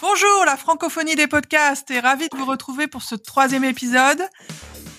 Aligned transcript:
Bonjour 0.00 0.44
la 0.46 0.56
francophonie 0.56 1.16
des 1.16 1.26
podcasts 1.26 1.90
et 1.90 1.98
ravi 1.98 2.28
de 2.28 2.36
vous 2.36 2.44
retrouver 2.44 2.86
pour 2.86 3.02
ce 3.02 3.16
troisième 3.16 3.64
épisode. 3.64 4.22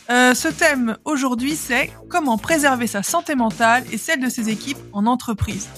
Euh, 0.09 0.33
ce 0.33 0.49
thème 0.49 0.97
aujourd'hui 1.05 1.55
c'est 1.55 1.89
comment 2.09 2.38
préserver 2.38 2.86
sa 2.86 3.01
santé 3.01 3.35
mentale 3.35 3.85
et 3.93 3.97
celle 3.97 4.20
de 4.20 4.27
ses 4.27 4.49
équipes 4.49 4.77
en 4.91 5.05
entreprise. 5.05 5.70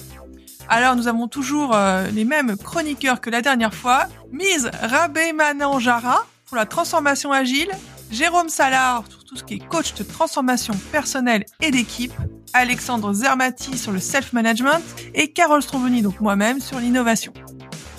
Alors 0.69 0.95
nous 0.95 1.07
avons 1.07 1.27
toujours 1.27 1.75
euh, 1.75 2.07
les 2.07 2.25
mêmes 2.25 2.57
chroniqueurs 2.57 3.21
que 3.21 3.29
la 3.29 3.43
dernière 3.43 3.75
fois. 3.75 4.07
Mise 4.31 4.71
Rabé 4.81 5.33
Mananjara 5.33 6.25
pour 6.47 6.57
la 6.57 6.65
transformation 6.65 7.31
agile, 7.31 7.69
Jérôme 8.09 8.49
Salard 8.49 9.03
pour 9.03 9.23
tout 9.23 9.35
ce 9.35 9.43
qui 9.43 9.55
est 9.55 9.67
coach 9.67 9.93
de 9.93 10.03
transformation 10.03 10.73
personnelle 10.91 11.45
et 11.61 11.69
d'équipe, 11.69 12.13
Alexandre 12.53 13.13
Zermati 13.13 13.77
sur 13.77 13.91
le 13.91 13.99
self-management 13.99 14.81
et 15.13 15.31
Carole 15.31 15.61
Stromboni, 15.61 16.01
donc 16.01 16.19
moi-même, 16.21 16.59
sur 16.59 16.79
l'innovation. 16.79 17.33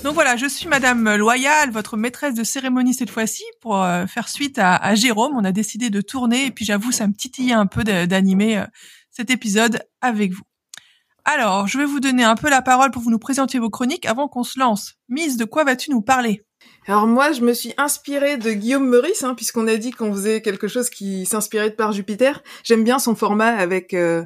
Donc 0.02 0.14
voilà, 0.14 0.36
je 0.36 0.46
suis 0.46 0.66
Madame 0.66 1.14
Loyal, 1.14 1.70
votre 1.70 1.96
maîtresse 1.96 2.34
de 2.34 2.42
cérémonie 2.42 2.92
cette 2.92 3.10
fois-ci, 3.10 3.44
pour 3.60 3.80
euh, 3.80 4.06
faire 4.06 4.28
suite 4.28 4.58
à, 4.58 4.96
Jérôme. 4.96 5.32
On 5.36 5.44
a 5.44 5.52
décidé 5.52 5.90
de 5.90 6.00
tourner 6.00 6.46
et 6.46 6.50
puis 6.50 6.64
j'avoue, 6.64 6.90
ça 6.90 7.06
me 7.06 7.12
titillait 7.12 7.52
un 7.52 7.66
peu 7.66 7.84
d'animer 7.84 8.58
euh, 8.58 8.64
cet 9.10 9.30
épisode 9.30 9.80
avec 10.00 10.32
vous. 10.32 10.42
Alors, 11.24 11.68
je 11.68 11.78
vais 11.78 11.84
vous 11.84 12.00
donner 12.00 12.24
un 12.24 12.34
peu 12.34 12.50
la 12.50 12.62
parole 12.62 12.90
pour 12.90 13.00
vous 13.00 13.12
nous 13.12 13.20
présenter 13.20 13.60
vos 13.60 13.70
chroniques 13.70 14.04
avant 14.04 14.26
qu'on 14.26 14.42
se 14.42 14.58
lance. 14.58 14.94
Mise, 15.08 15.36
de 15.36 15.44
quoi 15.44 15.62
vas-tu 15.62 15.92
nous 15.92 16.02
parler? 16.02 16.42
Alors 16.88 17.06
moi, 17.06 17.30
je 17.30 17.42
me 17.42 17.52
suis 17.52 17.72
inspirée 17.76 18.38
de 18.38 18.50
Guillaume 18.50 18.88
Meurice, 18.88 19.22
hein, 19.22 19.36
puisqu'on 19.36 19.68
a 19.68 19.76
dit 19.76 19.92
qu'on 19.92 20.12
faisait 20.12 20.42
quelque 20.42 20.66
chose 20.66 20.90
qui 20.90 21.26
s'inspirait 21.26 21.70
de 21.70 21.76
par 21.76 21.92
Jupiter. 21.92 22.42
J'aime 22.64 22.82
bien 22.82 22.98
son 22.98 23.14
format 23.14 23.54
avec 23.54 23.94
euh, 23.94 24.24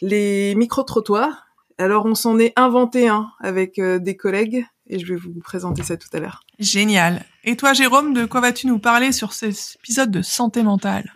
les 0.00 0.56
micro-trottoirs. 0.56 1.46
Alors 1.78 2.06
on 2.06 2.16
s'en 2.16 2.40
est 2.40 2.52
inventé 2.56 3.06
un 3.06 3.28
avec 3.40 3.78
des 3.78 4.16
collègues 4.16 4.66
et 4.88 4.98
je 4.98 5.06
vais 5.06 5.16
vous 5.16 5.32
présenter 5.40 5.82
ça 5.82 5.96
tout 5.96 6.08
à 6.12 6.20
l'heure. 6.20 6.42
Génial. 6.58 7.24
Et 7.44 7.56
toi, 7.56 7.72
Jérôme, 7.72 8.14
de 8.14 8.24
quoi 8.24 8.40
vas-tu 8.40 8.66
nous 8.66 8.78
parler 8.78 9.12
sur 9.12 9.32
cet 9.32 9.76
épisode 9.80 10.10
de 10.10 10.22
santé 10.22 10.62
mentale? 10.62 11.12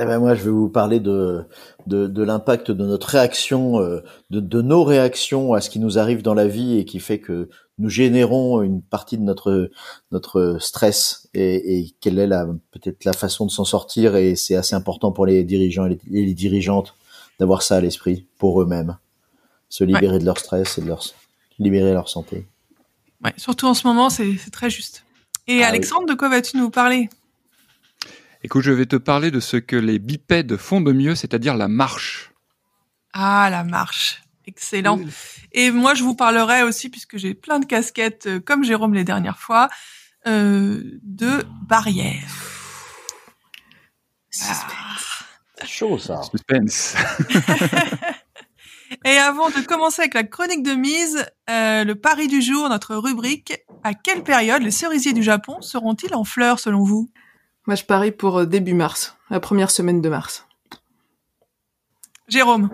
Eh 0.00 0.06
ben 0.06 0.18
moi, 0.18 0.34
je 0.34 0.44
vais 0.44 0.50
vous 0.50 0.70
parler 0.70 0.98
de 0.98 1.44
de, 1.86 2.06
de 2.06 2.22
l'impact 2.22 2.70
de 2.70 2.86
notre 2.86 3.08
réaction, 3.08 3.80
euh, 3.80 4.00
de, 4.30 4.40
de 4.40 4.62
nos 4.62 4.82
réactions 4.82 5.52
à 5.52 5.60
ce 5.60 5.68
qui 5.68 5.78
nous 5.78 5.98
arrive 5.98 6.22
dans 6.22 6.32
la 6.32 6.48
vie 6.48 6.78
et 6.78 6.86
qui 6.86 7.00
fait 7.00 7.18
que 7.18 7.50
nous 7.78 7.90
générons 7.90 8.62
une 8.62 8.80
partie 8.82 9.18
de 9.18 9.22
notre 9.22 9.70
notre 10.10 10.56
stress 10.60 11.28
et, 11.34 11.78
et 11.78 11.94
quelle 12.00 12.18
est 12.18 12.26
la 12.26 12.46
peut-être 12.70 13.04
la 13.04 13.12
façon 13.12 13.46
de 13.46 13.50
s'en 13.50 13.64
sortir 13.64 14.16
et 14.16 14.36
c'est 14.36 14.56
assez 14.56 14.74
important 14.74 15.12
pour 15.12 15.26
les 15.26 15.44
dirigeants 15.44 15.86
et 15.86 15.98
les, 16.08 16.34
dirigeantes 16.34 16.94
d'avoir 17.38 17.62
ça 17.62 17.76
à 17.76 17.80
l'esprit 17.80 18.26
pour 18.38 18.62
eux-mêmes, 18.62 18.96
se 19.68 19.84
libérer 19.84 20.18
de 20.18 20.24
leur 20.24 20.38
stress 20.38 20.78
et 20.78 20.82
de 20.82 20.86
leur 20.86 21.04
libérer 21.58 21.92
leur 21.92 22.08
santé. 22.08 22.46
Ouais, 23.24 23.32
surtout 23.38 23.66
en 23.66 23.74
ce 23.74 23.86
moment, 23.86 24.10
c'est 24.10 24.36
très 24.52 24.68
juste. 24.70 25.04
Et 25.46 25.64
ah 25.64 25.68
Alexandre, 25.68 26.06
de 26.06 26.14
quoi 26.14 26.28
vas-tu 26.28 26.56
nous 26.56 26.70
parler? 26.70 27.08
Écoute, 28.42 28.62
je 28.62 28.70
vais 28.70 28.86
te 28.86 28.96
parler 28.96 29.30
de 29.30 29.40
ce 29.40 29.56
que 29.56 29.76
les 29.76 29.98
bipèdes 29.98 30.58
font 30.58 30.82
de 30.82 30.92
mieux, 30.92 31.14
c'est-à-dire 31.14 31.56
la 31.56 31.68
marche. 31.68 32.32
Ah, 33.14 33.48
la 33.50 33.64
marche. 33.64 34.22
Excellent. 34.46 35.00
Et 35.52 35.70
moi, 35.70 35.94
je 35.94 36.02
vous 36.02 36.14
parlerai 36.14 36.62
aussi, 36.62 36.90
puisque 36.90 37.16
j'ai 37.16 37.32
plein 37.32 37.58
de 37.58 37.64
casquettes, 37.64 38.26
euh, 38.26 38.40
comme 38.40 38.62
Jérôme 38.62 38.92
les 38.92 39.04
dernières 39.04 39.38
fois, 39.38 39.70
euh, 40.26 40.82
de 41.02 41.46
barrières. 41.66 42.28
Suspense. 44.28 45.24
Ah. 45.60 45.64
Chaud, 45.64 45.98
ça. 45.98 46.20
Suspense. 46.22 46.94
Et 49.04 49.16
avant 49.16 49.48
de 49.48 49.66
commencer 49.66 50.02
avec 50.02 50.14
la 50.14 50.24
chronique 50.24 50.62
de 50.62 50.72
mise, 50.72 51.26
euh, 51.50 51.84
le 51.84 51.94
pari 51.94 52.28
du 52.28 52.42
jour, 52.42 52.68
notre 52.68 52.96
rubrique, 52.96 53.64
à 53.82 53.94
quelle 53.94 54.22
période 54.22 54.62
les 54.62 54.70
cerisiers 54.70 55.12
du 55.12 55.22
Japon 55.22 55.60
seront-ils 55.60 56.14
en 56.14 56.24
fleurs 56.24 56.58
selon 56.58 56.84
vous? 56.84 57.10
Moi 57.66 57.76
je 57.76 57.84
parie 57.84 58.12
pour 58.12 58.40
euh, 58.40 58.46
début 58.46 58.74
mars, 58.74 59.16
la 59.30 59.40
première 59.40 59.70
semaine 59.70 60.00
de 60.00 60.08
mars. 60.08 60.46
Jérôme 62.28 62.70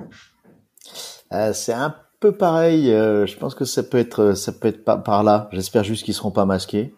euh, 1.33 1.53
C'est 1.53 1.73
un 1.73 1.95
peu 2.21 2.33
pareil, 2.33 2.87
je 2.87 3.37
pense 3.37 3.55
que 3.55 3.65
ça 3.65 3.83
peut 3.83 3.99
être 3.99 4.35
ça 4.35 4.53
peut 4.53 4.69
être 4.69 4.85
par, 4.85 5.03
par 5.03 5.23
là. 5.23 5.49
J'espère 5.53 5.85
juste 5.85 6.05
qu'ils 6.05 6.15
seront 6.15 6.31
pas 6.31 6.45
masqués. 6.45 6.95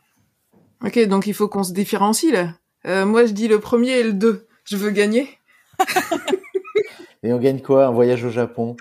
Ok, 0.85 0.99
donc 1.07 1.27
il 1.27 1.35
faut 1.35 1.49
qu'on 1.49 1.63
se 1.63 1.73
différencie 1.73 2.33
là. 2.33 3.05
moi 3.05 3.25
je 3.27 3.33
dis 3.33 3.49
le 3.49 3.61
premier 3.61 3.91
et 3.91 4.03
le 4.03 4.13
deux. 4.13 4.47
Je 4.65 4.77
veux 4.77 4.91
gagner. 4.91 5.29
et 7.23 7.33
on 7.33 7.39
gagne 7.39 7.61
quoi? 7.61 7.87
Un 7.87 7.93
voyage 7.93 8.25
au 8.25 8.31
Japon 8.31 8.77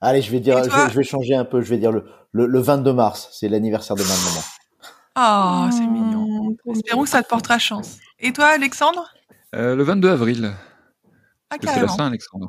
Allez, 0.00 0.22
je 0.22 0.30
vais 0.30 0.40
dire, 0.40 0.62
je 0.64 0.96
vais, 0.96 1.04
changer 1.04 1.34
un 1.34 1.44
peu. 1.44 1.60
Je 1.60 1.68
vais 1.68 1.78
dire 1.78 1.92
le, 1.92 2.04
le, 2.32 2.60
22 2.60 2.92
mars. 2.92 3.28
C'est 3.32 3.48
l'anniversaire 3.48 3.96
de 3.96 4.02
ma 4.02 4.08
maman. 4.08 4.42
Oh, 5.18 5.70
c'est 5.72 5.86
mignon. 5.86 6.56
Espérons 6.74 7.04
que 7.04 7.08
ça 7.08 7.22
te 7.22 7.28
portera 7.28 7.58
chance. 7.58 7.96
Et 8.18 8.32
toi, 8.32 8.46
Alexandre? 8.46 9.08
Euh, 9.54 9.74
Le 9.74 9.82
22 9.82 10.10
avril. 10.10 10.52
Ah, 11.50 11.56
c'est 11.60 11.80
la 11.80 11.88
Saint 11.88 12.06
Alexandre. 12.06 12.48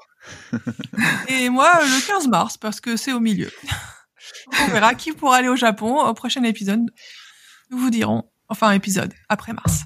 Et 1.30 1.50
moi, 1.50 1.72
le 1.82 2.08
15 2.08 2.28
mars, 2.28 2.58
parce 2.58 2.82
que 2.82 2.98
c'est 2.98 3.14
au 3.14 3.20
milieu. 3.20 3.52
On 4.62 4.68
verra 4.72 4.96
qui 4.96 5.14
pourra 5.14 5.38
aller 5.38 5.50
au 5.50 5.56
Japon 5.56 6.02
au 6.02 6.14
prochain 6.14 6.44
épisode. 6.44 6.82
Nous 7.70 7.78
vous 7.78 7.90
dirons, 7.90 8.24
enfin 8.50 8.72
épisode, 8.72 9.14
après 9.30 9.54
mars. 9.54 9.84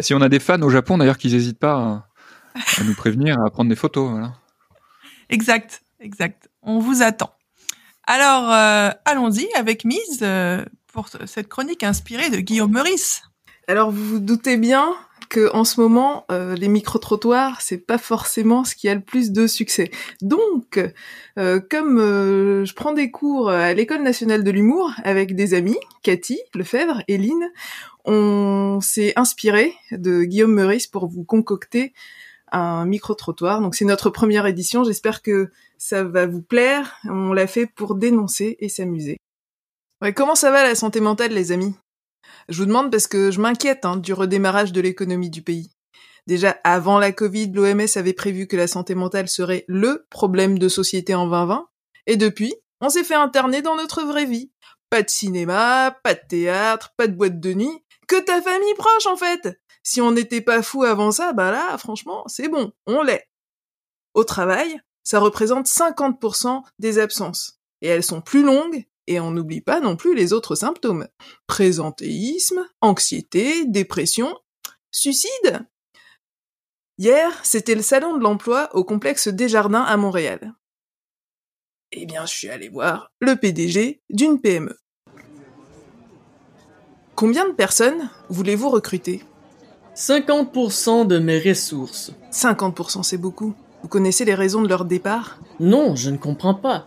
Si 0.00 0.12
on 0.12 0.20
a 0.20 0.28
des 0.28 0.40
fans 0.40 0.60
au 0.62 0.70
Japon, 0.70 0.98
d'ailleurs, 0.98 1.18
qu'ils 1.18 1.32
n'hésitent 1.32 1.58
pas 1.58 2.08
à, 2.78 2.84
nous 2.84 2.94
prévenir, 2.94 3.40
à 3.40 3.50
prendre 3.50 3.70
des 3.70 3.76
photos. 3.76 4.10
Voilà. 4.10 4.32
Exact, 5.28 5.82
exact. 6.00 6.48
On 6.62 6.78
vous 6.78 7.02
attend. 7.02 7.32
Alors, 8.06 8.52
euh, 8.52 8.90
allons-y 9.04 9.48
avec 9.56 9.84
Mise 9.84 10.20
euh, 10.22 10.64
pour 10.92 11.08
cette 11.08 11.48
chronique 11.48 11.82
inspirée 11.82 12.30
de 12.30 12.36
Guillaume 12.36 12.70
Meurice. 12.70 13.22
Alors, 13.66 13.90
vous 13.90 14.04
vous 14.04 14.20
doutez 14.20 14.56
bien 14.56 14.94
que 15.28 15.52
en 15.52 15.64
ce 15.64 15.80
moment, 15.80 16.24
euh, 16.30 16.54
les 16.54 16.68
micro-trottoirs, 16.68 17.60
c'est 17.60 17.84
pas 17.84 17.98
forcément 17.98 18.62
ce 18.62 18.76
qui 18.76 18.88
a 18.88 18.94
le 18.94 19.00
plus 19.00 19.32
de 19.32 19.48
succès. 19.48 19.90
Donc, 20.22 20.78
comme 21.34 21.98
je 21.98 22.72
prends 22.74 22.92
des 22.92 23.10
cours 23.10 23.50
à 23.50 23.74
l'École 23.74 24.02
nationale 24.02 24.44
de 24.44 24.52
l'humour 24.52 24.92
avec 25.02 25.34
des 25.34 25.52
amis, 25.54 25.78
Cathy 26.04 26.38
Lefebvre 26.54 27.02
et 27.08 27.18
Lynn, 27.18 27.50
on 28.04 28.78
s'est 28.80 29.14
inspiré 29.16 29.74
de 29.90 30.22
Guillaume 30.22 30.54
Meurice 30.54 30.86
pour 30.86 31.08
vous 31.08 31.24
concocter 31.24 31.92
un 32.56 32.86
micro-trottoir. 32.86 33.60
Donc 33.60 33.74
c'est 33.74 33.84
notre 33.84 34.10
première 34.10 34.46
édition, 34.46 34.84
j'espère 34.84 35.22
que 35.22 35.50
ça 35.78 36.04
va 36.04 36.26
vous 36.26 36.42
plaire. 36.42 36.96
On 37.04 37.32
l'a 37.32 37.46
fait 37.46 37.66
pour 37.66 37.94
dénoncer 37.94 38.56
et 38.60 38.68
s'amuser. 38.68 39.18
Comment 40.14 40.34
ça 40.34 40.50
va 40.50 40.62
la 40.62 40.74
santé 40.74 41.00
mentale 41.00 41.32
les 41.32 41.52
amis? 41.52 41.74
Je 42.48 42.58
vous 42.58 42.66
demande 42.66 42.90
parce 42.90 43.06
que 43.06 43.30
je 43.30 43.40
m'inquiète 43.40 43.84
hein, 43.84 43.96
du 43.96 44.12
redémarrage 44.12 44.72
de 44.72 44.80
l'économie 44.80 45.30
du 45.30 45.42
pays. 45.42 45.70
Déjà 46.26 46.56
avant 46.64 46.98
la 46.98 47.12
Covid, 47.12 47.52
l'OMS 47.52 47.86
avait 47.96 48.12
prévu 48.12 48.46
que 48.46 48.56
la 48.56 48.66
santé 48.66 48.94
mentale 48.94 49.28
serait 49.28 49.64
LE 49.68 50.06
problème 50.10 50.58
de 50.58 50.68
société 50.68 51.14
en 51.14 51.26
2020. 51.26 51.68
Et 52.06 52.16
depuis, 52.16 52.54
on 52.80 52.88
s'est 52.88 53.04
fait 53.04 53.14
interner 53.14 53.62
dans 53.62 53.76
notre 53.76 54.02
vraie 54.02 54.26
vie. 54.26 54.50
Pas 54.90 55.02
de 55.02 55.10
cinéma, 55.10 55.96
pas 56.02 56.14
de 56.14 56.20
théâtre, 56.28 56.92
pas 56.96 57.06
de 57.06 57.14
boîte 57.14 57.40
de 57.40 57.54
nuit, 57.54 57.84
que 58.06 58.20
ta 58.20 58.40
famille 58.40 58.74
proche 58.74 59.06
en 59.06 59.16
fait. 59.16 59.58
Si 59.86 60.00
on 60.00 60.10
n'était 60.10 60.40
pas 60.40 60.64
fou 60.64 60.82
avant 60.82 61.12
ça, 61.12 61.32
bah 61.32 61.52
là, 61.52 61.78
franchement, 61.78 62.24
c'est 62.26 62.48
bon, 62.48 62.72
on 62.86 63.04
l'est. 63.04 63.30
Au 64.14 64.24
travail, 64.24 64.80
ça 65.04 65.20
représente 65.20 65.68
50% 65.68 66.64
des 66.80 66.98
absences. 66.98 67.60
Et 67.82 67.86
elles 67.86 68.02
sont 68.02 68.20
plus 68.20 68.42
longues, 68.42 68.84
et 69.06 69.20
on 69.20 69.30
n'oublie 69.30 69.60
pas 69.60 69.78
non 69.78 69.94
plus 69.94 70.16
les 70.16 70.32
autres 70.32 70.56
symptômes. 70.56 71.06
Présentéisme, 71.46 72.66
anxiété, 72.80 73.64
dépression, 73.64 74.36
suicide. 74.90 75.64
Hier, 76.98 77.30
c'était 77.44 77.76
le 77.76 77.82
salon 77.82 78.16
de 78.16 78.24
l'emploi 78.24 78.74
au 78.74 78.82
complexe 78.82 79.28
Desjardins 79.28 79.84
à 79.84 79.96
Montréal. 79.96 80.52
Eh 81.92 82.06
bien, 82.06 82.26
je 82.26 82.34
suis 82.34 82.48
allé 82.48 82.70
voir 82.70 83.12
le 83.20 83.36
PDG 83.36 84.02
d'une 84.10 84.40
PME. 84.40 84.76
Combien 87.14 87.48
de 87.48 87.54
personnes 87.54 88.10
voulez-vous 88.28 88.68
recruter? 88.68 89.22
50% 89.96 91.06
de 91.06 91.18
mes 91.18 91.38
ressources. 91.38 92.12
50% 92.30 93.02
c'est 93.02 93.16
beaucoup. 93.16 93.54
Vous 93.82 93.88
connaissez 93.88 94.26
les 94.26 94.34
raisons 94.34 94.60
de 94.60 94.68
leur 94.68 94.84
départ? 94.84 95.38
Non, 95.58 95.96
je 95.96 96.10
ne 96.10 96.18
comprends 96.18 96.54
pas. 96.54 96.86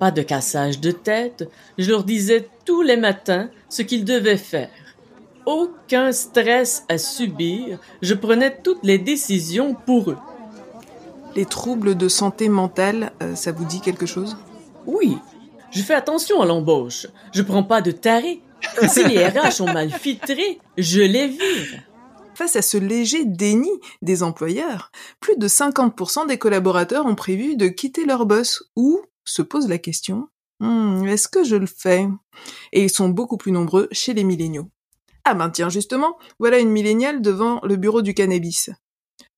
Pas 0.00 0.10
de 0.10 0.22
cassage 0.22 0.80
de 0.80 0.90
tête. 0.90 1.48
Je 1.78 1.90
leur 1.90 2.02
disais 2.02 2.48
tous 2.64 2.82
les 2.82 2.96
matins 2.96 3.50
ce 3.68 3.82
qu'ils 3.82 4.04
devaient 4.04 4.36
faire. 4.36 4.70
Aucun 5.46 6.10
stress 6.10 6.84
à 6.88 6.98
subir. 6.98 7.78
Je 8.02 8.14
prenais 8.14 8.56
toutes 8.62 8.82
les 8.82 8.98
décisions 8.98 9.74
pour 9.74 10.10
eux. 10.10 10.18
Les 11.36 11.46
troubles 11.46 11.94
de 11.94 12.08
santé 12.08 12.48
mentale, 12.48 13.12
euh, 13.22 13.36
ça 13.36 13.52
vous 13.52 13.64
dit 13.64 13.80
quelque 13.80 14.06
chose? 14.06 14.36
Oui. 14.86 15.16
Je 15.70 15.82
fais 15.82 15.94
attention 15.94 16.42
à 16.42 16.46
l'embauche. 16.46 17.06
Je 17.32 17.42
prends 17.42 17.62
pas 17.62 17.80
de 17.80 17.92
taré. 17.92 18.42
Si 18.88 19.04
les 19.04 19.24
RH 19.28 19.60
ont 19.60 19.72
mal 19.72 19.90
filtré, 19.90 20.58
je 20.76 21.00
les 21.00 21.28
vire. 21.28 21.80
Face 22.40 22.56
à 22.56 22.62
ce 22.62 22.78
léger 22.78 23.26
déni 23.26 23.68
des 24.00 24.22
employeurs, 24.22 24.90
plus 25.20 25.36
de 25.36 25.46
50% 25.46 26.26
des 26.26 26.38
collaborateurs 26.38 27.04
ont 27.04 27.14
prévu 27.14 27.54
de 27.54 27.68
quitter 27.68 28.06
leur 28.06 28.24
boss 28.24 28.62
ou 28.76 29.02
se 29.26 29.42
posent 29.42 29.68
la 29.68 29.76
question 29.76 30.26
Hmm, 30.58 31.04
Est-ce 31.06 31.28
que 31.28 31.44
je 31.44 31.56
le 31.56 31.66
fais? 31.66 32.08
Et 32.72 32.82
ils 32.84 32.88
sont 32.88 33.10
beaucoup 33.10 33.36
plus 33.36 33.52
nombreux 33.52 33.88
chez 33.92 34.14
les 34.14 34.24
milléniaux. 34.24 34.70
Ah 35.26 35.34
ben 35.34 35.50
tiens, 35.50 35.68
justement, 35.68 36.16
voilà 36.38 36.60
une 36.60 36.70
milléniale 36.70 37.20
devant 37.20 37.60
le 37.62 37.76
bureau 37.76 38.00
du 38.00 38.14
cannabis. 38.14 38.70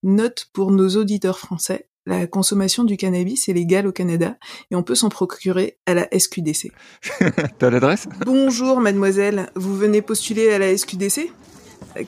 Note 0.05 0.47
pour 0.53 0.71
nos 0.71 0.91
auditeurs 0.91 1.41
français, 1.41 1.89
la 2.07 2.29
consommation 2.29 2.85
du 2.85 2.97
cannabis 2.97 3.49
est 3.49 3.53
légale 3.53 3.89
au 3.89 3.93
Canada 3.93 4.37
et 4.71 4.77
on 4.77 4.85
peut 4.85 4.95
s'en 4.95 5.09
procurer 5.09 5.77
à 5.87 5.95
la 5.95 6.09
SQDC. 6.17 6.71
T'as 7.59 7.71
l'adresse? 7.71 8.09
Bonjour 8.25 8.79
mademoiselle, 8.79 9.51
vous 9.57 9.77
venez 9.77 10.03
postuler 10.03 10.53
à 10.53 10.61
la 10.61 10.77
SQDC 10.77 11.33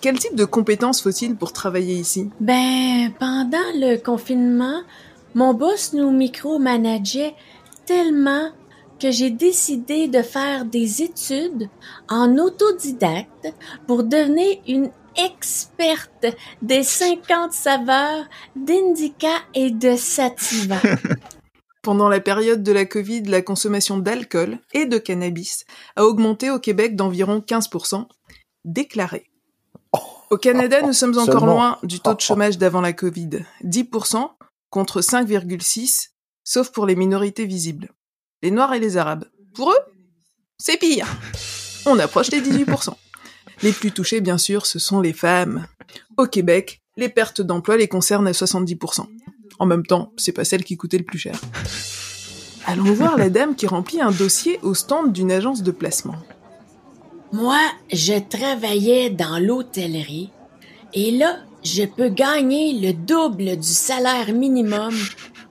Quel 0.00 0.18
type 0.18 0.34
de 0.34 0.44
compétences 0.44 1.02
faut-il 1.02 1.36
pour 1.36 1.52
travailler 1.52 1.94
ici? 1.94 2.30
Ben, 2.40 3.12
pendant 3.18 3.58
le 3.74 3.96
confinement, 3.96 4.82
mon 5.34 5.54
boss 5.54 5.92
nous 5.92 6.10
micromanageait 6.10 7.34
tellement 7.86 8.50
que 9.00 9.10
j'ai 9.10 9.30
décidé 9.30 10.08
de 10.08 10.22
faire 10.22 10.64
des 10.64 11.02
études 11.02 11.68
en 12.08 12.38
autodidacte 12.38 13.52
pour 13.86 14.04
devenir 14.04 14.58
une 14.66 14.90
experte 15.16 16.26
des 16.62 16.82
50 16.82 17.52
saveurs 17.52 18.24
d'indica 18.56 19.42
et 19.54 19.70
de 19.70 19.96
sativa. 19.96 20.76
Pendant 21.82 22.08
la 22.08 22.20
période 22.20 22.62
de 22.62 22.72
la 22.72 22.86
Covid, 22.86 23.24
la 23.24 23.42
consommation 23.42 23.98
d'alcool 23.98 24.58
et 24.72 24.86
de 24.86 24.96
cannabis 24.96 25.66
a 25.96 26.04
augmenté 26.06 26.50
au 26.50 26.58
Québec 26.58 26.96
d'environ 26.96 27.44
15%, 27.46 28.06
déclaré. 28.64 29.26
Au 30.30 30.36
Canada, 30.36 30.82
nous 30.82 30.92
sommes 30.92 31.18
encore 31.18 31.40
Seulement. 31.40 31.46
loin 31.46 31.78
du 31.82 32.00
taux 32.00 32.14
de 32.14 32.20
chômage 32.20 32.58
d'avant 32.58 32.80
la 32.80 32.92
Covid, 32.92 33.44
10% 33.62 34.30
contre 34.70 35.00
5,6, 35.00 36.08
sauf 36.42 36.70
pour 36.70 36.86
les 36.86 36.96
minorités 36.96 37.46
visibles. 37.46 37.90
Les 38.42 38.50
Noirs 38.50 38.74
et 38.74 38.80
les 38.80 38.96
Arabes. 38.96 39.26
Pour 39.54 39.70
eux, 39.70 39.78
c'est 40.58 40.78
pire. 40.78 41.06
On 41.86 41.98
approche 41.98 42.30
les 42.30 42.40
18%. 42.40 42.94
Les 43.62 43.72
plus 43.72 43.92
touchés, 43.92 44.20
bien 44.20 44.38
sûr, 44.38 44.66
ce 44.66 44.78
sont 44.78 45.00
les 45.00 45.12
femmes. 45.12 45.66
Au 46.16 46.26
Québec, 46.26 46.82
les 46.96 47.08
pertes 47.08 47.40
d'emploi 47.40 47.76
les 47.76 47.88
concernent 47.88 48.26
à 48.26 48.32
70%. 48.32 49.06
En 49.58 49.66
même 49.66 49.86
temps, 49.86 50.12
c'est 50.16 50.32
pas 50.32 50.44
celle 50.44 50.64
qui 50.64 50.76
coûtait 50.76 50.98
le 50.98 51.04
plus 51.04 51.18
cher. 51.18 51.38
Allons 52.66 52.92
voir 52.94 53.16
la 53.16 53.30
dame 53.30 53.54
qui 53.54 53.66
remplit 53.66 54.00
un 54.00 54.10
dossier 54.10 54.58
au 54.62 54.74
stand 54.74 55.12
d'une 55.12 55.30
agence 55.30 55.62
de 55.62 55.70
placement. 55.70 56.16
Moi, 57.34 57.58
je 57.92 58.14
travaillais 58.16 59.10
dans 59.10 59.40
l'hôtellerie 59.40 60.30
et 60.92 61.10
là, 61.10 61.38
je 61.64 61.82
peux 61.82 62.08
gagner 62.08 62.78
le 62.78 62.92
double 62.92 63.56
du 63.56 63.66
salaire 63.66 64.32
minimum 64.32 64.94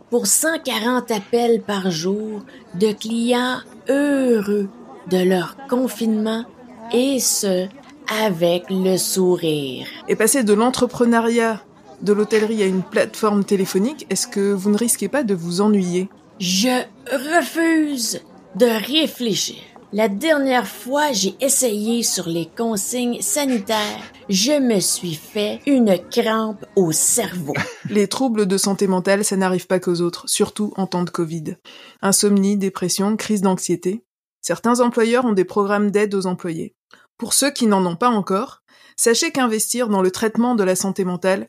pour 0.09 0.25
140 0.25 1.11
appels 1.11 1.61
par 1.61 1.91
jour 1.91 2.39
de 2.75 2.93
clients 2.93 3.57
heureux 3.89 4.69
de 5.09 5.17
leur 5.17 5.57
confinement 5.69 6.45
et 6.93 7.19
ce, 7.19 7.67
avec 8.07 8.63
le 8.69 8.95
sourire. 8.95 9.85
Et 10.07 10.15
passer 10.15 10.45
de 10.45 10.53
l'entrepreneuriat 10.53 11.61
de 12.01 12.13
l'hôtellerie 12.13 12.63
à 12.63 12.67
une 12.67 12.83
plateforme 12.83 13.43
téléphonique, 13.43 14.07
est-ce 14.09 14.27
que 14.27 14.53
vous 14.53 14.71
ne 14.71 14.77
risquez 14.77 15.09
pas 15.09 15.23
de 15.23 15.33
vous 15.33 15.59
ennuyer? 15.59 16.07
Je 16.39 16.81
refuse 17.11 18.21
de 18.55 18.67
réfléchir. 18.67 19.57
La 19.95 20.09
dernière 20.09 20.67
fois, 20.67 21.11
j'ai 21.11 21.35
essayé 21.39 22.01
sur 22.01 22.27
les 22.27 22.47
consignes 22.47 23.21
sanitaires. 23.21 24.01
Je 24.27 24.59
me 24.59 24.79
suis 24.79 25.13
fait 25.13 25.61
une 25.67 25.99
crampe 26.09 26.65
au 26.75 26.91
cerveau. 26.91 27.53
Les 27.91 28.07
troubles 28.07 28.47
de 28.47 28.57
santé 28.57 28.87
mentale, 28.87 29.23
ça 29.23 29.37
n'arrive 29.37 29.67
pas 29.67 29.79
qu'aux 29.79 30.01
autres, 30.01 30.27
surtout 30.27 30.73
en 30.77 30.87
temps 30.87 31.03
de 31.03 31.11
Covid. 31.11 31.57
Insomnie, 32.01 32.57
dépression, 32.57 33.15
crise 33.17 33.41
d'anxiété. 33.41 34.03
Certains 34.41 34.79
employeurs 34.79 35.25
ont 35.25 35.33
des 35.33 35.45
programmes 35.45 35.91
d'aide 35.91 36.15
aux 36.15 36.25
employés. 36.25 36.75
Pour 37.19 37.33
ceux 37.33 37.51
qui 37.51 37.67
n'en 37.67 37.85
ont 37.85 37.95
pas 37.95 38.09
encore, 38.09 38.63
sachez 38.97 39.31
qu'investir 39.31 39.89
dans 39.89 40.01
le 40.01 40.09
traitement 40.09 40.55
de 40.55 40.63
la 40.63 40.75
santé 40.75 41.05
mentale, 41.05 41.47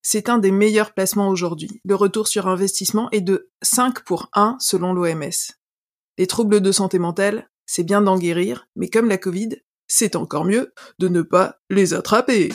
c'est 0.00 0.30
un 0.30 0.38
des 0.38 0.50
meilleurs 0.50 0.94
placements 0.94 1.28
aujourd'hui. 1.28 1.82
Le 1.84 1.94
retour 1.94 2.26
sur 2.26 2.48
investissement 2.48 3.10
est 3.10 3.20
de 3.20 3.50
5 3.60 4.02
pour 4.04 4.30
1 4.32 4.56
selon 4.60 4.94
l'OMS. 4.94 5.30
Les 6.16 6.26
troubles 6.26 6.62
de 6.62 6.72
santé 6.72 6.98
mentale, 6.98 7.50
c'est 7.66 7.84
bien 7.84 8.00
d'en 8.02 8.18
guérir, 8.18 8.68
mais 8.76 8.88
comme 8.88 9.08
la 9.08 9.18
Covid, 9.18 9.50
c'est 9.86 10.16
encore 10.16 10.44
mieux 10.44 10.72
de 10.98 11.08
ne 11.08 11.22
pas 11.22 11.56
les 11.70 11.94
attraper. 11.94 12.50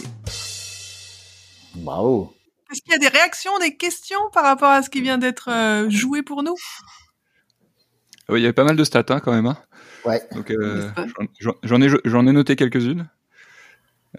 Bravo. 1.76 2.34
Est-ce 2.72 2.82
qu'il 2.82 2.92
y 2.92 2.96
a 2.96 3.00
des 3.00 3.08
réactions, 3.08 3.58
des 3.60 3.78
questions 3.78 4.20
par 4.34 4.44
rapport 4.44 4.70
à 4.70 4.82
ce 4.84 4.90
qui 4.90 5.02
vient 5.02 5.18
d'être 5.18 5.50
euh, 5.50 5.90
joué 5.90 6.22
pour 6.24 6.44
nous? 6.44 6.56
Oui, 8.30 8.40
il 8.40 8.44
y 8.44 8.46
avait 8.46 8.54
pas 8.54 8.66
mal 8.66 8.76
de 8.76 8.84
stats 8.84 9.06
hein, 9.10 9.20
quand 9.22 9.32
même. 9.32 9.46
hein. 9.46 9.58
Ouais. 10.06 10.22
Donc, 10.34 10.52
euh, 10.52 10.90
j'en- 11.40 11.56
j'en 11.64 11.82
ai, 11.82 11.88
j'en 12.04 12.28
ai 12.28 12.32
noté 12.34 12.56
quelques-unes. 12.56 13.10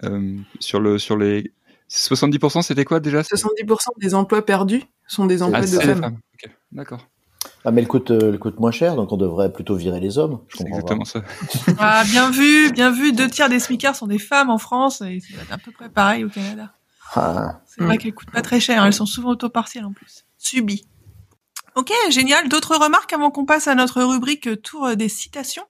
Euh, 0.03 0.37
sur, 0.59 0.79
le, 0.79 0.97
sur 0.97 1.17
les 1.17 1.51
70%, 1.89 2.61
c'était 2.63 2.85
quoi 2.85 2.99
déjà? 2.99 3.21
70% 3.21 3.89
des 3.97 4.15
emplois 4.15 4.43
perdus 4.45 4.83
sont 5.07 5.25
des 5.25 5.41
emplois 5.43 5.59
Ah, 5.59 5.61
de 5.61 5.67
c'est 5.67 5.85
les 5.85 5.95
femmes. 5.95 6.17
D'accord, 6.71 7.07
Ah, 7.65 7.71
mais 7.71 7.81
elle 7.81 7.87
coûte, 7.87 8.11
euh, 8.11 8.31
elle 8.33 8.39
coûte 8.39 8.59
moins 8.59 8.71
cher, 8.71 8.95
donc 8.95 9.11
on 9.11 9.17
devrait 9.17 9.51
plutôt 9.51 9.75
virer 9.75 9.99
les 9.99 10.17
hommes. 10.17 10.39
Je 10.47 10.57
c'est 10.57 10.63
comprends 10.63 10.79
exactement 10.79 11.05
ça. 11.05 11.21
ah, 11.79 12.03
Bien 12.05 12.31
vu, 12.31 12.71
bien 12.71 12.91
vu. 12.91 13.11
Deux 13.13 13.29
tiers 13.29 13.49
des 13.49 13.59
smicards 13.59 13.95
sont 13.95 14.07
des 14.07 14.19
femmes 14.19 14.49
en 14.49 14.57
France 14.57 15.01
et 15.01 15.19
c'est 15.19 15.51
à 15.53 15.57
peu 15.57 15.71
près 15.71 15.89
pareil 15.89 16.23
au 16.23 16.29
Canada. 16.29 16.73
Ah, 17.15 17.61
C'est 17.65 17.83
vrai 17.83 17.97
qu'elles 17.97 18.13
coûtent 18.13 18.31
pas 18.31 18.41
très 18.41 18.59
cher. 18.59 18.85
Elles 18.85 18.93
sont 18.93 19.05
souvent 19.05 19.29
autopartielles 19.29 19.85
en 19.85 19.93
plus. 19.93 20.25
Subies. 20.37 20.85
Ok, 21.75 21.91
génial. 22.09 22.49
D'autres 22.49 22.75
remarques 22.75 23.13
avant 23.13 23.31
qu'on 23.31 23.45
passe 23.45 23.67
à 23.67 23.75
notre 23.75 24.03
rubrique 24.03 24.47
euh, 24.47 24.55
tour 24.57 24.95
des 24.95 25.09
citations? 25.09 25.63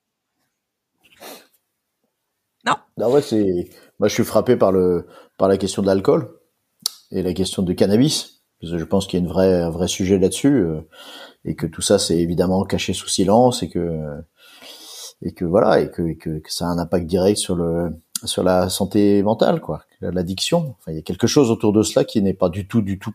Ah 3.01 3.10
ouais, 3.10 3.21
c'est. 3.21 3.69
Moi, 4.00 4.07
je 4.07 4.13
suis 4.13 4.24
frappé 4.24 4.56
par 4.56 4.71
le 4.71 5.07
par 5.38 5.48
la 5.48 5.57
question 5.57 5.81
de 5.81 5.88
l'alcool 5.88 6.30
et 7.12 7.24
la 7.24 7.33
question 7.33 7.63
du 7.63 7.75
cannabis. 7.75 8.38
Parce 8.61 8.73
que 8.73 8.77
je 8.77 8.83
pense 8.83 9.07
qu'il 9.07 9.19
y 9.19 9.21
a 9.21 9.25
une 9.25 9.31
vraie, 9.31 9.61
un 9.61 9.69
vrai 9.69 9.88
sujet 9.88 10.17
là-dessus 10.17 10.53
euh, 10.53 10.81
et 11.45 11.56
que 11.56 11.65
tout 11.65 11.81
ça, 11.81 11.97
c'est 12.00 12.17
évidemment 12.17 12.63
caché 12.65 12.94
sous 12.94 13.07
silence 13.07 13.63
et 13.63 13.69
que 13.69 14.00
et 15.21 15.33
que 15.33 15.45
voilà 15.45 15.81
et 15.81 15.89
que, 15.89 16.01
et 16.01 16.15
que, 16.15 16.39
que 16.39 16.51
ça 16.51 16.65
a 16.65 16.69
un 16.69 16.77
impact 16.77 17.06
direct 17.06 17.38
sur 17.38 17.56
le 17.56 17.91
sur 18.25 18.44
la 18.44 18.69
santé 18.69 19.23
mentale, 19.23 19.61
quoi, 19.61 19.83
l'addiction. 20.01 20.75
Enfin, 20.79 20.91
il 20.91 20.95
y 20.95 21.00
a 21.00 21.03
quelque 21.03 21.27
chose 21.27 21.51
autour 21.51 21.71
de 21.71 21.83
cela 21.83 22.03
qui 22.03 22.21
n'est 22.21 22.33
pas 22.33 22.50
du 22.50 22.67
tout, 22.67 22.81
du 22.81 23.00
tout 23.00 23.13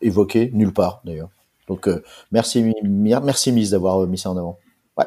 évoqué 0.00 0.50
nulle 0.52 0.72
part 0.72 1.00
d'ailleurs. 1.04 1.30
Donc, 1.68 1.88
euh, 1.88 2.02
merci, 2.32 2.72
merci 2.82 3.52
Miss 3.52 3.70
d'avoir 3.70 4.06
mis 4.06 4.18
ça 4.18 4.30
en 4.30 4.36
avant. 4.36 4.58
Ouais. 4.98 5.06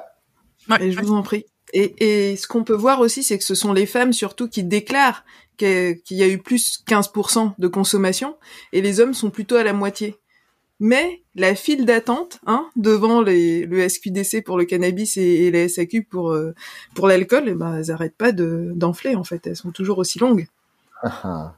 Et 0.82 0.92
je 0.92 1.00
vous 1.00 1.14
en 1.14 1.22
prie. 1.22 1.46
Et, 1.74 2.32
et 2.32 2.36
ce 2.38 2.48
qu'on 2.48 2.64
peut 2.64 2.76
voir 2.76 3.02
aussi, 3.02 3.22
c'est 3.24 3.38
que 3.38 3.44
ce 3.44 3.56
sont 3.56 3.74
les 3.74 3.86
femmes 3.86 4.14
surtout 4.14 4.48
qui 4.48 4.64
déclarent 4.64 5.26
qu'il 5.58 6.18
y 6.18 6.24
a 6.24 6.28
eu 6.28 6.38
plus 6.38 6.84
15% 6.88 7.54
de 7.58 7.68
consommation, 7.68 8.36
et 8.74 8.82
les 8.82 9.00
hommes 9.00 9.14
sont 9.14 9.30
plutôt 9.30 9.56
à 9.56 9.64
la 9.64 9.74
moitié. 9.74 10.18
Mais 10.82 11.22
la 11.36 11.56
file 11.56 11.86
d'attente, 11.86 12.40
hein, 12.46 12.68
devant 12.76 13.22
les, 13.22 13.66
le 13.66 13.88
SQDC 13.88 14.44
pour 14.44 14.58
le 14.58 14.66
cannabis 14.66 15.16
et, 15.16 15.22
et 15.46 15.52
la 15.52 15.70
SAQ 15.70 16.04
pour 16.04 16.32
euh, 16.34 16.54
pour 16.96 17.08
l'alcool, 17.08 17.44
eh 17.48 17.54
ben, 17.54 17.78
elles 17.78 17.92
arrêtent 17.92 18.18
pas 18.18 18.34
de 18.34 18.72
d'enfler 18.76 19.16
en 19.16 19.24
fait. 19.24 19.48
Elles 19.48 19.56
sont 19.56 19.72
toujours 19.72 20.00
aussi 20.00 20.20
longues. 20.20 20.48
Ah, 21.02 21.20
ah. 21.24 21.54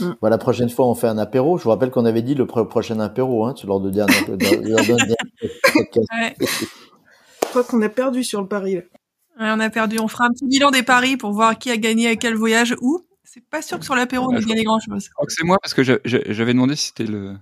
Mm. 0.00 0.12
Bon, 0.22 0.28
la 0.28 0.38
prochaine 0.38 0.70
fois, 0.70 0.86
on 0.86 0.94
fait 0.94 1.06
un 1.08 1.18
apéro. 1.18 1.58
Je 1.58 1.64
vous 1.64 1.70
rappelle 1.70 1.90
qu'on 1.90 2.06
avait 2.06 2.22
dit 2.22 2.34
le 2.34 2.46
pro- 2.46 2.64
prochain 2.64 2.98
apéro, 3.00 3.44
hein, 3.44 3.54
lors 3.66 3.80
de 3.80 3.90
dernier, 3.90 4.14
de- 4.28 4.36
podcast. 5.74 6.08
Ouais. 6.12 6.34
Je 6.40 7.48
crois 7.50 7.64
qu'on 7.64 7.82
a 7.82 7.88
perdu 7.90 8.24
sur 8.24 8.40
le 8.40 8.46
pari. 8.48 8.76
Là. 8.76 8.80
Ouais, 9.38 9.50
on 9.50 9.60
a 9.60 9.70
perdu. 9.70 9.98
On 9.98 10.08
fera 10.08 10.26
un 10.26 10.30
petit 10.30 10.46
bilan 10.46 10.70
des 10.70 10.82
paris 10.82 11.16
pour 11.16 11.32
voir 11.32 11.58
qui 11.58 11.70
a 11.70 11.76
gagné 11.76 12.08
à 12.08 12.16
quel 12.16 12.34
voyage 12.34 12.74
où. 12.80 13.04
C'est 13.24 13.44
pas 13.48 13.62
sûr 13.62 13.78
que 13.80 13.84
sur 13.84 13.96
l'apéro, 13.96 14.28
on 14.30 14.36
ait 14.36 14.44
gagné 14.44 14.62
grand 14.64 14.78
chose. 14.78 15.04
Je 15.06 15.10
crois 15.10 15.26
que 15.26 15.32
c'est 15.32 15.44
moi 15.44 15.58
parce 15.60 15.74
que 15.74 15.82
j'a- 15.82 15.98
j'a- 16.04 16.22
j'avais 16.32 16.52
demandé 16.52 16.76
si 16.76 16.86
c'était 16.88 17.06
le. 17.06 17.34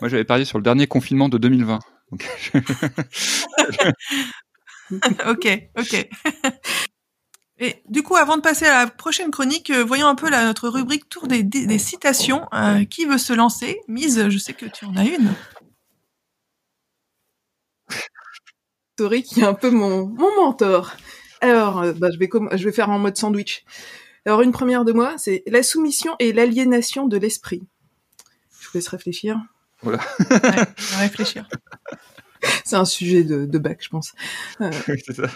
Moi, 0.00 0.08
j'avais 0.08 0.24
parié 0.24 0.44
sur 0.44 0.58
le 0.58 0.62
dernier 0.64 0.86
confinement 0.86 1.28
de 1.28 1.38
2020. 1.38 1.80
Donc, 2.12 2.24
ok, 5.26 5.68
ok. 5.78 6.08
Et 7.58 7.82
du 7.88 8.02
coup, 8.02 8.16
avant 8.16 8.36
de 8.36 8.42
passer 8.42 8.66
à 8.66 8.84
la 8.84 8.90
prochaine 8.90 9.30
chronique, 9.30 9.70
euh, 9.70 9.82
voyons 9.82 10.08
un 10.08 10.14
peu 10.14 10.28
la, 10.28 10.44
notre 10.44 10.68
rubrique 10.68 11.08
tour 11.08 11.26
des, 11.26 11.42
des, 11.42 11.66
des 11.66 11.78
citations. 11.78 12.46
Euh, 12.52 12.84
qui 12.84 13.06
veut 13.06 13.16
se 13.16 13.32
lancer? 13.32 13.80
Mise, 13.88 14.28
je 14.28 14.36
sais 14.38 14.52
que 14.52 14.66
tu 14.66 14.84
en 14.84 14.94
as 14.96 15.04
une. 15.06 15.32
Tori 18.96 19.22
qui 19.22 19.40
est 19.40 19.44
un 19.44 19.54
peu 19.54 19.70
mon, 19.70 20.06
mon 20.06 20.34
mentor. 20.36 20.92
Alors, 21.40 21.82
euh, 21.82 21.92
bah, 21.92 22.08
je, 22.10 22.18
vais 22.18 22.28
je 22.56 22.64
vais 22.64 22.72
faire 22.72 22.90
en 22.90 22.98
mode 22.98 23.16
sandwich. 23.16 23.64
Alors, 24.24 24.42
une 24.42 24.52
première 24.52 24.84
de 24.84 24.92
moi, 24.92 25.14
c'est 25.18 25.42
la 25.46 25.62
soumission 25.62 26.16
et 26.18 26.32
l'aliénation 26.32 27.06
de 27.06 27.16
l'esprit. 27.16 27.62
Je 28.60 28.66
vous 28.66 28.70
laisse 28.74 28.88
réfléchir. 28.88 29.38
Ouais, 29.82 29.96
va 30.28 30.98
réfléchir. 30.98 31.48
C'est 32.64 32.76
un 32.76 32.84
sujet 32.84 33.24
de, 33.24 33.44
de 33.44 33.58
bac, 33.58 33.78
je 33.82 33.88
pense. 33.88 34.14
oui, 34.60 35.02
c'est 35.04 35.14
ça. 35.16 35.28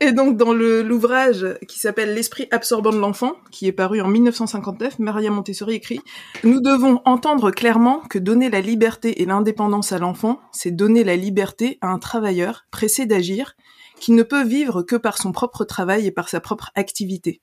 Et 0.00 0.12
donc 0.12 0.36
dans 0.36 0.52
l'ouvrage 0.52 1.46
qui 1.68 1.78
s'appelle 1.78 2.14
L'esprit 2.14 2.48
absorbant 2.50 2.90
de 2.90 2.98
l'enfant, 2.98 3.34
qui 3.50 3.66
est 3.66 3.72
paru 3.72 4.00
en 4.00 4.08
1959, 4.08 4.98
Maria 4.98 5.30
Montessori 5.30 5.76
écrit 5.76 6.00
Nous 6.42 6.60
devons 6.60 7.00
entendre 7.04 7.50
clairement 7.52 8.00
que 8.00 8.18
donner 8.18 8.50
la 8.50 8.60
liberté 8.60 9.22
et 9.22 9.24
l'indépendance 9.24 9.92
à 9.92 9.98
l'enfant, 9.98 10.40
c'est 10.52 10.72
donner 10.72 11.04
la 11.04 11.16
liberté 11.16 11.78
à 11.80 11.88
un 11.88 11.98
travailleur 11.98 12.66
pressé 12.70 13.06
d'agir, 13.06 13.54
qui 14.00 14.12
ne 14.12 14.24
peut 14.24 14.44
vivre 14.44 14.82
que 14.82 14.96
par 14.96 15.16
son 15.16 15.32
propre 15.32 15.64
travail 15.64 16.06
et 16.06 16.10
par 16.10 16.28
sa 16.28 16.40
propre 16.40 16.70
activité. 16.74 17.40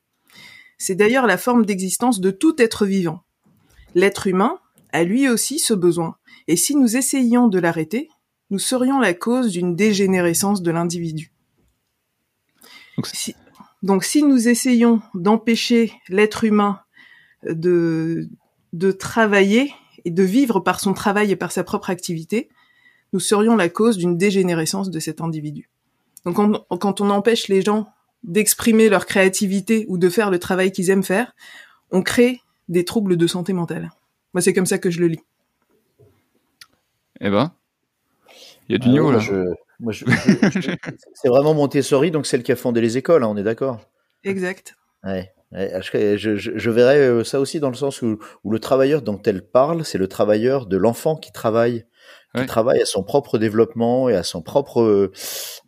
C'est 0.76 0.94
d'ailleurs 0.94 1.26
la 1.26 1.38
forme 1.38 1.64
d'existence 1.64 2.20
de 2.20 2.30
tout 2.30 2.60
être 2.60 2.84
vivant. 2.84 3.24
L'être 3.94 4.26
humain 4.26 4.58
a 4.92 5.04
lui 5.04 5.28
aussi 5.28 5.58
ce 5.58 5.74
besoin, 5.74 6.16
et 6.48 6.56
si 6.56 6.76
nous 6.76 6.96
essayions 6.96 7.48
de 7.48 7.58
l'arrêter, 7.58 8.08
nous 8.50 8.58
serions 8.58 9.00
la 9.00 9.14
cause 9.14 9.50
d'une 9.50 9.74
dégénérescence 9.74 10.60
de 10.60 10.70
l'individu. 10.70 11.31
Donc, 12.96 13.06
Si- 13.06 13.34
donc 13.82 14.04
si 14.04 14.22
nous 14.22 14.48
essayons 14.48 15.00
d'empêcher 15.14 15.92
l'être 16.08 16.44
humain 16.44 16.80
de, 17.44 18.28
de 18.72 18.92
travailler 18.92 19.72
et 20.04 20.10
de 20.10 20.22
vivre 20.22 20.60
par 20.60 20.80
son 20.80 20.92
travail 20.94 21.30
et 21.30 21.36
par 21.36 21.52
sa 21.52 21.64
propre 21.64 21.90
activité, 21.90 22.48
nous 23.12 23.20
serions 23.20 23.56
la 23.56 23.68
cause 23.68 23.96
d'une 23.96 24.16
dégénérescence 24.16 24.90
de 24.90 24.98
cet 25.00 25.20
individu. 25.20 25.68
Donc 26.24 26.38
on- 26.38 26.76
quand 26.78 27.00
on 27.00 27.10
empêche 27.10 27.48
les 27.48 27.62
gens 27.62 27.88
d'exprimer 28.22 28.88
leur 28.88 29.06
créativité 29.06 29.84
ou 29.88 29.98
de 29.98 30.08
faire 30.08 30.30
le 30.30 30.38
travail 30.38 30.70
qu'ils 30.70 30.90
aiment 30.90 31.02
faire, 31.02 31.34
on 31.90 32.02
crée 32.02 32.40
des 32.68 32.84
troubles 32.84 33.16
de 33.16 33.26
santé 33.26 33.52
mentale. 33.52 33.90
Moi, 34.32 34.40
c'est 34.40 34.52
comme 34.54 34.66
ça 34.66 34.78
que 34.78 34.90
je 34.90 35.00
le 35.00 35.08
lis. 35.08 35.20
Eh 37.20 37.30
ben, 37.30 37.52
il 38.68 38.72
y 38.72 38.74
a 38.76 38.78
du 38.78 38.88
Ah 38.88 38.90
niveau 38.92 39.06
ouais, 39.08 39.12
là. 39.14 39.18
je- 39.18 39.52
moi, 39.82 39.92
je- 39.92 40.04
je- 40.06 40.60
je- 40.60 40.70
c'est 41.14 41.28
vraiment 41.28 41.52
Montessori, 41.54 42.10
donc 42.10 42.26
celle 42.26 42.42
qui 42.42 42.52
a 42.52 42.56
fondé 42.56 42.80
les 42.80 42.96
écoles, 42.96 43.22
hein, 43.24 43.28
on 43.30 43.36
est 43.36 43.42
d'accord. 43.42 43.80
Exact. 44.24 44.74
Ouais. 45.04 45.30
Ouais, 45.52 45.70
je, 45.82 46.16
je, 46.16 46.36
je- 46.56 46.70
verrais 46.70 46.96
euh, 46.98 47.24
ça 47.24 47.38
aussi 47.38 47.60
dans 47.60 47.68
le 47.68 47.74
sens 47.74 48.00
où, 48.00 48.18
où 48.44 48.50
le 48.52 48.58
travailleur 48.58 49.02
dont 49.02 49.20
elle 49.26 49.42
parle, 49.42 49.84
c'est 49.84 49.98
le 49.98 50.08
travailleur 50.08 50.64
de 50.64 50.78
l'enfant 50.78 51.14
qui 51.14 51.30
travaille, 51.30 51.84
qui 52.34 52.40
Ouais. 52.40 52.46
travaille 52.46 52.80
à 52.80 52.86
son 52.86 53.02
propre 53.02 53.36
développement 53.36 54.08
et 54.08 54.14
à 54.14 54.22
son 54.22 54.40
propre, 54.40 55.10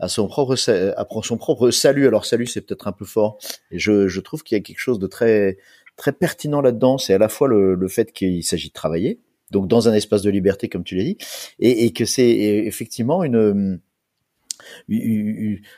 à 0.01 0.09
son 0.09 0.27
propre, 0.27 0.55
à 0.55 1.05
son 1.23 1.37
propre 1.37 1.71
salut. 1.71 2.07
Alors 2.07 2.25
salut, 2.25 2.47
c'est 2.47 2.63
peut-être 2.63 2.89
un 2.89 2.93
peu 2.93 3.05
fort. 3.05 3.37
Et 3.71 3.79
je, 3.79 4.09
je 4.09 4.21
trouve 4.21 4.43
qu'il 4.43 4.57
y 4.57 4.61
a 4.61 4.63
quelque 4.63 4.79
chose 4.79 4.99
de 4.99 5.07
très, 5.07 5.59
très 5.97 6.13
pertinent 6.13 6.63
là-dedans. 6.63 6.97
C'est 6.97 7.13
à 7.13 7.19
la 7.19 7.29
fois 7.29 7.49
le, 7.49 7.75
le 7.75 7.89
fait 7.89 8.11
qu'il 8.13 8.43
s'agit 8.43 8.69
de 8.69 8.73
travailler, 8.73 9.21
donc 9.51 9.69
dans 9.69 9.87
un 9.91 9.93
espace 9.93 10.23
de 10.23 10.31
liberté, 10.31 10.71
comme 10.71 10.85
tu 10.85 10.97
l'as 10.97 11.05
dit, 11.05 11.19
et, 11.59 11.85
et 11.85 11.93
que 11.93 12.07
c'est 12.07 12.31
effectivement 12.31 13.23
une- 13.23 13.81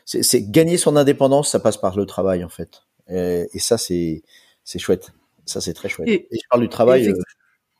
c'est 0.04 0.50
gagner 0.50 0.76
son 0.76 0.96
indépendance, 0.96 1.50
ça 1.50 1.60
passe 1.60 1.76
par 1.76 1.96
le 1.96 2.06
travail 2.06 2.44
en 2.44 2.48
fait. 2.48 2.82
Et, 3.08 3.46
et 3.52 3.58
ça, 3.58 3.78
c'est 3.78 4.22
c'est 4.64 4.78
chouette. 4.78 5.12
Ça, 5.44 5.60
c'est 5.60 5.74
très 5.74 5.88
chouette. 5.88 6.08
Et, 6.08 6.26
Et- 6.30 6.38
je 6.42 6.48
parle 6.50 6.62
du 6.62 6.68
travail 6.68 7.08
euh, 7.08 7.14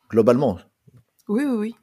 globalement. 0.09 0.57
Oui, 1.27 1.43
oui, 1.45 1.55
oui. 1.57 1.75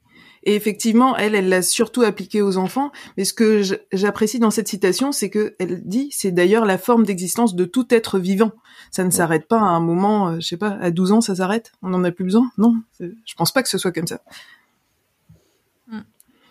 Et 0.46 0.54
effectivement, 0.56 1.16
elle, 1.16 1.34
elle 1.34 1.48
l'a 1.48 1.62
surtout 1.62 2.02
appliqué 2.02 2.42
aux 2.42 2.58
enfants. 2.58 2.90
Mais 3.16 3.24
ce 3.24 3.32
que 3.32 3.62
j'apprécie 3.92 4.38
dans 4.38 4.50
cette 4.50 4.68
citation, 4.68 5.10
c'est 5.10 5.30
que 5.30 5.56
elle 5.58 5.82
dit, 5.86 6.10
c'est 6.12 6.32
d'ailleurs 6.32 6.66
la 6.66 6.76
forme 6.76 7.04
d'existence 7.04 7.54
de 7.54 7.64
tout 7.64 7.86
être 7.94 8.18
vivant. 8.18 8.52
Ça 8.90 9.04
ne 9.04 9.10
s'arrête 9.10 9.48
pas 9.48 9.58
à 9.58 9.64
un 9.64 9.80
moment, 9.80 10.28
euh, 10.28 10.36
je 10.40 10.46
sais 10.46 10.56
pas, 10.58 10.76
à 10.80 10.90
12 10.90 11.12
ans, 11.12 11.20
ça 11.22 11.34
s'arrête? 11.36 11.72
On 11.82 11.88
n'en 11.88 12.04
a 12.04 12.10
plus 12.12 12.24
besoin? 12.24 12.50
Non, 12.58 12.74
je 13.00 13.34
pense 13.36 13.52
pas 13.52 13.62
que 13.62 13.70
ce 13.70 13.78
soit 13.78 13.92
comme 13.92 14.06
ça. 14.06 14.20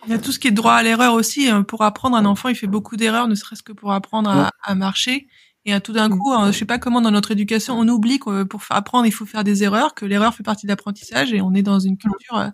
Il 0.06 0.12
y 0.12 0.14
a 0.16 0.20
tout 0.20 0.32
ce 0.32 0.40
qui 0.40 0.48
est 0.48 0.52
droit 0.52 0.74
à 0.74 0.84
l'erreur 0.84 1.14
aussi. 1.14 1.50
euh, 1.52 1.64
Pour 1.64 1.82
apprendre, 1.84 2.18
un 2.18 2.26
enfant, 2.26 2.50
il 2.50 2.56
fait 2.56 2.68
beaucoup 2.68 2.98
d'erreurs, 2.98 3.28
ne 3.28 3.36
serait-ce 3.36 3.64
que 3.64 3.72
pour 3.72 3.94
apprendre 3.94 4.30
à, 4.30 4.52
à 4.64 4.76
marcher. 4.76 5.28
Et 5.66 5.74
à 5.74 5.80
tout 5.80 5.94
d'un 5.94 6.10
Mm. 6.10 6.18
coup, 6.20 6.34
euh, 6.34 6.52
je 6.52 6.58
sais 6.58 6.66
pas 6.66 6.78
comment 6.78 7.00
dans 7.00 7.12
notre 7.12 7.32
éducation, 7.32 7.80
on 7.80 7.88
oublie 7.88 8.20
que 8.20 8.30
euh, 8.30 8.46
pour 8.46 8.62
apprendre, 8.70 9.06
il 9.06 9.12
faut 9.14 9.26
faire 9.26 9.46
des 9.46 9.64
erreurs, 9.64 9.94
que 9.96 10.06
l'erreur 10.06 10.34
fait 10.36 10.44
partie 10.44 10.66
de 10.66 10.72
l'apprentissage, 10.72 11.32
et 11.34 11.40
on 11.42 11.54
est 11.54 11.62
dans 11.62 11.80
une 11.80 11.98
culture 11.98 12.36
euh, 12.36 12.48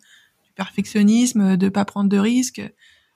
du 0.46 0.52
perfectionnisme, 0.54 1.58
de 1.58 1.70
pas 1.70 1.86
prendre 1.86 2.08
de 2.10 2.18
risques. 2.20 2.62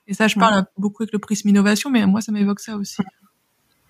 Et 0.07 0.13
ça, 0.15 0.27
je 0.27 0.37
parle 0.39 0.65
beaucoup 0.77 1.03
avec 1.03 1.13
le 1.13 1.19
prisme 1.19 1.47
innovation, 1.49 1.89
mais 1.91 2.05
moi, 2.07 2.21
ça 2.21 2.31
m'évoque 2.31 2.59
ça 2.59 2.75
aussi. 2.75 3.01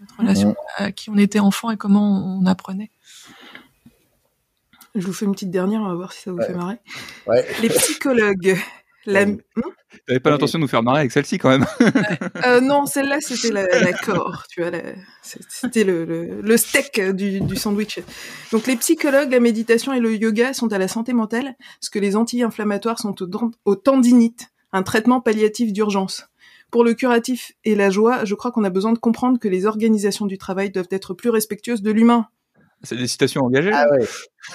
Notre 0.01 0.17
relation 0.19 0.55
à 0.75 0.91
qui 0.91 1.09
on 1.09 1.17
était 1.17 1.39
enfant 1.39 1.71
et 1.71 1.77
comment 1.77 2.37
on 2.37 2.45
apprenait. 2.45 2.91
Je 4.93 5.07
vous 5.07 5.13
fais 5.13 5.25
une 5.25 5.31
petite 5.31 5.49
dernière, 5.51 5.81
on 5.81 5.87
va 5.87 5.95
voir 5.95 6.11
si 6.11 6.21
ça 6.21 6.31
vous 6.31 6.37
Ouais. 6.37 6.47
fait 6.47 6.53
marrer. 6.53 6.77
Ouais. 7.25 7.47
Les 7.61 7.69
psychologues. 7.69 8.59
La... 9.05 9.25
Ouais. 9.25 9.37
T'avais 10.07 10.19
pas 10.19 10.29
l'intention 10.31 10.59
de 10.59 10.63
nous 10.63 10.67
faire 10.67 10.81
marrer 10.81 11.01
avec 11.01 11.11
celle-ci 11.11 11.37
quand 11.37 11.49
même. 11.49 11.65
Euh, 12.45 12.61
non, 12.61 12.85
celle-là, 12.85 13.17
c'était 13.19 13.51
la, 13.51 13.67
la 13.67 13.93
core, 13.93 14.45
tu 14.49 14.61
vois, 14.61 14.71
la- 14.71 14.93
c'était 15.21 15.83
le, 15.83 16.05
le, 16.05 16.41
le 16.41 16.57
steak 16.57 16.99
du, 17.11 17.41
du 17.41 17.55
sandwich. 17.55 17.99
Donc, 18.51 18.65
les 18.67 18.75
psychologues, 18.75 19.31
la 19.31 19.39
méditation 19.39 19.93
et 19.93 19.99
le 19.99 20.15
yoga 20.15 20.53
sont 20.53 20.71
à 20.73 20.77
la 20.77 20.87
santé 20.87 21.13
mentale, 21.13 21.55
ce 21.79 21.89
que 21.89 21.99
les 21.99 22.15
anti-inflammatoires 22.15 22.99
sont 22.99 23.15
au, 23.21 23.51
au 23.65 23.75
tendinite, 23.75 24.49
un 24.71 24.83
traitement 24.83 25.21
palliatif 25.21 25.73
d'urgence. 25.73 26.27
Pour 26.71 26.83
le 26.83 26.95
curatif 26.95 27.51
et 27.65 27.75
la 27.75 27.91
joie, 27.91 28.25
je 28.25 28.33
crois 28.33 28.51
qu'on 28.51 28.63
a 28.63 28.71
besoin 28.71 28.93
de 28.93 28.97
comprendre 28.97 29.37
que 29.37 29.47
les 29.47 29.67
organisations 29.67 30.25
du 30.25 30.39
travail 30.39 30.71
doivent 30.71 30.87
être 30.89 31.13
plus 31.13 31.29
respectueuses 31.29 31.83
de 31.83 31.91
l'humain. 31.91 32.27
C'est 32.81 32.95
des 32.95 33.07
citations 33.07 33.43
engagées. 33.43 33.71
Ah 33.71 33.85
ouais. 33.91 34.07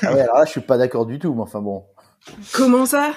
Ah 0.02 0.12
ouais. 0.12 0.21
Alors 0.23 0.38
là, 0.38 0.45
je 0.45 0.50
suis 0.50 0.61
pas 0.61 0.76
d'accord 0.78 1.07
du 1.07 1.21
tout. 1.21 1.33
Mais 1.33 1.43
enfin 1.43 1.61
bon. 1.61 1.85
Comment 2.52 2.87
ça? 2.87 3.12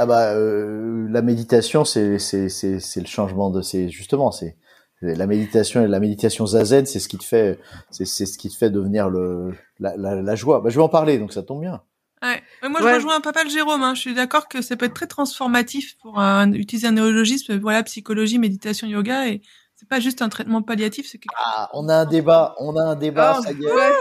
Ah 0.00 0.06
bah 0.06 0.32
euh, 0.34 1.06
la 1.10 1.22
méditation, 1.22 1.84
c'est 1.84 2.18
c'est 2.18 2.48
c'est 2.48 2.78
c'est 2.80 3.00
le 3.00 3.06
changement 3.06 3.50
de 3.50 3.62
c'est 3.62 3.88
justement 3.88 4.30
c'est 4.30 4.56
la 5.00 5.26
méditation 5.26 5.84
et 5.84 5.88
la 5.88 6.00
méditation 6.00 6.46
zazen, 6.46 6.86
c'est 6.86 6.98
ce 7.00 7.08
qui 7.08 7.18
te 7.18 7.24
fait 7.24 7.58
c'est 7.90 8.04
c'est 8.04 8.26
ce 8.26 8.38
qui 8.38 8.48
te 8.48 8.56
fait 8.56 8.70
devenir 8.70 9.08
le 9.10 9.52
la 9.80 9.96
la, 9.96 10.14
la 10.22 10.34
joie. 10.36 10.60
Bah 10.60 10.70
je 10.70 10.76
vais 10.76 10.82
en 10.82 10.88
parler, 10.88 11.18
donc 11.18 11.32
ça 11.32 11.42
tombe 11.42 11.60
bien. 11.62 11.82
Ouais. 12.22 12.42
Mais 12.62 12.68
moi, 12.68 12.80
je 12.80 12.86
Ouais. 12.86 12.94
rejoins 12.94 13.20
pas 13.20 13.30
mal 13.32 13.48
Jérôme. 13.48 13.82
Hein. 13.82 13.94
Je 13.94 14.00
suis 14.00 14.14
d'accord 14.14 14.48
que 14.48 14.60
ça 14.60 14.76
peut 14.76 14.86
être 14.86 14.94
très 14.94 15.06
transformatif 15.06 15.96
pour 15.98 16.18
un- 16.18 16.52
utiliser 16.52 16.88
un 16.88 16.92
néologisme. 16.92 17.56
Voilà, 17.58 17.82
psychologie, 17.84 18.38
méditation, 18.40 18.88
yoga, 18.88 19.28
et 19.28 19.40
c'est 19.76 19.88
pas 19.88 20.00
juste 20.00 20.20
un 20.20 20.28
traitement 20.28 20.60
palliatif. 20.62 21.06
C'est 21.08 21.18
quelque... 21.18 21.34
Ah, 21.38 21.68
on 21.74 21.88
a 21.88 21.94
un 21.94 22.06
débat, 22.06 22.56
on 22.58 22.76
a 22.76 22.82
un 22.82 22.96
débat, 22.96 23.36
Oh, 23.38 23.42
ça 23.44 23.52
y 23.52 23.64
est. 23.64 23.92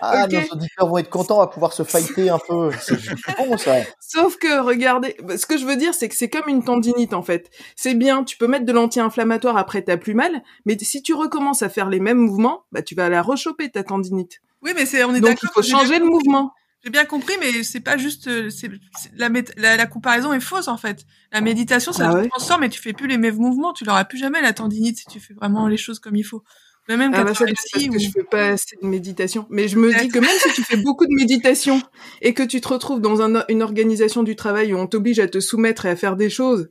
Ah, 0.00 0.24
ok. 0.26 0.32
nos 0.32 0.56
auditeurs 0.56 0.88
vont 0.88 0.98
être 0.98 1.10
contents 1.10 1.40
à 1.40 1.46
pouvoir 1.48 1.72
se 1.72 1.82
fighter 1.84 2.30
un 2.30 2.38
peu. 2.38 2.70
C'est 2.80 2.96
bon 3.38 3.56
ça. 3.56 3.76
Sauf 4.00 4.36
que, 4.36 4.60
regardez, 4.60 5.16
bah, 5.22 5.38
ce 5.38 5.46
que 5.46 5.56
je 5.56 5.64
veux 5.64 5.76
dire, 5.76 5.94
c'est 5.94 6.08
que 6.08 6.14
c'est 6.14 6.28
comme 6.28 6.48
une 6.48 6.64
tendinite, 6.64 7.14
en 7.14 7.22
fait. 7.22 7.50
C'est 7.76 7.94
bien, 7.94 8.24
tu 8.24 8.36
peux 8.36 8.46
mettre 8.46 8.66
de 8.66 8.72
l'anti-inflammatoire 8.72 9.56
après 9.56 9.82
t'as 9.82 9.96
plus 9.96 10.14
mal, 10.14 10.42
mais 10.66 10.76
si 10.78 11.02
tu 11.02 11.14
recommences 11.14 11.62
à 11.62 11.68
faire 11.68 11.88
les 11.88 12.00
mêmes 12.00 12.18
mouvements, 12.18 12.64
bah, 12.72 12.82
tu 12.82 12.94
vas 12.94 13.08
la 13.08 13.22
rechoper, 13.22 13.70
ta 13.70 13.82
tendinite. 13.84 14.40
Oui, 14.62 14.72
mais 14.74 14.86
c'est, 14.86 15.02
on 15.04 15.14
est 15.14 15.20
Donc, 15.20 15.30
d'accord. 15.30 15.50
il 15.50 15.54
faut 15.54 15.62
changer 15.62 15.98
le 15.98 16.06
mouvement. 16.06 16.52
J'ai 16.84 16.90
bien 16.90 17.04
compris, 17.04 17.34
mais 17.38 17.62
c'est 17.62 17.78
pas 17.80 17.96
juste. 17.96 18.26
euh, 18.26 18.50
C'est, 18.50 18.68
la, 19.14 19.28
mét- 19.30 19.52
la, 19.56 19.76
la 19.76 19.86
comparaison 19.86 20.32
est 20.32 20.40
fausse 20.40 20.66
en 20.66 20.76
fait. 20.76 21.04
La 21.30 21.40
méditation, 21.40 21.92
ça 21.92 22.08
Ah 22.08 22.12
te 22.12 22.16
ouais. 22.18 22.28
transforme, 22.28 22.62
mais 22.62 22.68
tu 22.70 22.80
fais 22.82 22.92
plus 22.92 23.06
les 23.06 23.18
mêmes 23.18 23.36
mouvements. 23.36 23.72
Tu 23.72 23.84
l'auras 23.84 24.04
plus 24.04 24.18
jamais 24.18 24.40
la 24.42 24.52
tendinite 24.52 24.98
si 24.98 25.06
tu 25.06 25.20
fais 25.20 25.32
vraiment 25.34 25.68
les 25.68 25.76
choses 25.76 26.00
comme 26.00 26.16
il 26.16 26.24
faut. 26.24 26.42
Mais 26.88 26.96
même 26.96 27.12
Ah 27.14 27.22
bah 27.24 27.32
ça, 27.34 27.44
parce 27.44 27.62
que 27.72 27.98
je 27.98 28.10
fais 28.10 28.24
pas 28.24 28.48
assez 28.48 28.76
de 28.82 28.86
méditation. 28.86 29.46
Mais 29.50 29.68
je 29.68 29.78
me 29.78 29.96
dis 29.96 30.08
que 30.08 30.18
même 30.18 30.36
si 30.38 30.52
tu 30.52 30.62
fais 30.64 30.76
beaucoup 30.76 31.06
de 31.06 31.14
méditation 31.14 31.80
et 32.20 32.34
que 32.34 32.42
tu 32.42 32.60
te 32.60 32.68
retrouves 32.68 33.00
dans 33.00 33.22
un- 33.22 33.44
une 33.48 33.62
organisation 33.62 34.22
du 34.24 34.34
travail 34.36 34.74
où 34.74 34.78
on 34.78 34.86
t'oblige 34.88 35.20
à 35.20 35.28
te 35.28 35.38
soumettre 35.40 35.86
et 35.86 35.90
à 35.90 35.96
faire 35.96 36.16
des 36.16 36.28
choses 36.30 36.70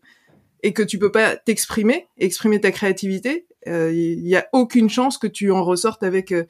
et 0.63 0.73
que 0.73 0.83
tu 0.83 0.99
peux 0.99 1.11
pas 1.11 1.37
t'exprimer, 1.37 2.07
exprimer 2.17 2.59
ta 2.59 2.71
créativité, 2.71 3.47
euh, 3.67 3.91
il 3.93 4.27
y 4.27 4.35
a 4.35 4.47
aucune 4.53 4.89
chance 4.89 5.17
que 5.17 5.27
tu 5.27 5.49
en 5.51 5.63
ressortes 5.63 6.03
avec 6.03 6.31
euh, 6.33 6.43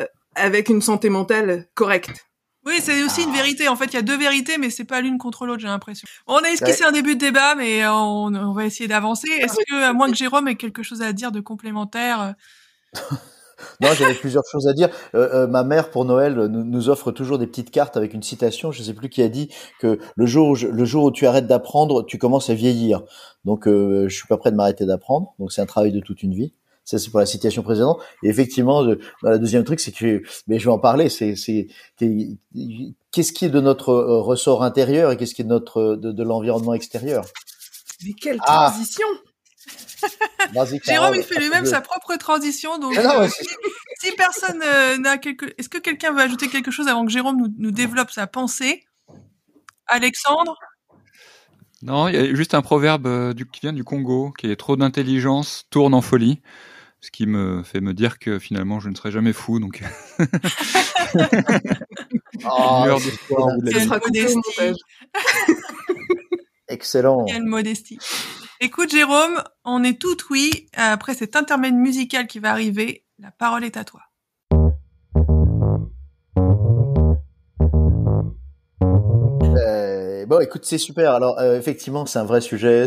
euh, 0.00 0.06
avec 0.34 0.68
une 0.70 0.80
santé 0.80 1.10
mentale 1.10 1.66
correcte. 1.74 2.26
Oui, 2.64 2.74
c'est 2.80 3.02
aussi 3.02 3.22
Ah. 3.24 3.28
une 3.28 3.34
vérité. 3.34 3.68
En 3.68 3.74
fait, 3.76 3.86
il 3.86 3.94
y 3.94 3.98
a 3.98 4.02
deux 4.02 4.16
vérités, 4.16 4.56
mais 4.56 4.70
c'est 4.70 4.84
pas 4.84 5.00
l'une 5.00 5.18
contre 5.18 5.44
l'autre, 5.46 5.60
j'ai 5.60 5.66
l'impression. 5.66 6.06
On 6.28 6.36
a 6.36 6.48
esquissé 6.48 6.82
Ouais. 6.84 6.88
un 6.88 6.92
début 6.92 7.16
de 7.16 7.20
débat, 7.20 7.56
mais 7.56 7.84
on, 7.88 8.26
on 8.32 8.52
va 8.52 8.64
essayer 8.64 8.86
d'avancer. 8.88 9.28
Est-ce 9.28 9.56
que, 9.68 9.82
à 9.82 9.92
moins 9.92 10.08
que 10.08 10.16
Jérôme 10.16 10.46
ait 10.48 10.54
quelque 10.54 10.82
chose 10.84 11.02
à 11.02 11.12
dire 11.12 11.32
de 11.32 11.40
complémentaire 11.40 12.20
euh, 12.22 12.30
Non, 13.80 13.88
j'avais 13.94 14.14
plusieurs 14.14 14.42
choses 14.50 14.66
à 14.68 14.72
dire. 14.74 14.88
Euh, 15.14 15.28
euh, 15.44 15.46
ma 15.46 15.64
mère 15.64 15.90
pour 15.90 16.04
Noël 16.04 16.38
euh, 16.38 16.48
nous, 16.48 16.64
nous 16.64 16.88
offre 16.88 17.10
toujours 17.10 17.38
des 17.38 17.46
petites 17.46 17.70
cartes 17.70 17.96
avec 17.96 18.12
une 18.14 18.22
citation. 18.22 18.70
Je 18.70 18.82
sais 18.82 18.92
plus 18.94 19.08
qui 19.08 19.22
a 19.22 19.28
dit 19.28 19.48
que 19.80 19.98
le 20.14 20.26
jour 20.26 20.48
où 20.48 20.54
je- 20.54 20.68
le 20.68 20.84
jour 20.84 21.04
où 21.04 21.10
tu 21.10 21.26
arrêtes 21.26 21.46
d'apprendre, 21.46 22.04
tu 22.04 22.18
commences 22.18 22.50
à 22.50 22.54
vieillir. 22.54 23.02
Donc 23.44 23.66
euh, 23.66 24.08
je 24.08 24.14
suis 24.16 24.26
pas 24.28 24.36
prêt 24.36 24.50
de 24.50 24.56
m'arrêter 24.56 24.84
d'apprendre. 24.86 25.34
Donc 25.38 25.52
c'est 25.52 25.60
un 25.62 25.66
travail 25.66 25.90
de 25.92 26.00
toute 26.00 26.22
une 26.22 26.34
vie. 26.34 26.52
Ça 26.84 26.98
c'est 26.98 27.10
pour 27.10 27.20
la 27.20 27.26
citation 27.26 27.62
précédente. 27.62 28.00
Et 28.22 28.28
effectivement, 28.28 28.84
dans 28.84 28.96
la 29.22 29.38
deuxième 29.38 29.64
truc, 29.64 29.80
c'est 29.80 29.92
que 29.92 30.22
mais 30.48 30.58
je 30.58 30.64
vais 30.66 30.72
en 30.72 30.78
parler. 30.78 31.08
C'est 31.08 31.34
c'est 31.36 31.68
qu'est- 31.96 32.36
qu'est-ce 33.10 33.32
qui 33.32 33.44
est 33.46 33.50
de 33.50 33.60
notre 33.60 33.94
ressort 33.94 34.62
intérieur 34.64 35.10
et 35.12 35.16
qu'est-ce 35.16 35.34
qui 35.34 35.42
est 35.42 35.44
de 35.46 35.50
notre 35.50 35.96
de, 35.96 36.12
de 36.12 36.22
l'environnement 36.22 36.74
extérieur? 36.74 37.24
Mais 38.04 38.12
quelle 38.20 38.38
Ah. 38.46 38.70
transition 38.70 39.06
Jérôme, 40.84 41.14
il 41.14 41.22
fait 41.22 41.38
lui-même 41.40 41.66
sa 41.66 41.80
propre 41.80 42.16
transition. 42.16 42.78
Donc, 42.78 42.94
Ah 42.96 43.02
non, 43.02 43.20
euh, 43.22 43.28
si, 43.28 43.44
si 44.00 44.12
personne 44.16 44.60
euh, 44.64 44.96
n'a 44.98 45.18
quelque, 45.18 45.54
est-ce 45.58 45.68
que 45.68 45.78
quelqu'un 45.78 46.12
veut 46.12 46.20
ajouter 46.20 46.48
quelque 46.48 46.70
chose 46.70 46.88
avant 46.88 47.04
que 47.06 47.12
Jérôme 47.12 47.36
nous, 47.38 47.48
nous 47.58 47.70
développe 47.70 48.10
sa 48.10 48.26
pensée? 48.26 48.84
Alexandre? 49.86 50.56
Non, 51.82 52.08
il 52.08 52.14
y 52.14 52.18
a 52.18 52.34
juste 52.34 52.54
un 52.54 52.62
proverbe 52.62 53.06
euh, 53.06 53.32
du, 53.32 53.46
qui 53.48 53.60
vient 53.60 53.72
du 53.72 53.84
Congo, 53.84 54.32
qui 54.38 54.50
est 54.50 54.56
trop 54.56 54.76
d'intelligence 54.76 55.64
tourne 55.70 55.94
en 55.94 56.00
folie. 56.02 56.40
ce 57.00 57.10
qui 57.10 57.26
me 57.26 57.62
fait 57.64 57.80
me 57.80 57.92
dire 57.94 58.18
que 58.20 58.38
finalement 58.38 58.78
je 58.80 58.88
ne 58.88 58.94
serai 58.94 59.10
jamais 59.10 59.32
fou. 59.32 59.58
Donc, 59.60 59.82
Oh, 62.44 62.98
Quelle 63.70 63.86
modestie. 63.88 64.36
montage. 64.36 64.76
Excellent. 66.68 67.24
Quelle 67.26 67.44
modestie. 67.44 67.98
Écoute, 68.64 68.92
Jérôme, 68.92 69.42
on 69.64 69.82
est 69.82 70.00
tout 70.00 70.16
oui. 70.30 70.68
Après 70.74 71.14
cet 71.14 71.34
intermède 71.34 71.74
musical 71.74 72.28
qui 72.28 72.38
va 72.38 72.52
arriver, 72.52 73.04
la 73.18 73.32
parole 73.32 73.64
est 73.64 73.76
à 73.76 73.82
toi. 73.82 74.02
Euh, 79.42 80.26
bon, 80.26 80.38
écoute, 80.38 80.64
c'est 80.64 80.78
super. 80.78 81.10
Alors, 81.10 81.40
euh, 81.40 81.58
effectivement, 81.58 82.06
c'est 82.06 82.20
un 82.20 82.24
vrai 82.24 82.40
sujet. 82.40 82.86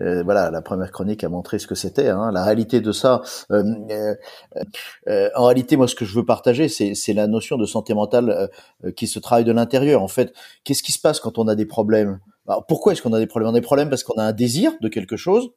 Euh, 0.00 0.22
voilà, 0.22 0.52
la 0.52 0.62
première 0.62 0.92
chronique 0.92 1.24
a 1.24 1.28
montré 1.28 1.58
ce 1.58 1.66
que 1.66 1.74
c'était. 1.74 2.10
Hein, 2.10 2.30
la 2.30 2.44
réalité 2.44 2.80
de 2.80 2.92
ça. 2.92 3.20
En 3.50 5.44
réalité, 5.44 5.76
moi, 5.76 5.88
ce 5.88 5.96
que 5.96 6.04
je 6.04 6.14
veux 6.14 6.24
partager, 6.24 6.68
c'est 6.68 7.12
la 7.12 7.26
notion 7.26 7.56
de 7.56 7.66
santé 7.66 7.94
mentale 7.94 8.48
qui 8.94 9.08
se 9.08 9.18
travaille 9.18 9.42
de 9.42 9.50
l'intérieur. 9.50 10.04
En 10.04 10.08
fait, 10.08 10.32
qu'est-ce 10.62 10.84
qui 10.84 10.92
se 10.92 11.00
passe 11.00 11.18
quand 11.18 11.36
on 11.38 11.48
a 11.48 11.56
des 11.56 11.66
problèmes? 11.66 12.20
Alors, 12.46 12.66
Pourquoi 12.66 12.92
est-ce 12.92 13.02
qu'on 13.02 13.12
a 13.12 13.18
des 13.18 13.26
problèmes? 13.26 13.48
On 13.48 13.52
a 13.52 13.60
des 13.60 13.60
problèmes 13.60 13.90
parce 13.90 14.02
qu'on 14.02 14.18
a 14.18 14.24
un 14.24 14.32
désir 14.32 14.72
de 14.80 14.88
quelque 14.88 15.16
chose 15.16 15.50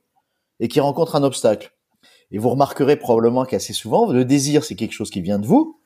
et 0.59 0.67
qui 0.67 0.79
rencontre 0.79 1.15
un 1.15 1.23
obstacle. 1.23 1.73
Et 2.31 2.37
vous 2.37 2.49
remarquerez 2.49 2.97
probablement 2.97 3.45
qu'assez 3.45 3.73
souvent, 3.73 4.11
le 4.11 4.25
désir, 4.25 4.63
c'est 4.63 4.75
quelque 4.75 4.93
chose 4.93 5.09
qui 5.09 5.21
vient 5.21 5.39
de 5.39 5.45
vous. 5.45 5.79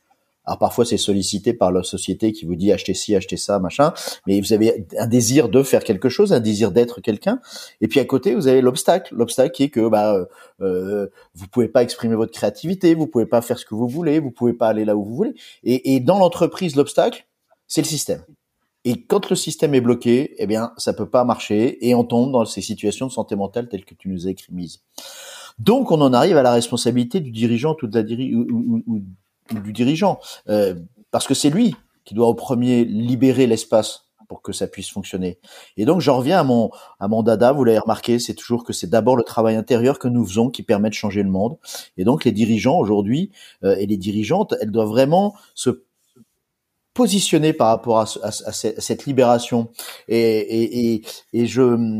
Alors 0.44 0.58
parfois, 0.58 0.86
c'est 0.86 0.98
sollicité 0.98 1.54
par 1.54 1.72
la 1.72 1.84
société 1.84 2.32
qui 2.32 2.46
vous 2.46 2.56
dit 2.56 2.72
achetez 2.72 2.96
ci, 2.96 3.16
achetez 3.16 3.38
ça, 3.38 3.60
machin. 3.60 3.94
Mais 4.26 4.42
vous 4.42 4.54
avez 4.54 4.88
un 4.98 5.06
désir 5.06 5.50
de 5.50 5.62
faire 5.62 5.84
quelque 5.84 6.10
chose, 6.10 6.34
un 6.34 6.40
désir 6.40 6.72
d'être 6.72 7.00
quelqu'un. 7.00 7.40
Et 7.80 7.88
puis 7.88 8.00
à 8.00 8.06
côté, 8.06 8.34
vous 8.34 8.48
avez 8.48 8.62
l'obstacle. 8.62 9.14
L'obstacle 9.16 9.52
qui 9.52 9.64
est 9.64 9.70
que 9.70 9.88
bah, 9.88 10.16
euh, 10.16 10.26
euh, 10.62 11.08
vous 11.36 11.48
pouvez 11.48 11.68
pas 11.68 11.84
exprimer 11.84 12.16
votre 12.16 12.32
créativité, 12.32 12.96
vous 12.96 13.06
pouvez 13.06 13.28
pas 13.28 13.42
faire 13.42 13.60
ce 13.60 13.66
que 13.66 13.76
vous 13.76 13.88
voulez, 13.88 14.20
vous 14.20 14.32
pouvez 14.32 14.54
pas 14.54 14.70
aller 14.70 14.84
là 14.84 14.96
où 14.96 15.04
vous 15.04 15.16
voulez. 15.16 15.36
Et, 15.64 15.94
et 15.94 16.00
dans 16.00 16.18
l'entreprise, 16.18 16.76
l'obstacle, 16.76 17.28
c'est 17.68 17.82
le 17.82 17.88
système. 17.88 18.24
Et 18.84 19.04
quand 19.04 19.30
le 19.30 19.36
système 19.36 19.76
est 19.76 19.82
bloqué, 19.82 20.34
eh 20.38 20.48
bien, 20.48 20.72
ça 20.78 20.94
peut 20.94 21.10
pas 21.10 21.24
marcher 21.24 21.88
et 21.88 21.94
on 21.94 22.04
tombe 22.04 22.32
dans 22.32 22.46
ces 22.46 22.62
situations 22.62 23.08
de 23.08 23.12
santé 23.12 23.36
mentale 23.36 23.70
telles 23.70 23.86
que 23.86 23.94
tu 23.94 24.10
nous 24.10 24.28
as 24.28 24.32
écrit 24.32 24.54
mise. 24.54 24.82
Donc, 25.60 25.92
on 25.92 26.02
en 26.02 26.14
arrive 26.14 26.38
à 26.38 26.42
la 26.44 26.52
responsabilité 26.54 27.20
du 27.20 27.32
dirigeant 27.32 27.76
ou, 27.82 27.88
de 27.88 27.96
la 27.96 28.04
diri- 28.04 28.34
ou- 28.36 28.84
ou 28.88 29.60
du 29.60 29.74
dirigeant, 29.74 30.20
euh, 30.50 30.76
parce 31.12 31.28
que 31.28 31.34
c'est 31.34 31.50
lui 31.50 31.76
qui 32.06 32.14
doit 32.16 32.28
au 32.28 32.34
premier 32.34 32.84
libérer 32.86 33.46
l'espace 33.46 34.06
pour 34.28 34.42
que 34.42 34.54
ça 34.54 34.66
puisse 34.66 34.90
fonctionner. 34.90 35.40
Et 35.76 35.84
donc, 35.86 36.00
j'en 36.00 36.18
reviens 36.18 36.40
à 36.40 36.44
mon 36.44 36.72
à 37.02 37.08
mon 37.10 37.22
dada. 37.22 37.52
Vous 37.52 37.66
l'avez 37.66 37.80
remarqué, 37.80 38.18
c'est 38.18 38.34
toujours 38.34 38.64
que 38.64 38.72
c'est 38.72 38.90
d'abord 38.90 39.18
le 39.18 39.24
travail 39.24 39.58
intérieur 39.58 40.00
que 40.00 40.08
nous 40.08 40.26
faisons 40.26 40.50
qui 40.50 40.64
permet 40.64 40.90
de 40.90 40.94
changer 40.96 41.22
le 41.22 41.30
monde. 41.30 41.58
Et 41.98 42.06
donc, 42.06 42.24
les 42.24 42.32
dirigeants 42.32 42.80
aujourd'hui 42.80 43.30
euh, 43.66 43.76
et 43.76 43.86
les 43.86 43.98
dirigeantes, 43.98 44.56
elles 44.62 44.72
doivent 44.72 44.88
vraiment 44.88 45.36
se 45.54 45.84
positionner 46.94 47.54
par 47.54 47.68
rapport 47.68 48.00
à, 48.00 48.06
à 48.24 48.28
à 48.28 48.32
ce- 48.32 48.78
à 48.78 48.82
cette 48.82 49.06
libération. 49.06 49.70
Et, 50.08 50.20
et, 50.20 50.94
et, 50.94 51.02
et 51.34 51.46
je 51.48 52.00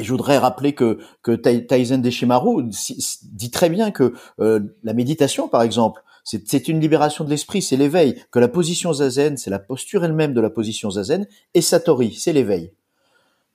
je 0.00 0.10
voudrais 0.10 0.38
rappeler 0.38 0.74
que, 0.74 0.98
que 1.22 1.32
Tai- 1.32 1.66
Taizen 1.66 2.00
Deshimaru 2.00 2.64
dit 2.64 3.50
très 3.50 3.68
bien 3.68 3.90
que 3.90 4.14
euh, 4.40 4.60
la 4.82 4.94
méditation, 4.94 5.48
par 5.48 5.60
exemple, 5.62 6.02
c'est 6.24 6.68
une 6.68 6.80
libération 6.80 7.24
de 7.24 7.30
l'esprit, 7.30 7.60
c'est 7.60 7.76
l'éveil. 7.76 8.22
Que 8.30 8.38
la 8.38 8.48
position 8.48 8.92
zazen, 8.92 9.36
c'est 9.36 9.50
la 9.50 9.58
posture 9.58 10.04
elle-même 10.04 10.32
de 10.34 10.40
la 10.40 10.50
position 10.50 10.90
zazen, 10.90 11.26
et 11.52 11.60
Satori, 11.60 12.14
c'est 12.14 12.32
l'éveil. 12.32 12.72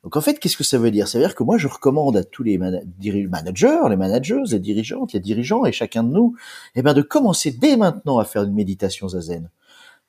Donc 0.04 0.16
en 0.16 0.22
fait, 0.22 0.38
qu'est-ce 0.38 0.58
que 0.58 0.64
ça 0.64 0.78
veut 0.78 0.92
dire? 0.92 1.08
Ça 1.08 1.18
veut 1.18 1.24
dire 1.26 1.34
que 1.34 1.44
moi, 1.44 1.58
je 1.58 1.68
recommande 1.68 2.18
à 2.18 2.24
tous 2.24 2.44
les 2.44 2.58
managers, 2.60 3.80
les 3.90 3.96
managers, 3.96 4.42
les 4.52 4.60
dirigeantes, 4.60 5.14
les 5.14 5.20
dirigeants, 5.20 5.66
et 5.66 5.72
chacun 5.72 6.04
de 6.04 6.12
nous, 6.12 6.36
eh 6.76 6.82
ben, 6.84 6.94
de 6.94 7.02
commencer 7.02 7.52
dès 7.52 7.78
maintenant 7.78 8.20
à 8.20 8.26
faire 8.26 8.44
une 8.44 8.54
méditation 8.54 9.08
zazen. 9.08 9.50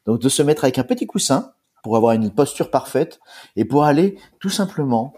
Donc 0.09 0.23
de 0.23 0.31
se 0.31 0.43
mettre 0.43 0.65
avec 0.65 0.79
un 0.79 0.85
petit 0.85 1.07
coussin 1.07 1.53
pour 1.83 1.95
avoir 1.95 2.15
une 2.15 2.31
posture 2.31 2.71
parfaite 2.71 3.21
et 3.57 3.67
pour 3.67 3.85
aller 3.85 4.19
tout 4.41 4.49
simplement 4.49 5.13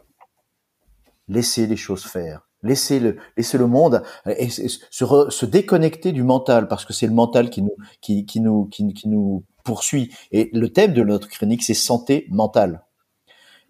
laisser 1.28 1.68
les 1.68 1.76
choses 1.76 2.02
faire, 2.02 2.48
laisser 2.64 2.98
le, 2.98 3.16
laisser 3.36 3.56
le 3.56 3.68
monde 3.68 4.02
se, 4.26 5.46
déconnecter 5.46 6.10
du 6.10 6.24
mental 6.24 6.66
parce 6.66 6.84
que 6.84 6.92
c'est 6.92 7.06
le 7.06 7.12
mental 7.12 7.50
qui 7.50 7.62
nous, 7.62 7.76
qui, 8.00 8.26
nous, 8.40 8.66
qui, 8.66 9.06
nous 9.06 9.44
poursuit. 9.62 10.12
Et 10.32 10.50
le 10.52 10.72
thème 10.72 10.92
de 10.92 11.04
notre 11.04 11.28
chronique, 11.28 11.62
c'est 11.62 11.72
santé 11.72 12.26
mentale. 12.28 12.84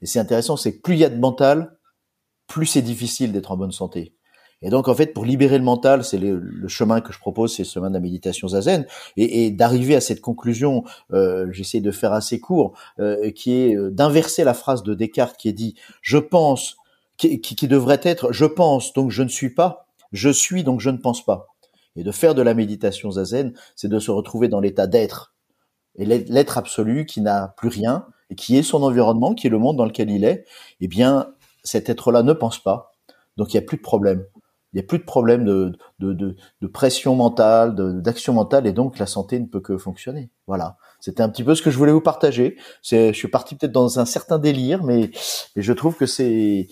Et 0.01 0.07
c'est 0.07 0.21
intéressant, 0.21 0.57
c'est 0.57 0.81
plus 0.81 0.95
il 0.95 1.01
y 1.01 1.05
a 1.05 1.11
de 1.11 1.21
mental, 1.21 1.77
plus 2.47 2.65
c'est 2.65 2.81
difficile 2.81 3.33
d'être 3.33 3.53
en 3.53 3.59
bonne 3.59 3.73
santé. 3.73 4.15
Et 4.63 4.69
donc, 4.69 4.89
en 4.89 4.95
fait, 4.95 5.15
pour 5.15 5.25
libérer 5.25 5.57
le 5.57 5.65
mental, 5.65 6.05
c'est 6.05 6.19
le, 6.19 6.69
chemin 6.69 7.01
que 7.01 7.13
je 7.13 7.19
propose, 7.19 7.55
c'est 7.55 7.63
le 7.63 7.69
chemin 7.69 7.89
de 7.89 7.95
la 7.95 8.01
méditation 8.01 8.49
zazen, 8.49 8.87
et, 9.17 9.51
d'arriver 9.51 9.97
à 9.97 10.01
cette 10.01 10.21
conclusion, 10.21 10.85
euh, 11.13 11.47
j'essaie 11.51 11.81
de 11.81 11.91
faire 11.91 12.13
assez 12.13 12.41
court, 12.41 12.75
euh, 12.99 13.31
qui 13.31 13.53
est 13.53 13.75
euh, 13.75 13.91
d'inverser 13.91 14.45
la 14.45 14.53
phrase 14.53 14.83
de 14.83 14.95
Descartes 14.95 15.37
qui 15.39 15.49
est 15.49 15.55
dit 15.55 15.77
«je 16.03 16.19
pense», 16.19 16.77
qui, 17.17 17.69
devrait 17.69 18.01
être 18.03 18.33
«je 18.33 18.45
pense, 18.45 18.93
donc 18.93 19.11
je 19.11 19.23
ne 19.23 19.29
suis 19.29 19.51
pas 19.51 19.87
»,«je 20.13 20.29
suis, 20.29 20.63
donc 20.63 20.81
je 20.81 20.91
ne 20.91 20.99
pense 20.99 21.25
pas». 21.25 21.47
Et 21.97 22.05
de 22.05 22.13
faire 22.13 22.35
de 22.35 22.43
la 22.43 22.55
méditation 22.55 23.11
zazen, 23.13 23.55
c'est 23.77 23.89
de 23.89 23.99
se 23.99 24.11
retrouver 24.11 24.49
dans 24.49 24.61
l'état 24.61 24.87
d'être, 24.87 25.35
et 25.97 26.05
l'être 26.05 26.59
absolu 26.59 27.07
qui 27.07 27.23
n'a 27.23 27.55
plus 27.57 27.69
rien, 27.69 28.07
et 28.29 28.35
qui 28.35 28.59
est 28.59 28.63
son 28.63 28.83
environnement, 28.83 29.35
qui 29.35 29.47
est 29.47 29.51
le 29.51 29.59
monde 29.59 29.77
dans 29.77 29.87
lequel 29.87 30.11
il 30.11 30.25
est, 30.25 30.45
eh 30.81 30.89
bien, 30.89 31.33
cet 31.65 31.89
être-là 31.89 32.23
ne 32.23 32.33
pense 32.33 32.59
pas, 32.59 32.93
donc 33.37 33.53
il 33.53 33.57
n'y 33.57 33.65
a 33.65 33.67
plus 33.67 33.79
de 33.79 33.83
problème. 33.83 34.25
Il 34.73 34.77
n'y 34.77 34.85
a 34.85 34.87
plus 34.87 34.99
de 34.99 35.05
problème 35.05 35.45
de, 35.45 35.73
de, 35.99 36.13
de, 36.13 36.37
de 36.61 36.67
pression 36.69 37.17
mentale, 37.17 37.75
d'action 38.01 38.35
mentale, 38.35 38.67
et 38.69 38.73
donc 38.73 38.99
la 38.99 39.07
santé 39.07 39.41
ne 39.41 39.47
peut 39.47 39.61
que 39.61 39.77
fonctionner. 39.77 40.31
Voilà. 40.47 40.77
C'était 41.01 41.23
un 41.23 41.29
petit 41.29 41.43
peu 41.43 41.55
ce 41.55 41.63
que 41.63 41.71
je 41.71 41.79
voulais 41.79 41.93
vous 41.93 42.01
partager. 42.01 42.57
Je 42.83 43.13
suis 43.13 43.29
parti 43.29 43.57
peut-être 43.57 43.73
dans 43.73 43.99
un 43.99 44.05
certain 44.05 44.39
délire, 44.39 44.85
mais, 44.85 45.11
mais 45.57 45.63
je 45.63 45.73
trouve 45.73 45.97
que 45.97 46.07
c'est, 46.07 46.69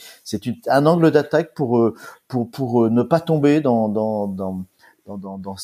un 0.69 0.87
angle 0.87 1.11
d'attaque 1.11 1.55
pour, 1.55 1.79
euh, 1.79 1.95
pour, 2.29 2.51
pour 2.51 2.85
euh, 2.85 2.91
ne 2.91 3.03
pas 3.03 3.21
tomber 3.21 3.61
dans, 3.61 3.89
dans, 3.89 4.29
dans, 4.29 4.65
dans, 5.07 5.17
dans, 5.17 5.39
dans, 5.39 5.57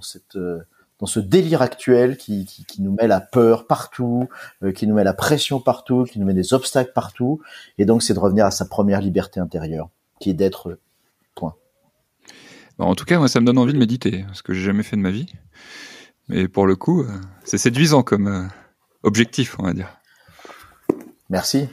cette, 0.00 0.36
euh, 0.36 0.62
dans 0.98 1.06
ce 1.06 1.20
délire 1.20 1.62
actuel 1.62 2.16
qui, 2.16 2.46
qui, 2.46 2.64
qui 2.64 2.82
nous 2.82 2.92
met 2.92 3.06
la 3.06 3.20
peur 3.20 3.66
partout, 3.66 4.28
qui 4.74 4.86
nous 4.86 4.94
met 4.94 5.04
la 5.04 5.14
pression 5.14 5.60
partout, 5.60 6.04
qui 6.04 6.18
nous 6.18 6.26
met 6.26 6.34
des 6.34 6.52
obstacles 6.52 6.92
partout. 6.94 7.40
Et 7.78 7.84
donc, 7.84 8.02
c'est 8.02 8.14
de 8.14 8.18
revenir 8.18 8.46
à 8.46 8.50
sa 8.50 8.64
première 8.64 9.02
liberté 9.02 9.38
intérieure, 9.38 9.90
qui 10.18 10.30
est 10.30 10.34
d'être 10.34 10.78
en 12.78 12.94
tout 12.94 13.04
cas, 13.04 13.18
moi, 13.18 13.28
ça 13.28 13.40
me 13.40 13.46
donne 13.46 13.58
envie 13.58 13.72
de 13.72 13.78
méditer, 13.78 14.24
ce 14.32 14.42
que 14.42 14.52
j'ai 14.52 14.62
jamais 14.62 14.82
fait 14.82 14.96
de 14.96 15.02
ma 15.02 15.10
vie. 15.10 15.32
Mais 16.28 16.48
pour 16.48 16.66
le 16.66 16.76
coup, 16.76 17.02
euh, 17.02 17.08
c'est 17.44 17.58
séduisant 17.58 18.02
comme 18.02 18.26
euh, 18.26 18.42
objectif, 19.02 19.56
on 19.58 19.64
va 19.64 19.72
dire. 19.72 19.96
Merci. 21.30 21.68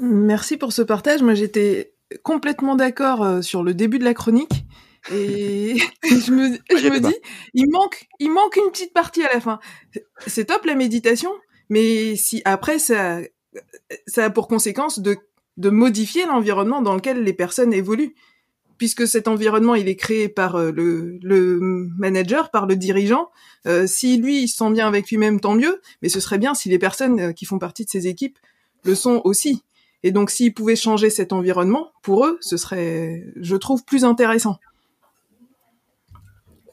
Merci 0.00 0.56
pour 0.56 0.72
ce 0.72 0.82
partage. 0.82 1.22
Moi, 1.22 1.34
j'étais 1.34 1.94
complètement 2.22 2.76
d'accord 2.76 3.22
euh, 3.22 3.42
sur 3.42 3.62
le 3.62 3.74
début 3.74 3.98
de 3.98 4.04
la 4.04 4.14
chronique. 4.14 4.64
Et 5.12 5.76
je 6.02 6.32
me, 6.32 6.58
je 6.78 6.88
me 6.88 7.00
dis, 7.00 7.16
il 7.54 7.70
manque, 7.70 8.06
il 8.18 8.30
manque 8.30 8.56
une 8.56 8.70
petite 8.70 8.92
partie 8.92 9.24
à 9.24 9.32
la 9.32 9.40
fin. 9.40 9.58
C'est 10.26 10.46
top 10.46 10.64
la 10.64 10.74
méditation, 10.74 11.30
mais 11.70 12.16
si 12.16 12.42
après 12.44 12.78
ça, 12.78 13.20
ça 14.06 14.26
a 14.26 14.30
pour 14.30 14.46
conséquence 14.46 14.98
de, 14.98 15.16
de 15.56 15.70
modifier 15.70 16.26
l'environnement 16.26 16.82
dans 16.82 16.94
lequel 16.94 17.22
les 17.22 17.32
personnes 17.32 17.72
évoluent. 17.72 18.14
Puisque 18.80 19.06
cet 19.06 19.28
environnement, 19.28 19.74
il 19.74 19.88
est 19.88 19.96
créé 19.96 20.30
par 20.30 20.56
euh, 20.56 20.72
le, 20.72 21.18
manager, 21.98 22.50
par 22.50 22.64
le 22.64 22.76
dirigeant. 22.76 23.28
Euh, 23.66 23.86
si 23.86 24.16
lui, 24.16 24.44
il 24.44 24.48
se 24.48 24.56
sent 24.56 24.70
bien 24.70 24.88
avec 24.88 25.10
lui-même, 25.10 25.38
tant 25.38 25.54
mieux. 25.54 25.82
Mais 26.00 26.08
ce 26.08 26.18
serait 26.18 26.38
bien 26.38 26.54
si 26.54 26.70
les 26.70 26.78
personnes 26.78 27.20
euh, 27.20 27.32
qui 27.32 27.44
font 27.44 27.58
partie 27.58 27.84
de 27.84 27.90
ces 27.90 28.06
équipes 28.06 28.38
le 28.84 28.94
sont 28.94 29.20
aussi. 29.24 29.62
Et 30.02 30.12
donc, 30.12 30.30
s'ils 30.30 30.54
pouvaient 30.54 30.76
changer 30.76 31.10
cet 31.10 31.34
environnement, 31.34 31.92
pour 32.02 32.24
eux, 32.24 32.38
ce 32.40 32.56
serait, 32.56 33.22
je 33.36 33.54
trouve, 33.54 33.84
plus 33.84 34.06
intéressant. 34.06 34.56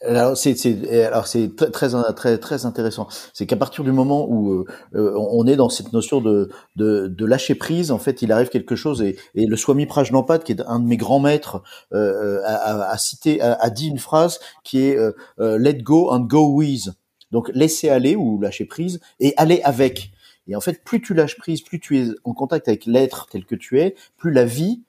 Alors 0.06 0.38
c'est 0.38 0.56
c'est 0.56 1.04
alors 1.04 1.28
c'est 1.28 1.56
très 1.56 1.72
très 1.72 1.90
très 2.14 2.38
très 2.38 2.66
intéressant. 2.66 3.08
C'est 3.34 3.46
qu'à 3.46 3.56
partir 3.56 3.84
du 3.84 3.92
moment 3.92 4.28
où 4.30 4.52
euh, 4.52 4.66
euh, 4.96 5.14
on 5.18 5.48
est 5.48 5.56
dans 5.56 5.70
cette 5.70 5.94
notion 5.94 6.22
de, 6.22 6.50
de 6.76 7.08
de 7.08 7.26
lâcher 7.26 7.56
prise, 7.56 7.92
en 7.92 7.98
fait, 7.98 8.22
il 8.22 8.32
arrive 8.32 8.50
quelque 8.50 8.76
chose 8.76 9.02
et, 9.02 9.18
et 9.36 9.46
le 9.46 9.56
Swami 9.56 9.86
Prajnapat, 9.86 10.40
qui 10.40 10.52
est 10.52 10.62
un 10.68 10.80
de 10.80 10.86
mes 10.86 10.98
grands 10.98 11.20
maîtres, 11.20 11.64
euh, 11.94 12.42
a, 12.46 12.54
a, 12.54 12.92
a 12.92 12.98
cité 12.98 13.42
a, 13.42 13.54
a 13.54 13.70
dit 13.70 13.88
une 13.88 13.98
phrase 13.98 14.40
qui 14.64 14.82
est 14.84 14.98
euh, 14.98 15.12
euh, 15.40 15.58
Let 15.58 15.82
go 15.82 16.12
and 16.12 16.22
go 16.22 16.54
with. 16.54 16.90
Donc 17.32 17.50
laisser 17.54 17.90
aller 17.90 18.16
ou 18.16 18.40
lâcher 18.40 18.66
prise 18.66 19.00
et 19.20 19.34
aller 19.38 19.62
avec. 19.64 20.12
Et 20.48 20.56
en 20.56 20.62
fait, 20.62 20.84
plus 20.84 21.02
tu 21.02 21.14
lâches 21.14 21.38
prise, 21.38 21.62
plus 21.62 21.80
tu 21.80 22.00
es 22.00 22.08
en 22.24 22.34
contact 22.34 22.68
avec 22.68 22.86
l'être 22.86 23.28
tel 23.30 23.46
que 23.46 23.56
tu 23.56 23.82
es, 23.82 23.96
plus 24.18 24.32
la 24.32 24.46
vie 24.46 24.82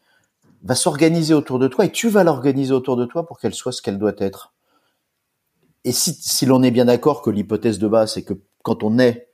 va 0.63 0.75
s'organiser 0.75 1.35
autour 1.35 1.59
de 1.59 1.67
toi 1.69 1.85
et 1.85 1.91
tu 1.93 2.09
vas 2.09 2.25
l'organiser 2.25 2.73
autour 2.73 2.97
de 2.97 3.07
toi 3.07 3.27
pour 3.27 3.39
qu'elle 3.39 3.55
soit 3.55 3.73
ce 3.73 3.83
qu'elle 3.83 3.99
doit 3.99 4.15
être. 4.19 4.53
Et 5.89 5.93
si, 5.93 6.45
l'on 6.45 6.63
est 6.63 6.71
bien 6.71 6.85
d'accord 6.85 7.23
que 7.23 7.31
l'hypothèse 7.31 7.79
de 7.79 7.89
base, 7.89 8.13
c'est 8.13 8.23
que 8.23 8.35
quand 8.63 8.83
on 8.83 8.99
est 8.99 9.31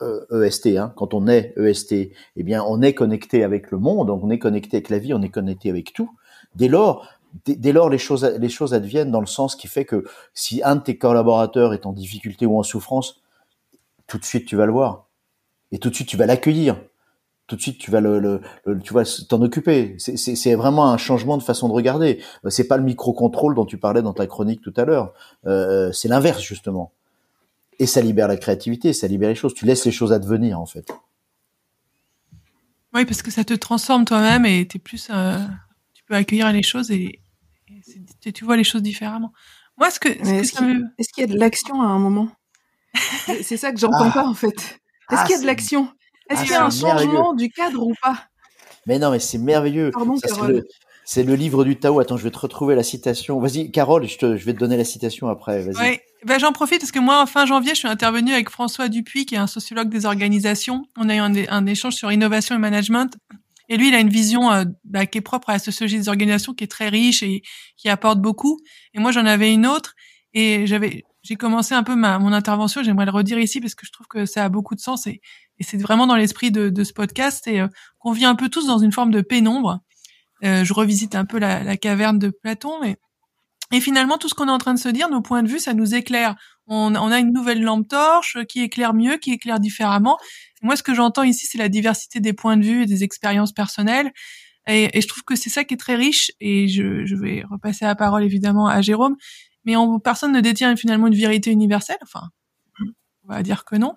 euh, 0.00 0.44
EST, 0.44 0.76
hein, 0.76 0.92
quand 0.94 1.12
on 1.12 1.26
est 1.26 1.52
EST, 1.56 2.12
eh 2.36 2.42
bien, 2.44 2.62
on 2.62 2.82
est 2.82 2.94
connecté 2.94 3.42
avec 3.42 3.72
le 3.72 3.78
monde, 3.78 4.08
on 4.08 4.30
est 4.30 4.38
connecté 4.38 4.76
avec 4.76 4.90
la 4.90 5.00
vie, 5.00 5.12
on 5.12 5.22
est 5.22 5.28
connecté 5.28 5.70
avec 5.70 5.92
tout. 5.92 6.08
Dès 6.54 6.68
lors, 6.68 7.08
dès 7.46 7.72
lors, 7.72 7.90
les 7.90 7.98
choses, 7.98 8.22
les 8.22 8.48
choses 8.48 8.74
adviennent 8.74 9.10
dans 9.10 9.18
le 9.18 9.26
sens 9.26 9.56
qui 9.56 9.66
fait 9.66 9.84
que 9.84 10.04
si 10.34 10.62
un 10.62 10.76
de 10.76 10.82
tes 10.82 10.98
collaborateurs 10.98 11.74
est 11.74 11.84
en 11.84 11.92
difficulté 11.92 12.46
ou 12.46 12.60
en 12.60 12.62
souffrance, 12.62 13.20
tout 14.06 14.18
de 14.18 14.24
suite 14.24 14.46
tu 14.46 14.54
vas 14.54 14.66
le 14.66 14.72
voir 14.72 15.08
et 15.72 15.80
tout 15.80 15.90
de 15.90 15.96
suite 15.96 16.06
tu 16.06 16.16
vas 16.16 16.26
l'accueillir. 16.26 16.80
Tout 17.48 17.56
de 17.56 17.60
suite 17.62 17.78
tu 17.78 17.90
vas 17.90 18.00
le, 18.00 18.20
le, 18.20 18.40
le- 18.66 18.78
tu 18.78 18.94
vas 18.94 19.02
t'en 19.28 19.42
occuper. 19.42 19.96
C'est- 19.98 20.16
C'est 20.16 20.36
c'est 20.36 20.54
vraiment 20.54 20.92
un 20.92 20.98
changement 20.98 21.36
de 21.38 21.42
façon 21.42 21.66
de 21.68 21.72
regarder. 21.72 22.22
Euh, 22.44 22.50
C'est 22.50 22.68
pas 22.68 22.76
le 22.76 22.84
micro-contrôle 22.84 23.54
dont 23.56 23.64
tu 23.66 23.78
parlais 23.78 24.02
dans 24.02 24.12
ta 24.12 24.26
chronique 24.26 24.60
tout 24.60 24.74
à 24.76 24.84
l'heure. 24.84 25.12
Euh, 25.46 25.90
c'est 25.92 26.08
l'inverse 26.08 26.42
justement. 26.42 26.92
Et 27.80 27.86
ça 27.86 28.00
libère 28.00 28.28
la 28.28 28.36
créativité, 28.36 28.92
ça 28.92 29.06
libère 29.08 29.28
les 29.30 29.34
choses. 29.34 29.54
Tu 29.54 29.64
laisses 29.64 29.84
les 29.86 29.92
choses 29.92 30.12
advenir 30.12 30.60
en 30.60 30.66
fait. 30.66 30.90
Oui, 32.94 33.04
parce 33.04 33.22
que 33.22 33.30
ça 33.30 33.44
te 33.44 33.54
transforme 33.54 34.04
toi-même 34.04 34.46
et 34.46 34.66
t'es 34.66 34.78
plus, 34.78 35.08
euh, 35.10 35.38
tu 35.94 36.02
peux 36.04 36.14
accueillir 36.14 36.50
les 36.52 36.62
choses 36.62 36.90
et, 36.90 37.20
tu 38.34 38.44
vois 38.44 38.56
les 38.56 38.64
choses 38.64 38.82
différemment. 38.82 39.32
Moi, 39.76 39.90
ce 39.90 40.00
que, 40.00 40.08
est-ce 40.08 40.62
me, 40.62 40.82
qu'il 41.14 41.20
y 41.20 41.22
a 41.22 41.26
de 41.26 41.38
l'action 41.38 41.80
à 41.82 41.86
un 41.86 41.98
moment? 41.98 42.28
C'est- 43.42 43.56
ça 43.56 43.70
que 43.72 43.78
j'entends 43.78 44.08
Ah. 44.08 44.12
pas 44.12 44.26
en 44.26 44.34
fait. 44.34 44.48
Est-ce 45.10 45.20
Ah, 45.20 45.24
qu'il 45.24 45.36
y 45.36 45.38
a 45.38 45.40
de 45.42 45.46
l'action? 45.46 45.88
Est-ce 46.28 46.40
ah, 46.40 46.44
qu'il 46.44 46.52
y 46.52 46.56
a 46.56 46.66
un 46.66 46.70
changement 46.70 47.34
du 47.34 47.50
cadre 47.50 47.86
ou 47.86 47.94
pas? 48.02 48.28
Mais 48.86 48.98
non, 48.98 49.10
mais 49.10 49.18
c'est 49.18 49.38
merveilleux. 49.38 49.90
Pardon, 49.92 50.16
Ça, 50.16 50.28
c'est 50.28 50.48
le- 50.48 50.66
C'est 51.04 51.22
le 51.22 51.34
livre 51.34 51.64
du 51.64 51.78
Tao. 51.78 52.00
Attends, 52.00 52.18
je 52.18 52.24
vais 52.24 52.30
te 52.30 52.38
retrouver 52.38 52.74
la 52.74 52.82
citation. 52.82 53.40
Vas-y, 53.40 53.70
Carole, 53.70 54.06
je, 54.06 54.18
te, 54.18 54.36
je 54.36 54.44
vais 54.44 54.52
te 54.52 54.58
donner 54.58 54.76
la 54.76 54.84
citation 54.84 55.28
après. 55.28 55.62
Vas-y. 55.62 55.76
Ouais, 55.76 56.02
ben 56.26 56.38
j'en 56.38 56.52
profite 56.52 56.80
parce 56.80 56.92
que 56.92 56.98
moi, 56.98 57.22
en 57.22 57.24
fin 57.24 57.46
janvier, 57.46 57.70
je 57.70 57.78
suis 57.78 57.88
intervenue 57.88 58.34
avec 58.34 58.50
François 58.50 58.88
Dupuis, 58.88 59.24
qui 59.24 59.34
est 59.34 59.38
un 59.38 59.46
sociologue 59.46 59.88
des 59.88 60.04
organisations. 60.04 60.84
On 60.98 61.08
a 61.08 61.14
eu 61.14 61.18
un, 61.18 61.32
un 61.48 61.64
échange 61.64 61.94
sur 61.94 62.12
innovation 62.12 62.56
et 62.56 62.58
management. 62.58 63.16
Et 63.70 63.78
lui, 63.78 63.88
il 63.88 63.94
a 63.94 64.00
une 64.00 64.10
vision 64.10 64.52
euh, 64.52 64.64
bah, 64.84 65.06
qui 65.06 65.16
est 65.16 65.22
propre 65.22 65.48
à 65.48 65.54
la 65.54 65.58
sociologie 65.58 65.96
des 65.96 66.10
organisations, 66.10 66.52
qui 66.52 66.64
est 66.64 66.70
très 66.70 66.90
riche 66.90 67.22
et 67.22 67.42
qui 67.78 67.88
apporte 67.88 68.20
beaucoup. 68.20 68.58
Et 68.92 68.98
moi, 68.98 69.10
j'en 69.10 69.24
avais 69.24 69.50
une 69.50 69.66
autre. 69.66 69.94
Et 70.34 70.66
j'avais, 70.66 71.04
j'ai 71.22 71.36
commencé 71.36 71.74
un 71.74 71.84
peu 71.84 71.94
ma, 71.94 72.18
mon 72.18 72.34
intervention. 72.34 72.82
J'aimerais 72.82 73.06
le 73.06 73.12
redire 73.12 73.38
ici 73.38 73.62
parce 73.62 73.74
que 73.74 73.86
je 73.86 73.92
trouve 73.92 74.08
que 74.08 74.26
ça 74.26 74.44
a 74.44 74.50
beaucoup 74.50 74.74
de 74.74 74.80
sens 74.80 75.06
et, 75.06 75.22
et 75.58 75.64
c'est 75.64 75.76
vraiment 75.76 76.06
dans 76.06 76.16
l'esprit 76.16 76.50
de, 76.50 76.68
de 76.68 76.84
ce 76.84 76.92
podcast. 76.92 77.46
Et 77.46 77.60
euh, 77.60 77.68
qu'on 77.98 78.12
vit 78.12 78.24
un 78.24 78.34
peu 78.34 78.48
tous 78.48 78.66
dans 78.66 78.78
une 78.78 78.92
forme 78.92 79.10
de 79.10 79.20
pénombre. 79.20 79.80
Euh, 80.44 80.64
je 80.64 80.72
revisite 80.72 81.14
un 81.14 81.24
peu 81.24 81.38
la, 81.38 81.64
la 81.64 81.76
caverne 81.76 82.18
de 82.18 82.30
Platon, 82.30 82.80
mais 82.80 82.96
et 83.70 83.80
finalement, 83.80 84.16
tout 84.16 84.28
ce 84.28 84.34
qu'on 84.34 84.48
est 84.48 84.52
en 84.52 84.58
train 84.58 84.72
de 84.72 84.78
se 84.78 84.88
dire, 84.88 85.10
nos 85.10 85.20
points 85.20 85.42
de 85.42 85.48
vue, 85.48 85.58
ça 85.58 85.74
nous 85.74 85.94
éclaire. 85.94 86.36
On, 86.68 86.94
on 86.94 87.10
a 87.10 87.18
une 87.18 87.32
nouvelle 87.32 87.62
lampe 87.62 87.86
torche 87.88 88.38
qui 88.48 88.62
éclaire 88.62 88.94
mieux, 88.94 89.18
qui 89.18 89.32
éclaire 89.32 89.60
différemment. 89.60 90.16
Moi, 90.62 90.74
ce 90.74 90.82
que 90.82 90.94
j'entends 90.94 91.22
ici, 91.22 91.46
c'est 91.46 91.58
la 91.58 91.68
diversité 91.68 92.20
des 92.20 92.32
points 92.32 92.56
de 92.56 92.64
vue 92.64 92.82
et 92.84 92.86
des 92.86 93.04
expériences 93.04 93.52
personnelles. 93.52 94.10
Et, 94.66 94.96
et 94.96 95.00
je 95.02 95.08
trouve 95.08 95.22
que 95.22 95.36
c'est 95.36 95.50
ça 95.50 95.64
qui 95.64 95.74
est 95.74 95.78
très 95.78 95.96
riche. 95.96 96.30
Et 96.40 96.66
je, 96.68 97.04
je 97.04 97.14
vais 97.14 97.44
repasser 97.50 97.84
la 97.84 97.94
parole 97.94 98.24
évidemment 98.24 98.68
à 98.68 98.80
Jérôme. 98.80 99.16
Mais 99.64 99.76
on, 99.76 100.00
personne 100.00 100.32
ne 100.32 100.40
détient 100.40 100.74
finalement 100.76 101.08
une 101.08 101.14
vérité 101.14 101.50
universelle. 101.50 101.98
Enfin, 102.02 102.28
on 103.28 103.34
va 103.34 103.42
dire 103.42 103.64
que 103.64 103.76
non. 103.76 103.94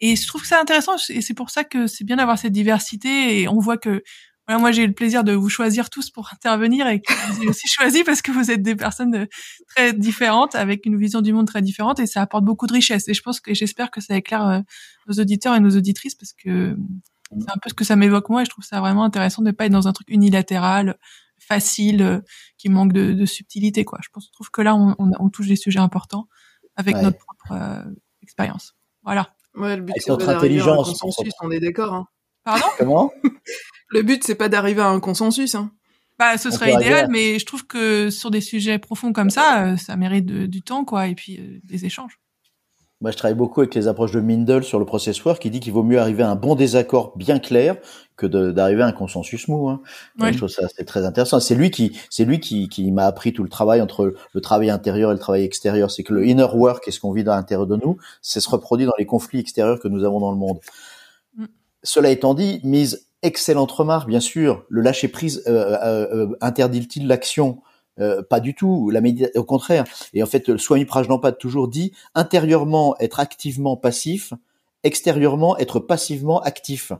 Et 0.00 0.16
je 0.16 0.26
trouve 0.26 0.42
que 0.42 0.46
c'est 0.48 0.54
intéressant. 0.56 0.96
Et 1.08 1.20
c'est 1.22 1.34
pour 1.34 1.50
ça 1.50 1.64
que 1.64 1.86
c'est 1.86 2.04
bien 2.04 2.16
d'avoir 2.16 2.38
cette 2.38 2.52
diversité. 2.52 3.40
Et 3.40 3.48
on 3.48 3.58
voit 3.58 3.78
que 3.78 4.02
voilà, 4.46 4.60
moi 4.60 4.72
j'ai 4.72 4.82
eu 4.82 4.86
le 4.86 4.92
plaisir 4.92 5.24
de 5.24 5.32
vous 5.32 5.48
choisir 5.48 5.88
tous 5.88 6.10
pour 6.10 6.28
intervenir 6.30 6.86
et 6.86 7.00
que 7.00 7.10
vous 7.12 7.36
avez 7.38 7.48
aussi 7.48 7.66
choisi 7.68 8.04
parce 8.04 8.20
que 8.20 8.30
vous 8.30 8.50
êtes 8.50 8.60
des 8.62 8.76
personnes 8.76 9.14
euh, 9.14 9.26
très 9.74 9.94
différentes 9.94 10.54
avec 10.54 10.84
une 10.84 10.98
vision 10.98 11.22
du 11.22 11.32
monde 11.32 11.46
très 11.46 11.62
différente 11.62 11.98
et 11.98 12.06
ça 12.06 12.20
apporte 12.20 12.44
beaucoup 12.44 12.66
de 12.66 12.74
richesse. 12.74 13.08
Et 13.08 13.14
je 13.14 13.22
pense 13.22 13.40
que 13.40 13.54
j'espère 13.54 13.90
que 13.90 14.02
ça 14.02 14.14
éclaire 14.16 14.46
euh, 14.46 14.60
nos 15.08 15.14
auditeurs 15.20 15.54
et 15.54 15.60
nos 15.60 15.74
auditrices 15.76 16.14
parce 16.14 16.34
que 16.34 16.76
c'est 17.30 17.50
un 17.50 17.58
peu 17.62 17.70
ce 17.70 17.74
que 17.74 17.84
ça 17.84 17.96
m'évoque 17.96 18.28
moi 18.28 18.42
et 18.42 18.44
je 18.44 18.50
trouve 18.50 18.64
ça 18.64 18.80
vraiment 18.80 19.04
intéressant 19.04 19.40
de 19.42 19.50
pas 19.50 19.64
être 19.64 19.72
dans 19.72 19.88
un 19.88 19.92
truc 19.94 20.08
unilatéral, 20.10 20.98
facile, 21.40 22.02
euh, 22.02 22.20
qui 22.58 22.68
manque 22.68 22.92
de, 22.92 23.12
de 23.14 23.24
subtilité 23.24 23.86
quoi. 23.86 23.98
Je 24.02 24.08
pense, 24.12 24.26
je 24.26 24.32
trouve 24.32 24.50
que 24.50 24.60
là 24.60 24.76
on, 24.76 24.94
on, 24.98 25.10
on 25.18 25.30
touche 25.30 25.48
des 25.48 25.56
sujets 25.56 25.80
importants 25.80 26.28
avec 26.76 26.96
Ouais. 26.96 27.02
notre 27.02 27.16
propre 27.18 27.52
euh, 27.52 27.82
expérience. 28.24 28.74
Voilà. 29.04 29.28
Ouais, 29.54 29.76
le 29.76 29.82
but 29.82 29.94
c'est 29.98 30.10
pas 30.10 30.16
d'arriver 30.16 30.60
à 30.60 30.64
un 30.64 30.72
intelligence, 30.72 31.00
consensus, 31.00 31.32
on 31.42 31.50
est 31.52 31.60
d'accord. 31.60 31.94
Hein. 31.94 32.06
Pardon? 32.44 32.66
Comment? 32.78 33.12
Le 33.90 34.02
but 34.02 34.24
c'est 34.24 34.34
pas 34.34 34.48
d'arriver 34.48 34.80
à 34.82 34.88
un 34.88 34.98
consensus. 34.98 35.54
Hein. 35.54 35.70
Bah, 36.18 36.36
ce 36.38 36.48
On 36.48 36.50
serait 36.52 36.72
idéal, 36.74 37.04
à- 37.04 37.08
mais 37.08 37.38
je 37.38 37.46
trouve 37.46 37.66
que 37.66 38.10
sur 38.10 38.30
des 38.30 38.40
sujets 38.40 38.78
profonds 38.78 39.12
comme 39.12 39.30
ça, 39.30 39.66
euh, 39.66 39.76
ça 39.76 39.94
mérite 39.96 40.26
de- 40.26 40.46
du 40.46 40.62
temps, 40.62 40.84
quoi, 40.84 41.06
et 41.06 41.14
puis 41.14 41.38
euh, 41.38 41.60
des 41.64 41.84
échanges. 41.86 42.18
Moi, 43.00 43.10
je 43.10 43.16
travaille 43.16 43.36
beaucoup 43.36 43.60
avec 43.60 43.74
les 43.74 43.88
approches 43.88 44.12
de 44.12 44.20
Mindel 44.20 44.62
sur 44.62 44.78
le 44.78 44.84
processoire 44.84 45.38
qui 45.38 45.50
dit 45.50 45.60
qu'il 45.60 45.72
vaut 45.72 45.82
mieux 45.82 45.98
arriver 45.98 46.22
à 46.22 46.30
un 46.30 46.36
bon 46.36 46.54
désaccord 46.54 47.16
bien 47.16 47.38
clair 47.38 47.76
que 48.16 48.26
d'arriver 48.26 48.82
à 48.82 48.86
un 48.86 48.92
consensus 48.92 49.48
mou. 49.48 49.68
Hein. 49.68 49.82
Je 50.20 50.36
trouve 50.36 50.48
ça 50.48 50.68
c'est 50.74 50.84
très 50.84 51.04
intéressant. 51.04 51.40
C'est 51.40 51.56
lui 51.56 51.70
qui, 51.70 51.98
c'est 52.08 52.24
lui 52.24 52.40
qui, 52.40 52.68
qui 52.68 52.90
m'a 52.92 53.04
appris 53.04 53.32
tout 53.32 53.42
le 53.42 53.48
travail 53.48 53.80
entre 53.80 54.14
le 54.32 54.40
travail 54.40 54.70
intérieur 54.70 55.10
et 55.10 55.14
le 55.14 55.18
travail 55.18 55.42
extérieur. 55.42 55.90
C'est 55.90 56.04
que 56.04 56.14
le 56.14 56.26
inner 56.26 56.46
work 56.54 56.86
et 56.86 56.92
ce 56.92 57.00
qu'on 57.00 57.12
vit 57.12 57.22
à 57.22 57.36
l'intérieur 57.36 57.66
de 57.66 57.76
nous, 57.76 57.98
c'est 58.22 58.40
se 58.40 58.48
reproduit 58.48 58.86
dans 58.86 58.94
les 58.98 59.06
conflits 59.06 59.40
extérieurs 59.40 59.80
que 59.80 59.88
nous 59.88 60.04
avons 60.04 60.20
dans 60.20 60.30
le 60.30 60.38
monde. 60.38 60.60
Mm. 61.36 61.46
Cela 61.82 62.10
étant 62.10 62.34
dit, 62.34 62.60
mise 62.62 63.08
excellente 63.24 63.72
remarque, 63.72 64.08
bien 64.08 64.20
sûr. 64.20 64.64
Le 64.68 64.82
lâcher 64.82 65.08
prise 65.08 65.42
euh, 65.46 65.76
euh, 65.82 66.26
euh, 66.26 66.36
interdit-il 66.40 67.08
l'action 67.08 67.60
Euh, 68.00 68.22
Pas 68.22 68.40
du 68.40 68.54
tout. 68.54 68.90
La 68.90 69.00
médita- 69.00 69.30
au 69.38 69.44
contraire. 69.44 69.84
Et 70.14 70.22
en 70.22 70.26
fait, 70.26 70.48
le 70.48 70.58
Swami 70.58 70.84
Prajnampad 70.84 71.38
toujours 71.38 71.68
dit 71.68 71.92
intérieurement 72.14 72.96
être 72.98 73.20
activement 73.20 73.76
passif, 73.76 74.32
extérieurement 74.82 75.56
être 75.58 75.78
passivement 75.80 76.40
actif. 76.40 76.92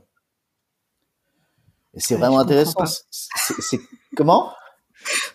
C'est 1.97 2.15
Ouais, 2.15 2.19
vraiment 2.21 2.39
intéressant. 2.39 2.83
C'est 3.11 3.79
comment? 4.17 4.51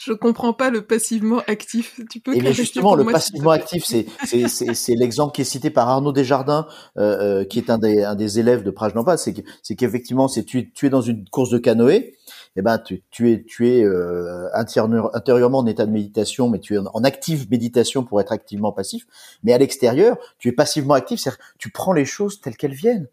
Je 0.01 0.13
comprends 0.13 0.53
pas 0.53 0.71
le 0.71 0.85
passivement 0.85 1.43
actif. 1.47 2.01
Tu 2.11 2.19
peux 2.21 2.33
Et 2.33 2.35
bien 2.35 2.41
clarifier 2.43 2.65
justement, 2.65 2.95
le 2.97 3.05
moi, 3.05 3.13
passivement 3.13 3.51
actif, 3.51 3.85
c'est 3.85 4.07
c'est 4.25 4.95
l'exemple 4.95 5.33
qui 5.33 5.43
est 5.43 5.45
cité 5.45 5.71
par 5.71 5.89
Arnaud 5.89 6.13
Desjardins, 6.13 6.67
euh, 6.99 7.41
euh, 7.43 7.45
qui 7.45 7.59
est 7.59 7.71
un 7.71 7.79
des 7.79 8.03
un 8.03 8.17
des 8.17 8.41
élèves 8.41 8.65
de 8.65 8.71
Prajnampad. 8.71 9.19
C'est 9.19 9.45
c'est 9.63 9.77
qu'effectivement, 9.77 10.27
c'est 10.29 10.45
tu 10.45 10.73
tu 10.73 10.87
es 10.87 10.91
dans 10.91 11.03
une 11.03 11.29
course 11.29 11.51
de 11.51 11.59
canoë, 11.59 12.17
et 12.57 12.63
ben 12.63 12.79
tu 12.79 13.03
es 13.31 13.45
tu 13.45 13.69
es 13.69 13.85
euh, 13.85 14.49
intérieur- 14.55 15.15
intérieurement 15.15 15.59
en 15.59 15.67
état 15.67 15.87
de 15.87 15.93
méditation, 15.93 16.49
mais 16.49 16.59
tu 16.59 16.75
es 16.75 16.79
en, 16.79 17.05
active 17.05 17.49
méditation 17.51 18.05
pour 18.05 18.21
être 18.21 18.33
activement 18.33 18.73
passif. 18.73 19.07
Mais 19.43 19.53
à 19.53 19.59
l'extérieur, 19.59 20.19
tu 20.39 20.49
es 20.49 20.53
passivement 20.53 20.95
actif, 20.95 21.21
c'est-à-dire 21.21 21.41
tu 21.59 21.71
prends 21.71 21.93
les 21.93 22.05
choses 22.05 22.41
telles 22.41 22.57
qu'elles 22.57 22.75
viennent. 22.75 23.09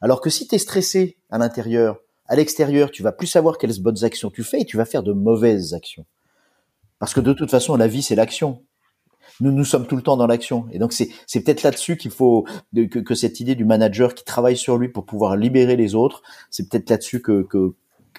Alors 0.00 0.20
que 0.20 0.30
si 0.30 0.48
tu 0.48 0.56
es 0.56 0.58
stressé 0.58 1.16
à 1.30 1.38
l'intérieur, 1.38 1.98
à 2.26 2.36
l'extérieur, 2.36 2.90
tu 2.90 3.02
vas 3.02 3.12
plus 3.12 3.26
savoir 3.26 3.58
quelles 3.58 3.80
bonnes 3.80 4.04
actions 4.04 4.30
tu 4.30 4.42
fais 4.42 4.60
et 4.60 4.64
tu 4.64 4.76
vas 4.76 4.84
faire 4.84 5.02
de 5.02 5.12
mauvaises 5.12 5.74
actions. 5.74 6.04
Parce 6.98 7.14
que 7.14 7.20
de 7.20 7.32
toute 7.32 7.50
façon, 7.50 7.76
la 7.76 7.86
vie, 7.86 8.02
c'est 8.02 8.14
l'action. 8.14 8.62
Nous, 9.40 9.50
nous 9.50 9.64
sommes 9.64 9.86
tout 9.86 9.96
le 9.96 10.02
temps 10.02 10.16
dans 10.16 10.26
l'action. 10.26 10.66
Et 10.72 10.78
donc, 10.78 10.92
c'est, 10.92 11.08
peut-être 11.40 11.62
là-dessus 11.62 11.96
qu'il 11.96 12.10
faut, 12.10 12.46
que, 12.74 13.14
cette 13.14 13.40
idée 13.40 13.54
du 13.54 13.64
manager 13.64 14.14
qui 14.14 14.24
travaille 14.24 14.56
sur 14.56 14.78
lui 14.78 14.88
pour 14.88 15.04
pouvoir 15.04 15.36
libérer 15.36 15.76
les 15.76 15.94
autres, 15.94 16.22
c'est 16.50 16.68
peut-être 16.68 16.88
là-dessus 16.88 17.20
que, 17.20 17.46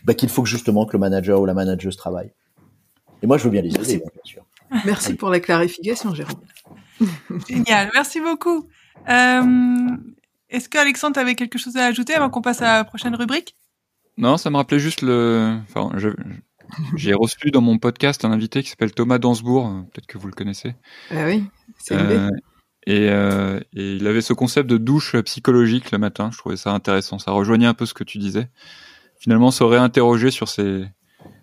bah, 0.05 0.13
qu'il 0.13 0.29
faut 0.29 0.43
que 0.43 0.49
justement 0.49 0.85
que 0.85 0.93
le 0.93 0.99
manager 0.99 1.41
ou 1.41 1.45
la 1.45 1.53
manageuse 1.53 1.97
travaille. 1.97 2.31
Et 3.21 3.27
moi, 3.27 3.37
je 3.37 3.43
veux 3.43 3.49
bien 3.49 3.61
les 3.61 3.71
Merci. 3.71 3.93
aider, 3.95 4.03
bien 4.13 4.21
sûr. 4.23 4.45
Merci 4.85 5.13
pour 5.15 5.29
la 5.29 5.39
clarification, 5.39 6.13
Jérôme. 6.13 6.35
Génial, 7.49 7.89
merci 7.93 8.19
beaucoup. 8.21 8.67
Euh, 9.09 9.41
Est-ce 10.49 10.69
que 10.69 10.77
Alexandre 10.77 11.19
avait 11.19 11.35
quelque 11.35 11.57
chose 11.57 11.75
à 11.77 11.85
ajouter 11.85 12.13
avant 12.13 12.29
qu'on 12.29 12.41
passe 12.41 12.61
à 12.61 12.77
la 12.77 12.83
prochaine 12.83 13.15
rubrique? 13.15 13.55
Non, 14.17 14.37
ça 14.37 14.49
me 14.49 14.55
rappelait 14.57 14.79
juste 14.79 15.01
le. 15.01 15.57
Enfin, 15.69 15.91
je- 15.97 16.09
j'ai 16.95 17.13
reçu 17.13 17.51
dans 17.51 17.61
mon 17.61 17.77
podcast 17.77 18.25
un 18.25 18.31
invité 18.31 18.63
qui 18.63 18.69
s'appelle 18.69 18.91
Thomas 18.93 19.17
Dansbourg. 19.17 19.83
Peut-être 19.91 20.07
que 20.07 20.17
vous 20.17 20.27
le 20.27 20.33
connaissez. 20.33 20.73
Ah 21.11 21.25
oui, 21.25 21.43
c'est 21.77 21.95
Euh, 21.95 22.29
et, 22.87 23.09
euh, 23.09 23.59
et 23.73 23.95
il 23.95 24.07
avait 24.07 24.21
ce 24.21 24.33
concept 24.33 24.69
de 24.69 24.77
douche 24.77 25.15
psychologique 25.21 25.91
le 25.91 25.97
matin. 25.97 26.29
Je 26.31 26.37
trouvais 26.37 26.57
ça 26.57 26.71
intéressant. 26.71 27.19
Ça 27.19 27.31
rejoignait 27.31 27.65
un 27.67 27.73
peu 27.73 27.85
ce 27.85 27.93
que 27.93 28.03
tu 28.03 28.17
disais. 28.19 28.47
Finalement, 29.19 29.51
se 29.51 29.63
réinterroger 29.63 30.31
sur 30.31 30.47
ces. 30.47 30.85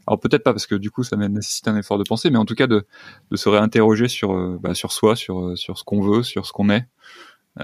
Alors 0.06 0.18
peut-être 0.20 0.42
pas 0.42 0.52
parce 0.52 0.66
que 0.66 0.74
du 0.74 0.90
coup, 0.90 1.02
ça 1.04 1.16
nécessite 1.16 1.68
un 1.68 1.76
effort 1.76 1.98
de 1.98 2.04
pensée, 2.04 2.30
mais 2.30 2.38
en 2.38 2.44
tout 2.44 2.54
cas 2.54 2.66
de, 2.66 2.86
de 3.30 3.36
se 3.36 3.48
réinterroger 3.48 4.08
sur 4.08 4.32
euh, 4.32 4.58
bah, 4.60 4.74
sur 4.74 4.92
soi, 4.92 5.16
sur 5.16 5.40
euh, 5.40 5.56
sur 5.56 5.78
ce 5.78 5.84
qu'on 5.84 6.00
veut, 6.00 6.22
sur 6.22 6.46
ce 6.46 6.52
qu'on 6.52 6.70
est, 6.70 6.86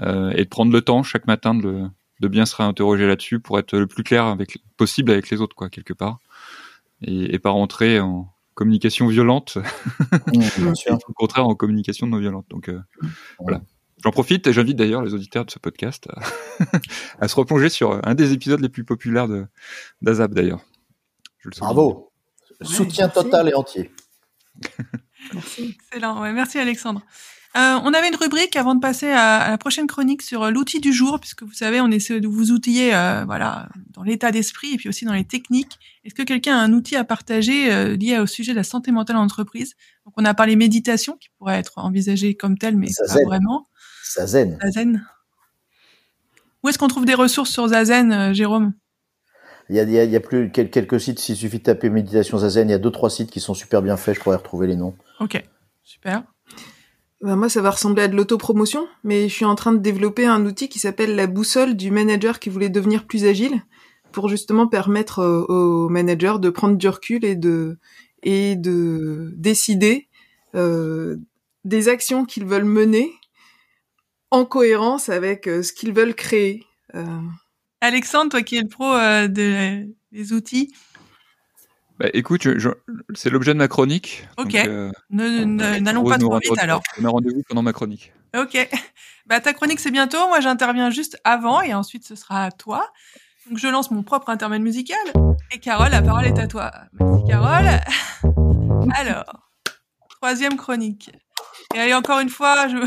euh, 0.01 0.31
et 0.31 0.43
de 0.45 0.49
prendre 0.49 0.71
le 0.71 0.81
temps 0.81 1.03
chaque 1.03 1.27
matin 1.27 1.53
de 1.53 1.83
de 2.21 2.27
bien 2.27 2.45
se 2.45 2.55
réinterroger 2.55 3.07
là-dessus 3.07 3.39
pour 3.39 3.59
être 3.59 3.77
le 3.77 3.87
plus 3.87 4.03
clair 4.03 4.25
avec 4.25 4.57
possible 4.77 5.11
avec 5.11 5.29
les 5.29 5.41
autres, 5.41 5.55
quoi, 5.55 5.69
quelque 5.69 5.93
part, 5.93 6.19
et, 7.01 7.33
et 7.35 7.39
pas 7.39 7.49
rentrer 7.51 7.99
en 7.99 8.29
communication 8.55 9.07
violente 9.07 9.57
Mmh, 10.27 10.63
bien 10.63 10.75
sûr. 10.75 10.97
au 11.07 11.13
contraire 11.13 11.47
en 11.47 11.55
communication 11.55 12.07
non 12.07 12.17
violente. 12.17 12.45
Donc 12.49 12.69
euh, 12.69 12.81
voilà. 13.39 13.61
J'en 14.03 14.11
profite 14.11 14.47
et 14.47 14.53
j'invite 14.53 14.77
d'ailleurs 14.77 15.01
les 15.01 15.13
auditeurs 15.13 15.45
de 15.45 15.51
ce 15.51 15.59
podcast 15.59 16.07
à, 16.15 16.65
à 17.19 17.27
se 17.27 17.35
replonger 17.35 17.69
sur 17.69 17.99
un 18.07 18.15
des 18.15 18.33
épisodes 18.33 18.61
les 18.61 18.69
plus 18.69 18.83
populaires 18.83 19.27
de 19.27 19.45
d'Azap 20.01 20.33
d'ailleurs. 20.33 20.61
Bravo. 21.57 22.11
Ouais, 22.59 22.67
Soutien 22.67 23.07
merci. 23.07 23.23
total 23.23 23.49
et 23.49 23.53
entier. 23.53 23.91
Merci. 25.33 25.75
Excellent, 25.75 26.21
ouais, 26.21 26.33
merci 26.33 26.57
Alexandre. 26.57 27.01
Euh, 27.57 27.79
on 27.83 27.93
avait 27.93 28.09
une 28.09 28.15
rubrique 28.15 28.55
avant 28.55 28.75
de 28.75 28.79
passer 28.79 29.09
à, 29.09 29.49
la 29.49 29.57
prochaine 29.57 29.87
chronique 29.87 30.21
sur 30.21 30.43
euh, 30.43 30.51
l'outil 30.51 30.79
du 30.79 30.93
jour, 30.93 31.19
puisque 31.19 31.43
vous 31.43 31.53
savez, 31.53 31.81
on 31.81 31.89
essaie 31.89 32.19
de 32.19 32.27
vous 32.27 32.51
outiller, 32.51 32.93
euh, 32.93 33.25
voilà, 33.25 33.69
dans 33.91 34.03
l'état 34.03 34.31
d'esprit 34.31 34.73
et 34.73 34.77
puis 34.77 34.87
aussi 34.87 35.05
dans 35.05 35.13
les 35.13 35.25
techniques. 35.25 35.79
Est-ce 36.03 36.13
que 36.13 36.21
quelqu'un 36.21 36.57
a 36.57 36.61
un 36.61 36.73
outil 36.73 36.95
à 36.95 37.03
partager 37.03 37.95
lié 37.97 38.19
au 38.19 38.27
sujet 38.27 38.51
de 38.51 38.57
la 38.57 38.63
santé 38.63 38.91
mentale 38.91 39.17
en 39.17 39.23
entreprise? 39.23 39.75
Donc, 40.05 40.13
on 40.17 40.25
a 40.25 40.33
parlé 40.33 40.55
méditation, 40.55 41.17
qui 41.17 41.29
pourrait 41.37 41.57
être 41.57 41.73
envisagée 41.77 42.35
comme 42.35 42.57
telle, 42.57 42.77
mais 42.77 42.87
pas 42.87 43.23
vraiment. 43.25 43.65
Zazen. 44.09 44.57
Zazen. 44.61 45.05
Où 46.63 46.69
est-ce 46.69 46.77
qu'on 46.77 46.87
trouve 46.87 47.05
des 47.05 47.13
ressources 47.13 47.51
sur 47.51 47.67
Zazen, 47.67 48.33
Jérôme? 48.33 48.73
Il 49.69 49.75
y, 49.75 49.79
a, 49.79 49.83
il 49.83 50.11
y 50.11 50.15
a, 50.15 50.19
plus 50.19 50.51
quelques 50.51 50.99
sites, 50.99 51.19
s'il 51.19 51.35
suffit 51.35 51.59
de 51.59 51.63
taper 51.63 51.91
méditation 51.91 52.39
zazen, 52.39 52.67
il 52.67 52.71
y 52.71 52.75
a 52.75 52.79
deux 52.79 52.89
trois 52.89 53.11
sites 53.11 53.29
qui 53.29 53.39
sont 53.39 53.53
super 53.53 53.83
bien 53.83 53.97
faits, 53.97 54.15
je 54.15 54.19
pourrais 54.19 54.37
retrouver 54.37 54.65
les 54.65 54.75
noms. 54.75 54.95
Ok, 55.19 55.43
super. 55.83 56.23
Bah 57.21 57.35
moi, 57.35 57.49
ça 57.49 57.61
va 57.61 57.69
ressembler 57.69 58.03
à 58.03 58.07
de 58.07 58.15
l'autopromotion, 58.15 58.87
mais 59.03 59.29
je 59.29 59.33
suis 59.33 59.45
en 59.45 59.53
train 59.53 59.71
de 59.71 59.77
développer 59.77 60.25
un 60.25 60.43
outil 60.45 60.69
qui 60.69 60.79
s'appelle 60.79 61.15
la 61.15 61.27
boussole 61.27 61.75
du 61.75 61.91
manager 61.91 62.39
qui 62.39 62.49
voulait 62.49 62.69
devenir 62.69 63.05
plus 63.05 63.25
agile, 63.25 63.61
pour 64.11 64.27
justement 64.27 64.67
permettre 64.67 65.19
euh, 65.19 65.45
aux 65.47 65.87
managers 65.87 66.39
de 66.39 66.49
prendre 66.49 66.75
du 66.75 66.89
recul 66.89 67.23
et 67.23 67.35
de 67.35 67.77
et 68.23 68.55
de 68.55 69.31
décider 69.35 70.07
euh, 70.55 71.17
des 71.63 71.89
actions 71.89 72.25
qu'ils 72.25 72.45
veulent 72.45 72.65
mener 72.65 73.11
en 74.31 74.45
cohérence 74.45 75.09
avec 75.09 75.47
euh, 75.47 75.63
ce 75.63 75.73
qu'ils 75.73 75.93
veulent 75.93 76.15
créer. 76.15 76.65
Euh... 76.95 77.21
Alexandre, 77.81 78.31
toi 78.31 78.41
qui 78.41 78.57
es 78.57 78.61
le 78.61 78.67
pro 78.67 78.93
euh, 78.93 79.27
de, 79.27 79.87
des 80.11 80.33
outils, 80.33 80.73
bah, 81.99 82.07
écoute, 82.13 82.47
c'est 83.13 83.29
l'objet 83.29 83.53
de 83.53 83.57
ma 83.57 83.67
chronique. 83.67 84.25
Ok. 84.37 84.55
Euh, 84.55 84.89
n'allons 85.09 86.05
pas 86.05 86.17
trop 86.17 86.39
vite 86.39 86.57
alors. 86.57 86.81
On 86.99 87.03
a 87.03 87.09
rendez-vous 87.09 87.43
pendant 87.47 87.61
ma 87.61 87.73
chronique. 87.73 88.13
Ok. 88.37 88.69
Bah, 89.25 89.39
ta 89.41 89.53
chronique 89.53 89.79
c'est 89.79 89.91
bientôt. 89.91 90.27
Moi 90.29 90.39
j'interviens 90.39 90.89
juste 90.89 91.19
avant 91.23 91.61
et 91.61 91.73
ensuite 91.73 92.03
ce 92.03 92.15
sera 92.15 92.45
à 92.45 92.51
toi. 92.51 92.89
Donc 93.47 93.59
je 93.59 93.67
lance 93.67 93.91
mon 93.91 94.01
propre 94.01 94.29
intermède 94.29 94.61
musical. 94.61 94.97
Et 95.51 95.59
Carole, 95.59 95.91
la 95.91 96.01
parole 96.01 96.25
est 96.25 96.39
à 96.39 96.47
toi. 96.47 96.71
Merci 96.99 97.25
Carole. 97.27 97.79
Alors, 98.95 99.51
troisième 100.09 100.55
chronique. 100.55 101.11
Et 101.75 101.79
allez 101.79 101.93
encore 101.93 102.21
une 102.21 102.29
fois, 102.29 102.67
je... 102.69 102.77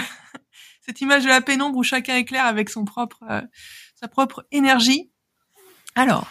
cette 0.84 1.00
image 1.00 1.24
de 1.24 1.28
la 1.28 1.40
pénombre 1.40 1.78
où 1.78 1.82
chacun 1.82 2.16
éclaire 2.16 2.44
avec 2.44 2.68
son 2.68 2.84
propre, 2.84 3.22
euh, 3.30 3.40
sa 3.94 4.08
propre 4.08 4.46
énergie. 4.50 5.10
Alors, 5.94 6.26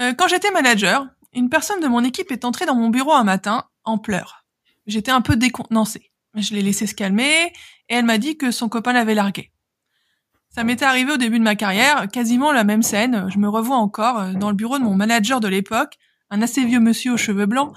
euh, 0.00 0.12
quand 0.12 0.28
j'étais 0.28 0.50
manager, 0.50 1.06
une 1.32 1.48
personne 1.48 1.80
de 1.80 1.86
mon 1.86 2.02
équipe 2.04 2.32
est 2.32 2.44
entrée 2.44 2.66
dans 2.66 2.74
mon 2.74 2.88
bureau 2.88 3.12
un 3.12 3.24
matin 3.24 3.64
en 3.84 3.98
pleurs. 3.98 4.44
J'étais 4.86 5.12
un 5.12 5.20
peu 5.20 5.36
décontenancée. 5.36 6.10
Je 6.34 6.54
l'ai 6.54 6.62
laissé 6.62 6.86
se 6.86 6.94
calmer 6.94 7.52
et 7.88 7.94
elle 7.94 8.04
m'a 8.04 8.18
dit 8.18 8.36
que 8.36 8.50
son 8.50 8.68
copain 8.68 8.92
l'avait 8.92 9.14
larguée. 9.14 9.52
Ça 10.48 10.64
m'était 10.64 10.84
arrivé 10.84 11.12
au 11.12 11.16
début 11.16 11.38
de 11.38 11.44
ma 11.44 11.54
carrière, 11.54 12.08
quasiment 12.08 12.50
la 12.50 12.64
même 12.64 12.82
scène. 12.82 13.28
Je 13.32 13.38
me 13.38 13.48
revois 13.48 13.76
encore 13.76 14.18
euh, 14.18 14.32
dans 14.32 14.50
le 14.50 14.56
bureau 14.56 14.78
de 14.78 14.84
mon 14.84 14.94
manager 14.94 15.38
de 15.38 15.46
l'époque, 15.46 15.96
un 16.30 16.42
assez 16.42 16.64
vieux 16.64 16.80
monsieur 16.80 17.12
aux 17.12 17.16
cheveux 17.16 17.46
blancs. 17.46 17.72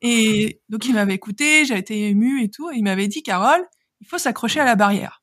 Et 0.00 0.62
donc 0.70 0.86
il 0.86 0.94
m'avait 0.94 1.14
écouté, 1.14 1.66
j'ai 1.66 1.76
été 1.76 2.08
émue 2.08 2.42
et 2.42 2.50
tout. 2.50 2.70
Il 2.70 2.84
m'avait 2.84 3.08
dit, 3.08 3.22
Carole, 3.22 3.66
il 4.00 4.06
faut 4.06 4.18
s'accrocher 4.18 4.60
à 4.60 4.64
la 4.64 4.76
barrière. 4.76 5.22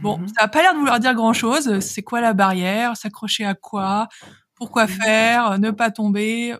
Bon, 0.00 0.18
mhm. 0.18 0.28
ça 0.28 0.44
a 0.44 0.48
pas 0.48 0.62
l'air 0.62 0.74
de 0.74 0.78
vouloir 0.78 1.00
dire 1.00 1.14
grand 1.14 1.32
chose. 1.32 1.80
C'est 1.80 2.02
quoi 2.02 2.20
la 2.20 2.32
barrière? 2.32 2.96
S'accrocher 2.96 3.44
à 3.44 3.54
quoi? 3.54 4.08
Pourquoi 4.54 4.86
faire, 4.86 5.58
ne 5.58 5.70
pas 5.70 5.90
tomber, 5.90 6.54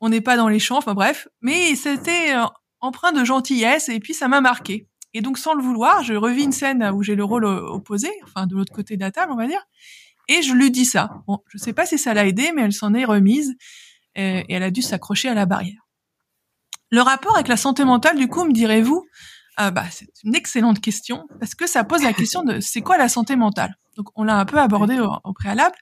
on 0.00 0.08
n'est 0.08 0.20
pas 0.20 0.36
dans 0.36 0.48
les 0.48 0.58
champs, 0.58 0.78
enfin 0.78 0.94
bref. 0.94 1.28
Mais 1.42 1.74
c'était 1.76 2.34
euh, 2.34 2.46
empreint 2.80 3.12
de 3.12 3.24
gentillesse 3.24 3.88
et 3.88 4.00
puis 4.00 4.14
ça 4.14 4.28
m'a 4.28 4.40
marqué. 4.40 4.88
Et 5.12 5.20
donc 5.20 5.38
sans 5.38 5.54
le 5.54 5.62
vouloir, 5.62 6.02
je 6.02 6.14
revis 6.14 6.44
une 6.44 6.52
scène 6.52 6.82
où 6.94 7.02
j'ai 7.02 7.16
le 7.16 7.24
rôle 7.24 7.44
opposé, 7.44 8.08
enfin 8.24 8.46
de 8.46 8.54
l'autre 8.54 8.72
côté 8.72 8.96
de 8.96 9.00
la 9.00 9.10
table, 9.10 9.32
on 9.32 9.36
va 9.36 9.46
dire, 9.46 9.64
et 10.28 10.42
je 10.42 10.54
lui 10.54 10.70
dis 10.70 10.84
ça. 10.84 11.10
Bon, 11.26 11.38
je 11.48 11.58
sais 11.58 11.72
pas 11.72 11.86
si 11.86 11.98
ça 11.98 12.14
l'a 12.14 12.26
aidé, 12.26 12.52
mais 12.54 12.62
elle 12.62 12.72
s'en 12.72 12.94
est 12.94 13.04
remise 13.04 13.54
et, 14.14 14.44
elle 14.48 14.62
a 14.62 14.70
dû 14.70 14.82
s'accrocher 14.82 15.28
à 15.28 15.34
la 15.34 15.46
barrière. 15.46 15.88
Le 16.90 17.00
rapport 17.02 17.34
avec 17.34 17.48
la 17.48 17.56
santé 17.56 17.84
mentale, 17.84 18.16
du 18.16 18.28
coup, 18.28 18.44
me 18.44 18.52
direz-vous 18.52 19.04
ah 19.62 19.70
bah, 19.70 19.84
c'est 19.90 20.08
une 20.24 20.34
excellente 20.34 20.80
question 20.80 21.26
parce 21.38 21.54
que 21.54 21.66
ça 21.66 21.84
pose 21.84 22.02
la 22.02 22.12
question 22.12 22.42
de 22.42 22.60
c'est 22.60 22.80
quoi 22.80 22.96
la 22.96 23.08
santé 23.08 23.36
mentale? 23.36 23.74
Donc 23.96 24.08
on 24.14 24.24
l'a 24.24 24.38
un 24.38 24.44
peu 24.44 24.58
abordé 24.58 24.98
au 25.00 25.32
préalable, 25.34 25.76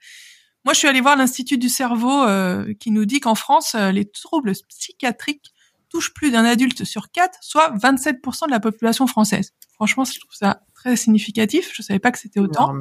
moi, 0.64 0.74
je 0.74 0.80
suis 0.80 0.88
allée 0.88 1.00
voir 1.00 1.16
l'Institut 1.16 1.56
du 1.56 1.68
cerveau 1.68 2.24
euh, 2.24 2.74
qui 2.78 2.90
nous 2.90 3.04
dit 3.04 3.20
qu'en 3.20 3.34
France, 3.34 3.74
euh, 3.74 3.90
les 3.90 4.04
troubles 4.04 4.52
psychiatriques 4.68 5.52
touchent 5.88 6.12
plus 6.12 6.30
d'un 6.30 6.44
adulte 6.44 6.84
sur 6.84 7.10
quatre, 7.10 7.38
soit 7.40 7.72
27% 7.76 8.46
de 8.46 8.50
la 8.50 8.60
population 8.60 9.06
française. 9.06 9.52
Franchement, 9.72 10.04
je 10.04 10.20
trouve 10.20 10.34
ça 10.34 10.60
très 10.74 10.96
significatif. 10.96 11.70
Je 11.72 11.80
savais 11.80 11.98
pas 11.98 12.10
que 12.10 12.18
c'était 12.18 12.40
autant. 12.40 12.74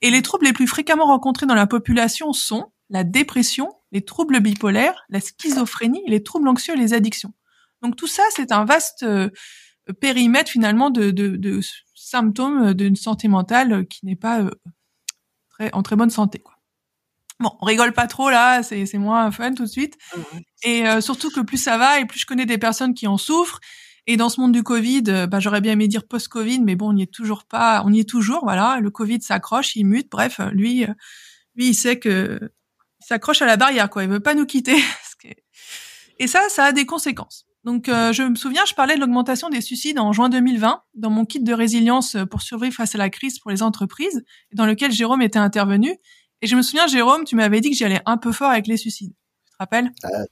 Et 0.00 0.10
les 0.10 0.22
troubles 0.22 0.46
les 0.46 0.54
plus 0.54 0.66
fréquemment 0.66 1.04
rencontrés 1.04 1.46
dans 1.46 1.54
la 1.54 1.66
population 1.66 2.32
sont 2.32 2.72
la 2.88 3.04
dépression, 3.04 3.68
les 3.92 4.02
troubles 4.02 4.40
bipolaires, 4.40 5.04
la 5.10 5.20
schizophrénie, 5.20 6.02
les 6.06 6.22
troubles 6.22 6.48
anxieux 6.48 6.74
et 6.74 6.78
les 6.78 6.94
addictions. 6.94 7.34
Donc 7.82 7.96
tout 7.96 8.06
ça, 8.06 8.22
c'est 8.34 8.50
un 8.50 8.64
vaste 8.64 9.02
euh, 9.02 9.28
périmètre 9.92 10.50
finalement 10.50 10.90
de, 10.90 11.10
de, 11.10 11.36
de 11.36 11.60
symptômes 11.94 12.74
d'une 12.74 12.96
santé 12.96 13.28
mentale 13.28 13.86
qui 13.86 14.06
n'est 14.06 14.16
pas 14.16 14.48
très, 15.50 15.72
en 15.72 15.82
très 15.82 15.96
bonne 15.96 16.10
santé. 16.10 16.38
Quoi. 16.38 16.54
Bon, 17.40 17.50
on 17.60 17.66
rigole 17.66 17.92
pas 17.92 18.06
trop 18.06 18.30
là, 18.30 18.62
c'est 18.62 18.86
c'est 18.86 18.98
moins 18.98 19.30
fun 19.30 19.54
tout 19.54 19.64
de 19.64 19.68
suite. 19.68 19.98
Et 20.62 20.86
euh, 20.86 21.00
surtout 21.00 21.30
que 21.30 21.40
plus 21.40 21.58
ça 21.58 21.78
va 21.78 21.98
et 21.98 22.06
plus 22.06 22.20
je 22.20 22.26
connais 22.26 22.46
des 22.46 22.58
personnes 22.58 22.94
qui 22.94 23.06
en 23.06 23.18
souffrent. 23.18 23.60
Et 24.06 24.16
dans 24.16 24.28
ce 24.28 24.40
monde 24.40 24.52
du 24.52 24.62
Covid, 24.62 25.04
euh, 25.08 25.26
bah, 25.26 25.40
j'aurais 25.40 25.60
bien 25.62 25.72
aimé 25.72 25.88
dire 25.88 26.06
post-Covid, 26.06 26.60
mais 26.60 26.76
bon, 26.76 26.90
on 26.90 26.92
n'y 26.92 27.02
est 27.02 27.12
toujours 27.12 27.44
pas. 27.44 27.82
On 27.86 27.92
y 27.92 28.00
est 28.00 28.08
toujours, 28.08 28.40
voilà. 28.44 28.78
Le 28.80 28.90
Covid 28.90 29.20
s'accroche, 29.22 29.76
il 29.76 29.84
mute. 29.84 30.10
Bref, 30.10 30.40
lui, 30.52 30.84
euh, 30.84 30.92
lui, 31.56 31.68
il 31.68 31.74
sait 31.74 31.98
que 31.98 32.38
il 33.00 33.06
s'accroche 33.06 33.42
à 33.42 33.46
la 33.46 33.56
barrière, 33.56 33.90
quoi. 33.90 34.04
Il 34.04 34.10
veut 34.10 34.20
pas 34.20 34.34
nous 34.34 34.46
quitter. 34.46 34.76
Et 36.18 36.26
ça, 36.28 36.40
ça 36.48 36.66
a 36.66 36.72
des 36.72 36.86
conséquences. 36.86 37.46
Donc, 37.64 37.86
je 37.86 38.22
me 38.22 38.34
souviens, 38.34 38.62
je 38.66 38.74
parlais 38.74 38.94
de 38.94 39.00
l'augmentation 39.00 39.48
des 39.48 39.60
suicides 39.62 39.98
en 39.98 40.12
juin 40.12 40.28
2020 40.28 40.82
dans 40.94 41.10
mon 41.10 41.24
kit 41.24 41.40
de 41.40 41.54
résilience 41.54 42.16
pour 42.30 42.42
survivre 42.42 42.74
face 42.74 42.94
à 42.94 42.98
la 42.98 43.08
crise 43.08 43.38
pour 43.38 43.50
les 43.50 43.62
entreprises, 43.62 44.22
dans 44.52 44.66
lequel 44.66 44.92
Jérôme 44.92 45.22
était 45.22 45.38
intervenu. 45.38 45.96
Et 46.42 46.46
je 46.46 46.56
me 46.56 46.62
souviens, 46.62 46.86
Jérôme, 46.86 47.24
tu 47.24 47.36
m'avais 47.36 47.62
dit 47.62 47.70
que 47.70 47.76
j'y 47.76 47.84
allais 47.84 48.02
un 48.04 48.18
peu 48.18 48.30
fort 48.30 48.50
avec 48.50 48.66
les 48.66 48.76
suicides. 48.76 49.14
Tu 49.46 49.52
te 49.52 49.56
rappelles? 49.58 49.90
Euh, 50.04 50.24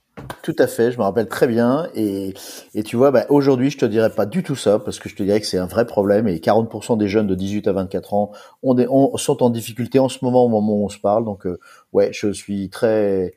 Tout 0.42 0.54
à 0.58 0.66
fait, 0.66 0.92
je 0.92 0.98
me 0.98 1.04
rappelle 1.04 1.26
très 1.26 1.46
bien. 1.46 1.88
Et, 1.94 2.34
et 2.74 2.82
tu 2.82 2.96
vois, 2.96 3.10
bah, 3.10 3.24
aujourd'hui, 3.30 3.70
je 3.70 3.78
te 3.78 3.86
dirais 3.86 4.10
pas 4.10 4.26
du 4.26 4.42
tout 4.42 4.54
ça, 4.54 4.78
parce 4.78 4.98
que 4.98 5.08
je 5.08 5.16
te 5.16 5.22
dirais 5.22 5.40
que 5.40 5.46
c'est 5.46 5.56
un 5.56 5.66
vrai 5.66 5.86
problème. 5.86 6.28
Et 6.28 6.36
40% 6.36 6.98
des 6.98 7.08
jeunes 7.08 7.26
de 7.26 7.34
18 7.34 7.66
à 7.68 7.72
24 7.72 8.12
ans 8.12 8.32
ont 8.62 8.74
des, 8.74 8.86
sont 9.16 9.42
en 9.42 9.48
difficulté 9.48 9.98
en 9.98 10.10
ce 10.10 10.18
moment, 10.22 10.44
au 10.44 10.48
moment 10.48 10.74
où 10.74 10.84
on 10.84 10.90
se 10.90 10.98
parle. 10.98 11.24
Donc, 11.24 11.46
euh, 11.46 11.58
ouais, 11.94 12.10
je 12.12 12.30
suis 12.30 12.68
très... 12.68 13.32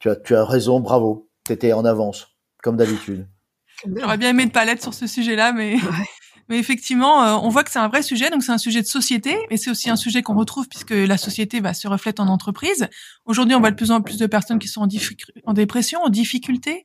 Tu 0.00 0.10
as, 0.10 0.16
tu 0.16 0.34
as 0.34 0.44
raison, 0.44 0.80
bravo. 0.80 1.28
Tu 1.44 1.52
étais 1.52 1.72
en 1.72 1.84
avance, 1.84 2.36
comme 2.62 2.76
d'habitude. 2.76 3.26
J'aurais 3.96 4.18
bien 4.18 4.30
aimé 4.30 4.46
de 4.46 4.50
palette 4.50 4.82
sur 4.82 4.94
ce 4.94 5.06
sujet-là, 5.06 5.52
mais... 5.52 5.76
Mais 6.48 6.58
effectivement, 6.58 7.22
euh, 7.24 7.38
on 7.42 7.50
voit 7.50 7.62
que 7.62 7.70
c'est 7.70 7.78
un 7.78 7.88
vrai 7.88 8.02
sujet, 8.02 8.30
donc 8.30 8.42
c'est 8.42 8.52
un 8.52 8.58
sujet 8.58 8.80
de 8.80 8.86
société, 8.86 9.36
et 9.50 9.58
c'est 9.58 9.70
aussi 9.70 9.90
un 9.90 9.96
sujet 9.96 10.22
qu'on 10.22 10.34
retrouve 10.34 10.66
puisque 10.66 10.92
la 10.92 11.18
société 11.18 11.60
va 11.60 11.74
se 11.74 11.86
reflète 11.86 12.20
en 12.20 12.26
entreprise. 12.26 12.88
Aujourd'hui, 13.26 13.54
on 13.54 13.60
voit 13.60 13.70
de 13.70 13.76
plus 13.76 13.90
en 13.90 14.00
plus 14.00 14.16
de 14.16 14.26
personnes 14.26 14.58
qui 14.58 14.68
sont 14.68 14.80
en, 14.80 14.88
en 15.44 15.52
dépression, 15.52 16.00
en 16.02 16.08
difficulté, 16.08 16.84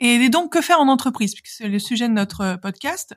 et 0.00 0.28
donc 0.28 0.52
que 0.52 0.60
faire 0.60 0.80
en 0.80 0.88
entreprise, 0.88 1.34
puisque 1.34 1.56
c'est 1.56 1.68
le 1.68 1.78
sujet 1.78 2.08
de 2.08 2.12
notre 2.12 2.40
euh, 2.40 2.56
podcast. 2.56 3.14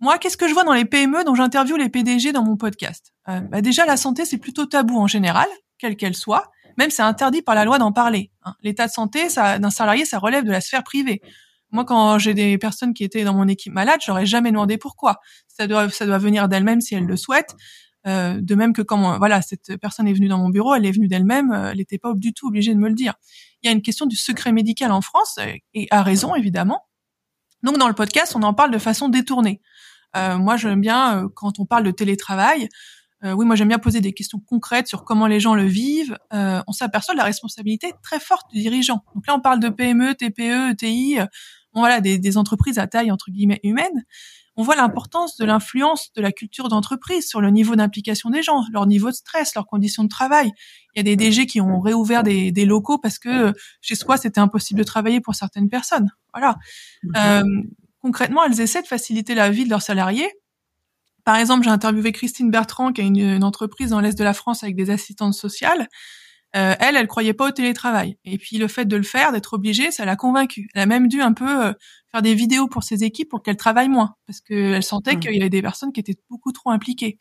Moi, 0.00 0.16
qu'est-ce 0.18 0.36
que 0.36 0.48
je 0.48 0.54
vois 0.54 0.64
dans 0.64 0.72
les 0.72 0.84
PME 0.84 1.24
dont 1.24 1.34
j'interviewe 1.34 1.76
les 1.76 1.88
PDG 1.88 2.32
dans 2.32 2.44
mon 2.44 2.56
podcast? 2.56 3.12
Euh, 3.28 3.40
bah 3.40 3.60
Déjà, 3.60 3.84
la 3.84 3.96
santé, 3.96 4.24
c'est 4.24 4.38
plutôt 4.38 4.64
tabou 4.64 4.98
en 4.98 5.08
général, 5.08 5.48
quelle 5.76 5.96
qu'elle 5.96 6.16
soit. 6.16 6.50
Même 6.78 6.90
c'est 6.90 7.02
interdit 7.02 7.42
par 7.42 7.54
la 7.54 7.64
loi 7.64 7.78
d'en 7.78 7.92
parler. 7.92 8.30
Hein. 8.44 8.54
L'état 8.62 8.86
de 8.86 8.92
santé 8.92 9.26
d'un 9.36 9.70
salarié, 9.70 10.04
ça 10.04 10.18
relève 10.18 10.44
de 10.44 10.50
la 10.50 10.60
sphère 10.60 10.84
privée. 10.84 11.20
Moi, 11.70 11.84
quand 11.84 12.18
j'ai 12.18 12.32
des 12.32 12.56
personnes 12.56 12.94
qui 12.94 13.04
étaient 13.04 13.24
dans 13.24 13.34
mon 13.34 13.46
équipe 13.46 13.74
malade, 13.74 14.00
j'aurais 14.02 14.24
jamais 14.24 14.50
demandé 14.50 14.78
pourquoi. 14.78 15.18
Ça 15.48 15.66
doit, 15.66 15.90
ça 15.90 16.06
doit 16.06 16.18
venir 16.18 16.48
d'elle-même 16.48 16.80
si 16.80 16.94
elle 16.94 17.04
le 17.04 17.16
souhaite. 17.16 17.54
Euh, 18.06 18.38
de 18.40 18.54
même 18.54 18.72
que 18.72 18.80
quand 18.80 19.18
voilà 19.18 19.42
cette 19.42 19.76
personne 19.76 20.06
est 20.06 20.12
venue 20.12 20.28
dans 20.28 20.38
mon 20.38 20.48
bureau, 20.48 20.74
elle 20.74 20.86
est 20.86 20.92
venue 20.92 21.08
d'elle-même, 21.08 21.50
euh, 21.50 21.70
elle 21.72 21.78
n'était 21.78 21.98
pas 21.98 22.12
du 22.14 22.32
tout 22.32 22.46
obligée 22.46 22.72
de 22.72 22.78
me 22.78 22.88
le 22.88 22.94
dire. 22.94 23.14
Il 23.62 23.66
y 23.66 23.68
a 23.68 23.72
une 23.72 23.82
question 23.82 24.06
du 24.06 24.16
secret 24.16 24.52
médical 24.52 24.92
en 24.92 25.00
France 25.00 25.36
euh, 25.40 25.52
et 25.74 25.88
à 25.90 26.02
raison 26.02 26.34
évidemment. 26.34 26.86
Donc 27.64 27.76
dans 27.76 27.88
le 27.88 27.94
podcast, 27.94 28.34
on 28.36 28.42
en 28.44 28.54
parle 28.54 28.70
de 28.70 28.78
façon 28.78 29.08
détournée. 29.08 29.60
Moi, 30.14 30.56
j'aime 30.56 30.80
bien 30.80 31.28
quand 31.34 31.60
on 31.60 31.66
parle 31.66 31.84
de 31.84 31.92
télétravail. 31.92 32.68
Oui, 33.22 33.44
moi 33.44 33.56
j'aime 33.56 33.68
bien 33.68 33.78
poser 33.78 34.00
des 34.00 34.12
questions 34.12 34.38
concrètes 34.38 34.86
sur 34.86 35.04
comment 35.04 35.26
les 35.26 35.40
gens 35.40 35.54
le 35.54 35.64
vivent. 35.64 36.16
on 36.32 36.72
s'aperçoit 36.72 37.14
de 37.14 37.18
la 37.18 37.24
responsabilité 37.24 37.92
très 38.02 38.20
forte 38.20 38.50
du 38.52 38.60
dirigeant. 38.60 39.02
Donc 39.14 39.26
là, 39.26 39.34
on 39.34 39.40
parle 39.40 39.60
de 39.60 39.68
PME, 39.68 40.14
TPE, 40.14 40.70
ETI 40.72 41.18
voilà 41.74 42.00
des, 42.00 42.18
des, 42.18 42.36
entreprises 42.36 42.78
à 42.78 42.86
taille 42.86 43.10
entre 43.10 43.30
guillemets 43.30 43.60
humaine, 43.62 44.04
on 44.56 44.62
voit 44.62 44.74
l'importance 44.74 45.36
de 45.36 45.44
l'influence 45.44 46.12
de 46.14 46.20
la 46.20 46.32
culture 46.32 46.68
d'entreprise 46.68 47.28
sur 47.28 47.40
le 47.40 47.50
niveau 47.50 47.76
d'implication 47.76 48.28
des 48.28 48.42
gens, 48.42 48.64
leur 48.72 48.86
niveau 48.86 49.08
de 49.08 49.14
stress, 49.14 49.54
leurs 49.54 49.66
conditions 49.66 50.02
de 50.02 50.08
travail. 50.08 50.50
Il 50.94 50.98
y 50.98 51.00
a 51.00 51.02
des 51.04 51.14
DG 51.14 51.46
qui 51.46 51.60
ont 51.60 51.80
réouvert 51.80 52.24
des, 52.24 52.50
des 52.50 52.64
locaux 52.64 52.98
parce 52.98 53.20
que 53.20 53.52
chez 53.80 53.94
soi 53.94 54.16
c'était 54.16 54.40
impossible 54.40 54.78
de 54.78 54.84
travailler 54.84 55.20
pour 55.20 55.36
certaines 55.36 55.68
personnes. 55.68 56.10
Voilà. 56.34 56.56
Euh, 57.16 57.44
concrètement, 58.02 58.44
elles 58.44 58.60
essaient 58.60 58.82
de 58.82 58.88
faciliter 58.88 59.36
la 59.36 59.48
vie 59.48 59.64
de 59.64 59.70
leurs 59.70 59.82
salariés 59.82 60.28
Par 61.28 61.36
exemple, 61.36 61.64
j'ai 61.64 61.70
interviewé 61.70 62.10
Christine 62.10 62.50
Bertrand, 62.50 62.90
qui 62.90 63.02
a 63.02 63.04
une, 63.04 63.44
entreprise 63.44 63.90
dans 63.90 64.00
l'est 64.00 64.16
de 64.16 64.24
la 64.24 64.32
France 64.32 64.62
avec 64.62 64.74
des 64.74 64.88
assistantes 64.88 65.34
sociales. 65.34 65.86
Euh, 66.56 66.74
elle, 66.80 66.96
elle 66.96 67.06
croyait 67.06 67.34
pas 67.34 67.48
au 67.48 67.50
télétravail. 67.50 68.16
Et 68.24 68.38
puis 68.38 68.56
le 68.56 68.66
fait 68.66 68.86
de 68.86 68.96
le 68.96 69.02
faire, 69.02 69.30
d'être 69.30 69.52
obligée, 69.52 69.90
ça 69.90 70.06
l'a 70.06 70.16
convaincue. 70.16 70.70
Elle 70.72 70.80
a 70.80 70.86
même 70.86 71.06
dû 71.06 71.20
un 71.20 71.34
peu 71.34 71.66
euh, 71.66 71.74
faire 72.12 72.22
des 72.22 72.34
vidéos 72.34 72.66
pour 72.66 72.82
ses 72.82 73.04
équipes 73.04 73.28
pour 73.28 73.42
qu'elles 73.42 73.58
travaillent 73.58 73.90
moins, 73.90 74.14
parce 74.26 74.40
qu'elle 74.40 74.82
sentait 74.82 75.16
mmh. 75.16 75.20
qu'il 75.20 75.34
y 75.34 75.40
avait 75.40 75.50
des 75.50 75.60
personnes 75.60 75.92
qui 75.92 76.00
étaient 76.00 76.16
beaucoup 76.30 76.50
trop 76.50 76.70
impliquées. 76.70 77.18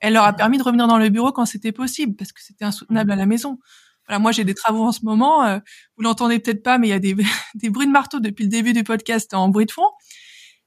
Elle 0.00 0.14
leur 0.14 0.24
a 0.24 0.32
permis 0.32 0.58
de 0.58 0.64
revenir 0.64 0.88
dans 0.88 0.98
le 0.98 1.08
bureau 1.08 1.30
quand 1.30 1.46
c'était 1.46 1.70
possible, 1.70 2.16
parce 2.16 2.32
que 2.32 2.42
c'était 2.42 2.64
insoutenable 2.64 3.12
à 3.12 3.16
la 3.16 3.26
maison. 3.26 3.60
Voilà, 4.08 4.18
moi 4.18 4.32
j'ai 4.32 4.42
des 4.42 4.54
travaux 4.54 4.82
en 4.82 4.90
ce 4.90 5.04
moment. 5.04 5.44
Euh, 5.44 5.60
vous 5.96 6.02
l'entendez 6.02 6.40
peut-être 6.40 6.64
pas, 6.64 6.78
mais 6.78 6.88
il 6.88 6.90
y 6.90 6.94
a 6.94 6.98
des, 6.98 7.14
des 7.54 7.70
bruits 7.70 7.86
de 7.86 7.92
marteau 7.92 8.18
depuis 8.18 8.42
le 8.42 8.50
début 8.50 8.72
du 8.72 8.82
podcast 8.82 9.32
en 9.32 9.48
bruit 9.48 9.66
de 9.66 9.70
fond. 9.70 9.90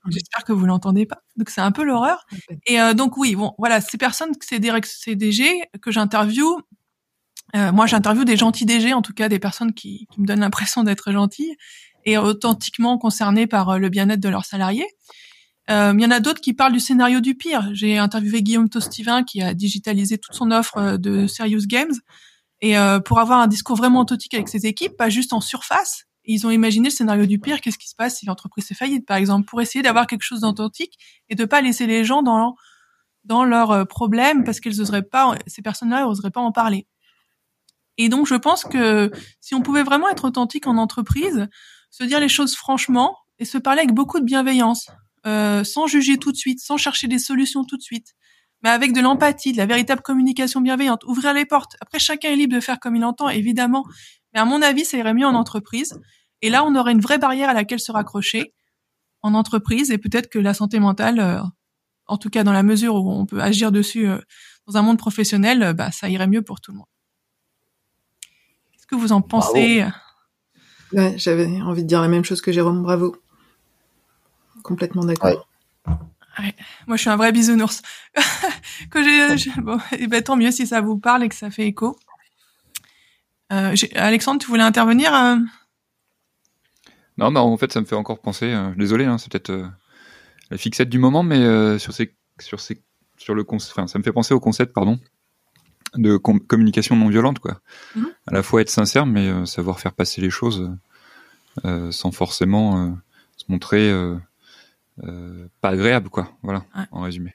J'espère 0.09 0.43
que 0.43 0.53
vous 0.53 0.65
l'entendez 0.65 1.05
pas. 1.05 1.21
Donc 1.35 1.49
c'est 1.49 1.61
un 1.61 1.71
peu 1.71 1.83
l'horreur. 1.83 2.25
Et 2.65 2.79
euh, 2.79 2.93
donc 2.93 3.17
oui, 3.17 3.35
bon, 3.35 3.53
voilà, 3.57 3.81
ces 3.81 3.97
personnes, 3.97 4.31
ces, 4.41 4.59
ces 4.83 5.15
DG 5.15 5.63
que 5.81 5.91
j'interviewe, 5.91 6.61
euh, 7.55 7.71
moi 7.71 7.85
j'interviewe 7.85 8.25
des 8.25 8.37
gentils 8.37 8.65
DG, 8.65 8.93
en 8.93 9.01
tout 9.01 9.13
cas 9.13 9.29
des 9.29 9.39
personnes 9.39 9.73
qui, 9.73 10.07
qui 10.11 10.21
me 10.21 10.25
donnent 10.25 10.41
l'impression 10.41 10.83
d'être 10.83 11.11
gentilles 11.11 11.55
et 12.07 12.17
authentiquement 12.17 12.97
concernées 12.97 13.47
par 13.47 13.69
euh, 13.69 13.77
le 13.77 13.89
bien-être 13.89 14.21
de 14.21 14.29
leurs 14.29 14.45
salariés. 14.45 14.87
Euh, 15.69 15.93
il 15.95 16.01
y 16.01 16.05
en 16.05 16.11
a 16.11 16.21
d'autres 16.21 16.39
qui 16.39 16.53
parlent 16.53 16.71
du 16.71 16.79
scénario 16.79 17.19
du 17.19 17.35
pire. 17.35 17.69
J'ai 17.73 17.97
interviewé 17.97 18.41
Guillaume 18.41 18.69
Tostivin 18.69 19.23
qui 19.23 19.41
a 19.41 19.53
digitalisé 19.53 20.17
toute 20.17 20.33
son 20.33 20.49
offre 20.51 20.77
euh, 20.77 20.97
de 20.97 21.27
Serious 21.27 21.67
Games 21.67 21.93
et 22.61 22.73
pour 23.05 23.19
avoir 23.19 23.37
un 23.37 23.45
discours 23.45 23.75
vraiment 23.75 23.99
authentique 23.99 24.33
avec 24.33 24.49
ses 24.49 24.65
équipes, 24.65 24.97
pas 24.97 25.09
juste 25.09 25.31
en 25.31 25.41
surface, 25.41 26.06
ils 26.33 26.45
ont 26.45 26.51
imaginé 26.51 26.89
le 26.89 26.93
scénario 26.93 27.25
du 27.25 27.39
pire, 27.39 27.61
qu'est-ce 27.61 27.77
qui 27.77 27.87
se 27.87 27.95
passe 27.95 28.17
si 28.17 28.25
l'entreprise 28.25 28.69
est 28.71 28.75
faillite, 28.75 29.05
par 29.05 29.17
exemple, 29.17 29.47
pour 29.47 29.61
essayer 29.61 29.81
d'avoir 29.81 30.07
quelque 30.07 30.23
chose 30.23 30.41
d'authentique 30.41 30.97
et 31.29 31.35
de 31.35 31.45
pas 31.45 31.61
laisser 31.61 31.87
les 31.87 32.03
gens 32.03 32.21
dans 32.21 32.55
dans 33.23 33.43
leurs 33.43 33.71
euh, 33.71 33.85
problèmes 33.85 34.43
parce 34.43 34.59
qu'ils 34.59 34.81
oseraient 34.81 35.03
pas, 35.03 35.35
ces 35.47 35.61
personnes-là 35.61 36.07
oseraient 36.07 36.31
pas 36.31 36.41
en 36.41 36.51
parler. 36.51 36.87
Et 37.97 38.09
donc, 38.09 38.27
je 38.27 38.35
pense 38.35 38.63
que 38.63 39.11
si 39.41 39.55
on 39.55 39.61
pouvait 39.61 39.83
vraiment 39.83 40.09
être 40.09 40.25
authentique 40.25 40.67
en 40.67 40.77
entreprise, 40.77 41.47
se 41.89 42.03
dire 42.03 42.19
les 42.19 42.29
choses 42.29 42.55
franchement 42.55 43.17
et 43.39 43.45
se 43.45 43.57
parler 43.57 43.81
avec 43.81 43.93
beaucoup 43.93 44.19
de 44.19 44.25
bienveillance, 44.25 44.89
euh, 45.25 45.63
sans 45.63 45.87
juger 45.87 46.17
tout 46.17 46.31
de 46.31 46.37
suite, 46.37 46.59
sans 46.59 46.77
chercher 46.77 47.07
des 47.07 47.19
solutions 47.19 47.63
tout 47.65 47.77
de 47.77 47.81
suite, 47.81 48.13
mais 48.63 48.69
avec 48.69 48.93
de 48.93 49.01
l'empathie, 49.01 49.51
de 49.51 49.57
la 49.57 49.65
véritable 49.65 50.01
communication 50.01 50.61
bienveillante, 50.61 51.03
ouvrir 51.05 51.33
les 51.33 51.45
portes. 51.45 51.75
Après, 51.81 51.99
chacun 51.99 52.29
est 52.29 52.35
libre 52.35 52.55
de 52.55 52.59
faire 52.59 52.79
comme 52.79 52.95
il 52.95 53.03
entend, 53.03 53.29
évidemment. 53.29 53.85
Mais 54.33 54.39
à 54.39 54.45
mon 54.45 54.61
avis, 54.61 54.85
ça 54.85 54.97
irait 54.97 55.13
mieux 55.13 55.25
en 55.27 55.35
entreprise. 55.35 55.99
Et 56.41 56.50
là, 56.50 56.63
on 56.63 56.76
aurait 56.76 56.91
une 56.91 57.02
vraie 57.02 57.17
barrière 57.17 57.50
à 57.50 57.54
laquelle 57.54 57.80
se 57.80 57.91
raccrocher 57.91 58.54
en 59.21 59.34
entreprise 59.34 59.91
et 59.91 59.97
peut-être 59.97 60.30
que 60.30 60.39
la 60.39 60.54
santé 60.54 60.80
mentale, 60.80 61.19
euh, 61.19 61.41
en 62.06 62.17
tout 62.17 62.30
cas 62.30 62.43
dans 62.43 62.54
la 62.54 62.63
mesure 62.63 62.95
où 62.95 63.12
on 63.12 63.26
peut 63.26 63.41
agir 63.41 63.71
dessus 63.71 64.08
euh, 64.08 64.19
dans 64.67 64.78
un 64.78 64.82
monde 64.82 64.97
professionnel, 64.97 65.63
euh, 65.63 65.73
bah, 65.73 65.91
ça 65.91 66.10
irait 66.10 66.28
mieux 66.28 66.41
pour 66.41 66.62
tout 66.62 66.71
le 66.71 66.78
monde. 66.78 66.88
Qu'est-ce 68.71 68.88
que 68.88 68.95
vous 68.95 69.12
en 69.12 69.21
pensez? 69.21 69.86
Ouais, 70.93 71.15
J'avais 71.17 71.62
envie 71.62 71.84
de 71.84 71.88
dire 71.88 72.02
la 72.02 72.08
même 72.08 72.23
chose 72.23 72.41
que 72.41 72.52
Jérôme, 72.52 72.84
bravo. 72.84 73.15
Complètement 74.63 75.04
d'accord. 75.04 75.47
Ouais. 76.39 76.56
Moi, 76.86 76.97
je 76.97 77.02
suis 77.02 77.10
un 77.10 77.15
vrai 77.15 77.32
bisounours. 77.32 77.82
que 78.91 79.04
j'ai, 79.04 79.52
bon, 79.62 79.78
et 79.91 80.04
eh 80.04 80.08
ben, 80.08 80.21
tant 80.21 80.36
mieux 80.36 80.52
si 80.52 80.67
ça 80.67 80.82
vous 80.82 80.97
parle 80.97 81.23
et 81.23 81.30
que 81.30 81.36
ça 81.36 81.50
fait 81.50 81.65
écho. 81.65 81.97
Alexandre, 83.50 84.39
tu 84.39 84.47
voulais 84.47 84.63
intervenir 84.63 85.13
non, 87.17 87.32
mais 87.32 87.39
en 87.39 87.58
fait, 87.58 87.71
ça 87.71 87.82
me 87.82 87.86
fait 87.86 87.95
encore 87.95 88.19
penser. 88.19 88.45
Euh, 88.45 88.71
désolé, 88.75 89.06
hein, 89.06 89.17
c'est 89.17 89.32
peut-être 89.32 89.49
euh, 89.49 89.67
la 90.51 90.58
fixette 90.58 90.89
du 90.89 90.99
moment, 90.99 91.23
mais 91.23 91.38
euh, 91.38 91.80
sur 91.80 91.93
ces, 91.93 92.15
sur 92.39 92.60
ces, 92.60 92.82
sur 93.17 93.34
le 93.34 93.45
enfin, 93.49 93.88
ça 93.88 93.97
me 93.97 94.03
fait 94.03 94.12
penser 94.12 94.34
au 94.34 94.39
concept, 94.39 94.73
pardon, 94.73 94.99
de 95.95 96.17
communication 96.17 96.95
non 96.95 97.10
violente, 97.10 97.39
quoi. 97.39 97.60
Mhm. 97.95 98.08
À 98.27 98.34
la 98.34 98.43
fois 98.43 98.62
être 98.62 98.69
sincère, 98.69 99.06
mais 99.06 99.45
savoir 99.45 99.80
faire 99.80 99.93
passer 99.93 100.21
les 100.21 100.30
choses 100.30 100.69
sans 101.89 102.12
forcément 102.12 102.95
se 103.36 103.45
montrer 103.47 103.91
pas 105.01 105.69
agréable, 105.69 106.10
quoi. 106.10 106.32
Voilà, 106.43 106.65
en 106.91 107.01
résumé. 107.01 107.34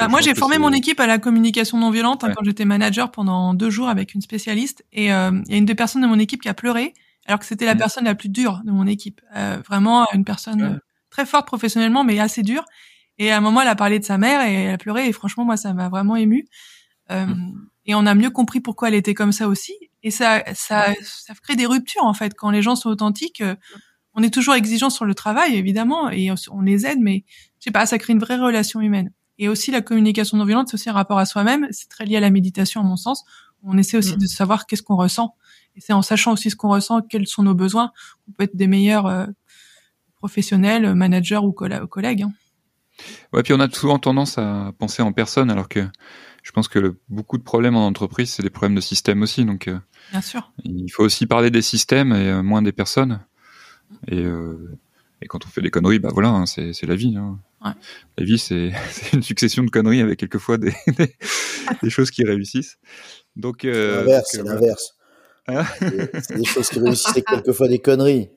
Bah, 0.00 0.08
moi, 0.08 0.20
j'ai 0.20 0.34
formé 0.34 0.58
mon 0.58 0.72
équipe 0.72 0.98
à 0.98 1.06
la 1.06 1.18
communication 1.18 1.78
non 1.78 1.92
violente 1.92 2.24
hein, 2.24 2.32
quand 2.34 2.42
j'étais 2.42 2.64
manager 2.64 3.12
pendant 3.12 3.54
deux 3.54 3.70
jours 3.70 3.88
avec 3.88 4.14
une 4.14 4.22
spécialiste, 4.22 4.84
et 4.92 5.04
il 5.04 5.08
y 5.08 5.10
a 5.12 5.56
une 5.56 5.66
des 5.66 5.76
personnes 5.76 6.02
de 6.02 6.08
mon 6.08 6.18
équipe 6.18 6.42
qui 6.42 6.48
a 6.48 6.54
pleuré 6.54 6.94
alors 7.28 7.38
que 7.38 7.46
c'était 7.46 7.66
la 7.66 7.74
mmh. 7.74 7.78
personne 7.78 8.04
la 8.04 8.14
plus 8.14 8.30
dure 8.30 8.62
de 8.64 8.72
mon 8.72 8.86
équipe. 8.86 9.20
Euh, 9.36 9.58
vraiment 9.68 10.06
une 10.14 10.24
personne 10.24 10.62
euh, 10.62 10.78
très 11.10 11.26
forte 11.26 11.46
professionnellement, 11.46 12.02
mais 12.02 12.18
assez 12.18 12.42
dure. 12.42 12.64
Et 13.18 13.30
à 13.30 13.36
un 13.36 13.40
moment, 13.40 13.60
elle 13.60 13.68
a 13.68 13.76
parlé 13.76 13.98
de 13.98 14.04
sa 14.04 14.16
mère 14.16 14.40
et 14.48 14.54
elle 14.54 14.74
a 14.74 14.78
pleuré. 14.78 15.06
Et 15.06 15.12
franchement, 15.12 15.44
moi, 15.44 15.58
ça 15.58 15.74
m'a 15.74 15.90
vraiment 15.90 16.16
ému. 16.16 16.46
Euh, 17.10 17.26
mmh. 17.26 17.68
Et 17.84 17.94
on 17.94 18.06
a 18.06 18.14
mieux 18.14 18.30
compris 18.30 18.60
pourquoi 18.60 18.88
elle 18.88 18.94
était 18.94 19.12
comme 19.12 19.32
ça 19.32 19.46
aussi. 19.46 19.74
Et 20.02 20.10
ça, 20.10 20.42
ça, 20.54 20.94
ça 21.02 21.34
crée 21.42 21.54
des 21.54 21.66
ruptures 21.66 22.04
en 22.04 22.14
fait 22.14 22.34
quand 22.34 22.50
les 22.50 22.62
gens 22.62 22.76
sont 22.76 22.88
authentiques. 22.88 23.42
on 24.14 24.22
est 24.22 24.32
toujours 24.32 24.54
exigeant 24.54 24.90
sur 24.90 25.04
le 25.04 25.14
travail, 25.14 25.54
évidemment, 25.54 26.10
et 26.10 26.30
on 26.50 26.60
les 26.60 26.86
aide, 26.86 26.98
mais 27.00 27.24
je 27.58 27.64
sais 27.64 27.70
pas, 27.70 27.84
ça 27.84 27.98
crée 27.98 28.14
une 28.14 28.20
vraie 28.20 28.36
relation 28.36 28.80
humaine. 28.80 29.10
Et 29.38 29.48
aussi 29.48 29.70
la 29.70 29.82
communication 29.82 30.38
non 30.38 30.44
violente, 30.44 30.68
c'est 30.68 30.74
aussi 30.74 30.88
un 30.88 30.94
rapport 30.94 31.18
à 31.18 31.26
soi-même. 31.26 31.68
C'est 31.72 31.88
très 31.88 32.04
lié 32.04 32.16
à 32.16 32.20
la 32.20 32.30
méditation, 32.30 32.80
à 32.80 32.84
mon 32.84 32.96
sens. 32.96 33.24
On 33.62 33.76
essaie 33.76 33.96
aussi 33.98 34.14
mmh. 34.14 34.20
de 34.20 34.26
savoir 34.26 34.66
qu'est-ce 34.66 34.82
qu'on 34.82 34.96
ressent 34.96 35.34
et 35.78 35.80
c'est 35.80 35.92
en 35.92 36.02
sachant 36.02 36.32
aussi 36.32 36.50
ce 36.50 36.56
qu'on 36.56 36.70
ressent, 36.70 37.02
quels 37.02 37.28
sont 37.28 37.44
nos 37.44 37.54
besoins, 37.54 37.92
qu'on 38.26 38.32
peut 38.32 38.44
être 38.44 38.56
des 38.56 38.66
meilleurs 38.66 39.06
euh, 39.06 39.26
professionnels, 40.16 40.92
managers 40.94 41.38
ou 41.38 41.52
collègues. 41.52 42.22
Hein. 42.22 42.32
Ouais, 43.32 43.44
puis 43.44 43.52
on 43.52 43.60
a 43.60 43.70
souvent 43.70 44.00
tendance 44.00 44.38
à 44.38 44.72
penser 44.76 45.02
en 45.02 45.12
personne, 45.12 45.50
alors 45.52 45.68
que 45.68 45.86
je 46.42 46.50
pense 46.50 46.66
que 46.66 46.96
beaucoup 47.08 47.38
de 47.38 47.44
problèmes 47.44 47.76
en 47.76 47.86
entreprise, 47.86 48.30
c'est 48.30 48.42
des 48.42 48.50
problèmes 48.50 48.74
de 48.74 48.80
système 48.80 49.22
aussi. 49.22 49.44
Donc, 49.44 49.68
euh, 49.68 49.78
Bien 50.10 50.20
sûr. 50.20 50.52
il 50.64 50.90
faut 50.90 51.04
aussi 51.04 51.26
parler 51.26 51.52
des 51.52 51.62
systèmes 51.62 52.12
et 52.12 52.28
euh, 52.28 52.42
moins 52.42 52.60
des 52.60 52.72
personnes. 52.72 53.20
Et, 54.08 54.24
et, 55.22 55.26
quand 55.28 55.46
on 55.46 55.48
fait 55.48 55.62
des 55.62 55.70
conneries, 55.70 55.98
bah 56.00 56.10
voilà, 56.12 56.30
hein, 56.30 56.46
c'est 56.46 56.86
la 56.86 56.96
vie. 56.96 57.16
Hein. 57.16 57.38
Ouais. 57.64 57.70
La 58.18 58.24
vie, 58.24 58.38
c'est 58.38 58.72
une 59.12 59.22
succession 59.22 59.62
de 59.62 59.70
conneries 59.70 60.00
avec 60.00 60.18
quelquefois 60.18 60.58
des, 60.58 60.74
des, 61.82 61.90
choses 61.90 62.10
qui 62.10 62.24
réussissent. 62.24 62.78
Donc, 63.36 63.62
l'inverse, 63.62 64.30
c'est 64.32 64.42
l'inverse. 64.42 64.97
Hein 65.48 65.64
c'est 65.80 66.36
des 66.36 66.44
choses 66.44 66.68
qui 66.68 66.78
réussissent 66.78 67.22
quelquefois 67.26 67.68
des 67.68 67.78
conneries. 67.78 68.30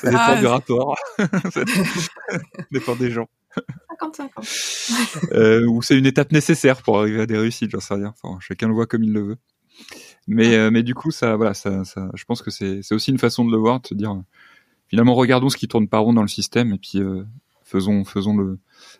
Ça 0.00 0.10
dépend 0.10 0.22
ah, 0.22 0.36
du 0.40 0.46
rapport. 0.46 0.96
ça 1.18 1.64
dépend 2.70 2.96
des 2.96 3.10
gens. 3.10 3.28
50-50. 4.00 5.32
euh, 5.32 5.66
ou 5.66 5.82
c'est 5.82 5.98
une 5.98 6.06
étape 6.06 6.32
nécessaire 6.32 6.82
pour 6.82 6.98
arriver 6.98 7.22
à 7.22 7.26
des 7.26 7.36
réussites, 7.36 7.70
j'en 7.70 7.80
sais 7.80 7.94
rien. 7.94 8.14
Enfin, 8.22 8.38
chacun 8.40 8.68
le 8.68 8.74
voit 8.74 8.86
comme 8.86 9.02
il 9.02 9.12
le 9.12 9.22
veut. 9.22 9.36
Mais, 10.26 10.54
euh, 10.54 10.70
mais 10.70 10.82
du 10.82 10.94
coup, 10.94 11.10
ça, 11.10 11.36
voilà, 11.36 11.54
ça, 11.54 11.84
ça, 11.84 12.10
je 12.14 12.24
pense 12.24 12.42
que 12.42 12.50
c'est, 12.50 12.80
aussi 12.92 13.10
une 13.10 13.18
façon 13.18 13.44
de 13.44 13.50
le 13.50 13.56
voir, 13.56 13.80
de 13.80 13.86
se 13.86 13.94
dire, 13.94 14.22
finalement, 14.88 15.14
regardons 15.14 15.48
ce 15.48 15.56
qui 15.56 15.68
tourne 15.68 15.88
pas 15.88 15.98
rond 15.98 16.12
dans 16.12 16.22
le 16.22 16.28
système 16.28 16.72
et 16.72 16.78
puis 16.78 16.98
euh, 16.98 17.24
faisons, 17.64 18.04
faisons 18.04 18.36
le, 18.36 18.58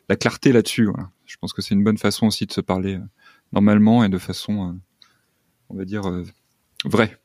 la 0.09 0.16
clarté 0.16 0.53
là-dessus. 0.53 0.87
Voilà. 0.87 1.11
Je 1.27 1.37
pense 1.37 1.53
que 1.53 1.62
c'est 1.62 1.74
une 1.74 1.85
bonne 1.85 1.98
façon 1.98 2.27
aussi 2.27 2.46
de 2.46 2.53
se 2.53 2.61
parler 2.61 2.94
euh, 2.94 3.05
normalement 3.53 4.05
et 4.05 4.09
de 4.09 4.18
façon, 4.18 4.68
euh, 4.68 4.72
on 5.68 5.77
va 5.77 5.85
dire, 5.85 6.03
Vrai. 6.84 7.16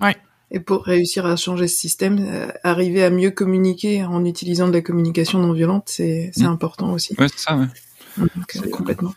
Ouais. 0.00 0.16
Et 0.50 0.60
pour 0.60 0.84
réussir 0.84 1.24
à 1.24 1.36
changer 1.36 1.66
ce 1.66 1.76
système, 1.76 2.18
euh, 2.20 2.48
arriver 2.62 3.02
à 3.02 3.10
mieux 3.10 3.30
communiquer 3.30 4.04
en 4.04 4.24
utilisant 4.24 4.68
de 4.68 4.72
la 4.72 4.82
communication 4.82 5.38
non 5.38 5.52
violente, 5.52 5.84
c'est 5.86 6.30
mm. 6.36 6.44
important 6.44 6.92
aussi. 6.92 7.14
Ouais, 7.18 7.28
c'est 7.28 7.38
ça, 7.38 7.56
ouais. 7.56 7.66
Donc, 8.18 8.56
euh, 8.56 8.68
complètement. 8.70 9.14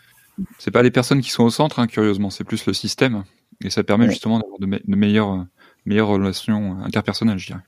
C'est 0.58 0.70
pas 0.70 0.82
les 0.82 0.90
personnes 0.90 1.20
qui 1.20 1.30
sont 1.30 1.44
au 1.44 1.50
centre, 1.50 1.78
hein, 1.78 1.86
curieusement, 1.86 2.30
c'est 2.30 2.44
plus 2.44 2.64
le 2.66 2.72
système. 2.72 3.24
Et 3.62 3.70
ça 3.70 3.84
permet 3.84 4.08
justement 4.08 4.38
d'avoir 4.38 4.58
de, 4.58 4.66
de, 4.66 4.96
meilleures, 4.96 5.46
meilleures 5.84 6.08
relations 6.08 6.78
interpersonnelles, 6.82 7.38
je 7.38 7.46
dirais. 7.48 7.60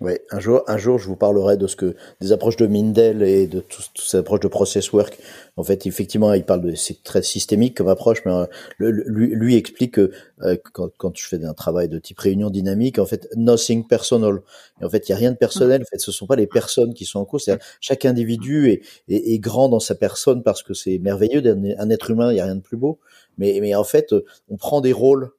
Ouais, 0.00 0.24
un 0.30 0.38
jour, 0.38 0.62
un 0.68 0.78
jour, 0.78 0.96
je 1.00 1.08
vous 1.08 1.16
parlerai 1.16 1.56
de 1.56 1.66
ce 1.66 1.74
que 1.74 1.96
des 2.20 2.30
approches 2.30 2.56
de 2.56 2.68
Mindel 2.68 3.20
et 3.22 3.48
de 3.48 3.58
toutes 3.58 3.98
ces 3.98 4.16
approches 4.18 4.38
de 4.38 4.46
process 4.46 4.92
work. 4.92 5.18
En 5.56 5.64
fait, 5.64 5.86
effectivement, 5.86 6.32
il 6.34 6.44
parle 6.44 6.60
de 6.60 6.72
c'est 6.76 7.02
très 7.02 7.20
systémique 7.24 7.76
comme 7.76 7.88
approche, 7.88 8.22
mais 8.24 8.30
euh, 8.30 8.46
lui, 8.78 9.34
lui, 9.34 9.56
explique 9.56 9.94
que 9.94 10.12
euh, 10.42 10.56
quand, 10.72 10.90
quand 10.98 11.10
tu 11.10 11.26
fais 11.26 11.44
un 11.44 11.52
travail 11.52 11.88
de 11.88 11.98
type 11.98 12.20
réunion 12.20 12.48
dynamique, 12.48 13.00
en 13.00 13.06
fait, 13.06 13.28
nothing 13.34 13.88
personal. 13.88 14.40
En 14.80 14.88
fait, 14.88 15.08
il 15.08 15.12
y 15.12 15.14
a 15.14 15.18
rien 15.18 15.32
de 15.32 15.36
personnel. 15.36 15.82
En 15.82 15.86
fait, 15.86 15.98
ce 15.98 16.12
sont 16.12 16.26
pas 16.28 16.36
les 16.36 16.46
personnes 16.46 16.94
qui 16.94 17.04
sont 17.04 17.18
en 17.18 17.24
cause. 17.24 17.50
Chaque 17.80 18.04
individu 18.04 18.70
est, 18.70 18.82
est, 19.08 19.32
est, 19.32 19.38
grand 19.40 19.68
dans 19.68 19.80
sa 19.80 19.96
personne 19.96 20.44
parce 20.44 20.62
que 20.62 20.74
c'est 20.74 20.98
merveilleux 21.00 21.42
d'être 21.42 21.58
un 21.76 21.90
être 21.90 22.10
humain. 22.12 22.30
Il 22.30 22.36
y 22.36 22.40
a 22.40 22.44
rien 22.44 22.54
de 22.54 22.60
plus 22.60 22.76
beau. 22.76 23.00
Mais, 23.36 23.58
mais 23.60 23.74
en 23.74 23.84
fait, 23.84 24.14
on 24.48 24.56
prend 24.56 24.80
des 24.80 24.92
rôles 24.92 25.32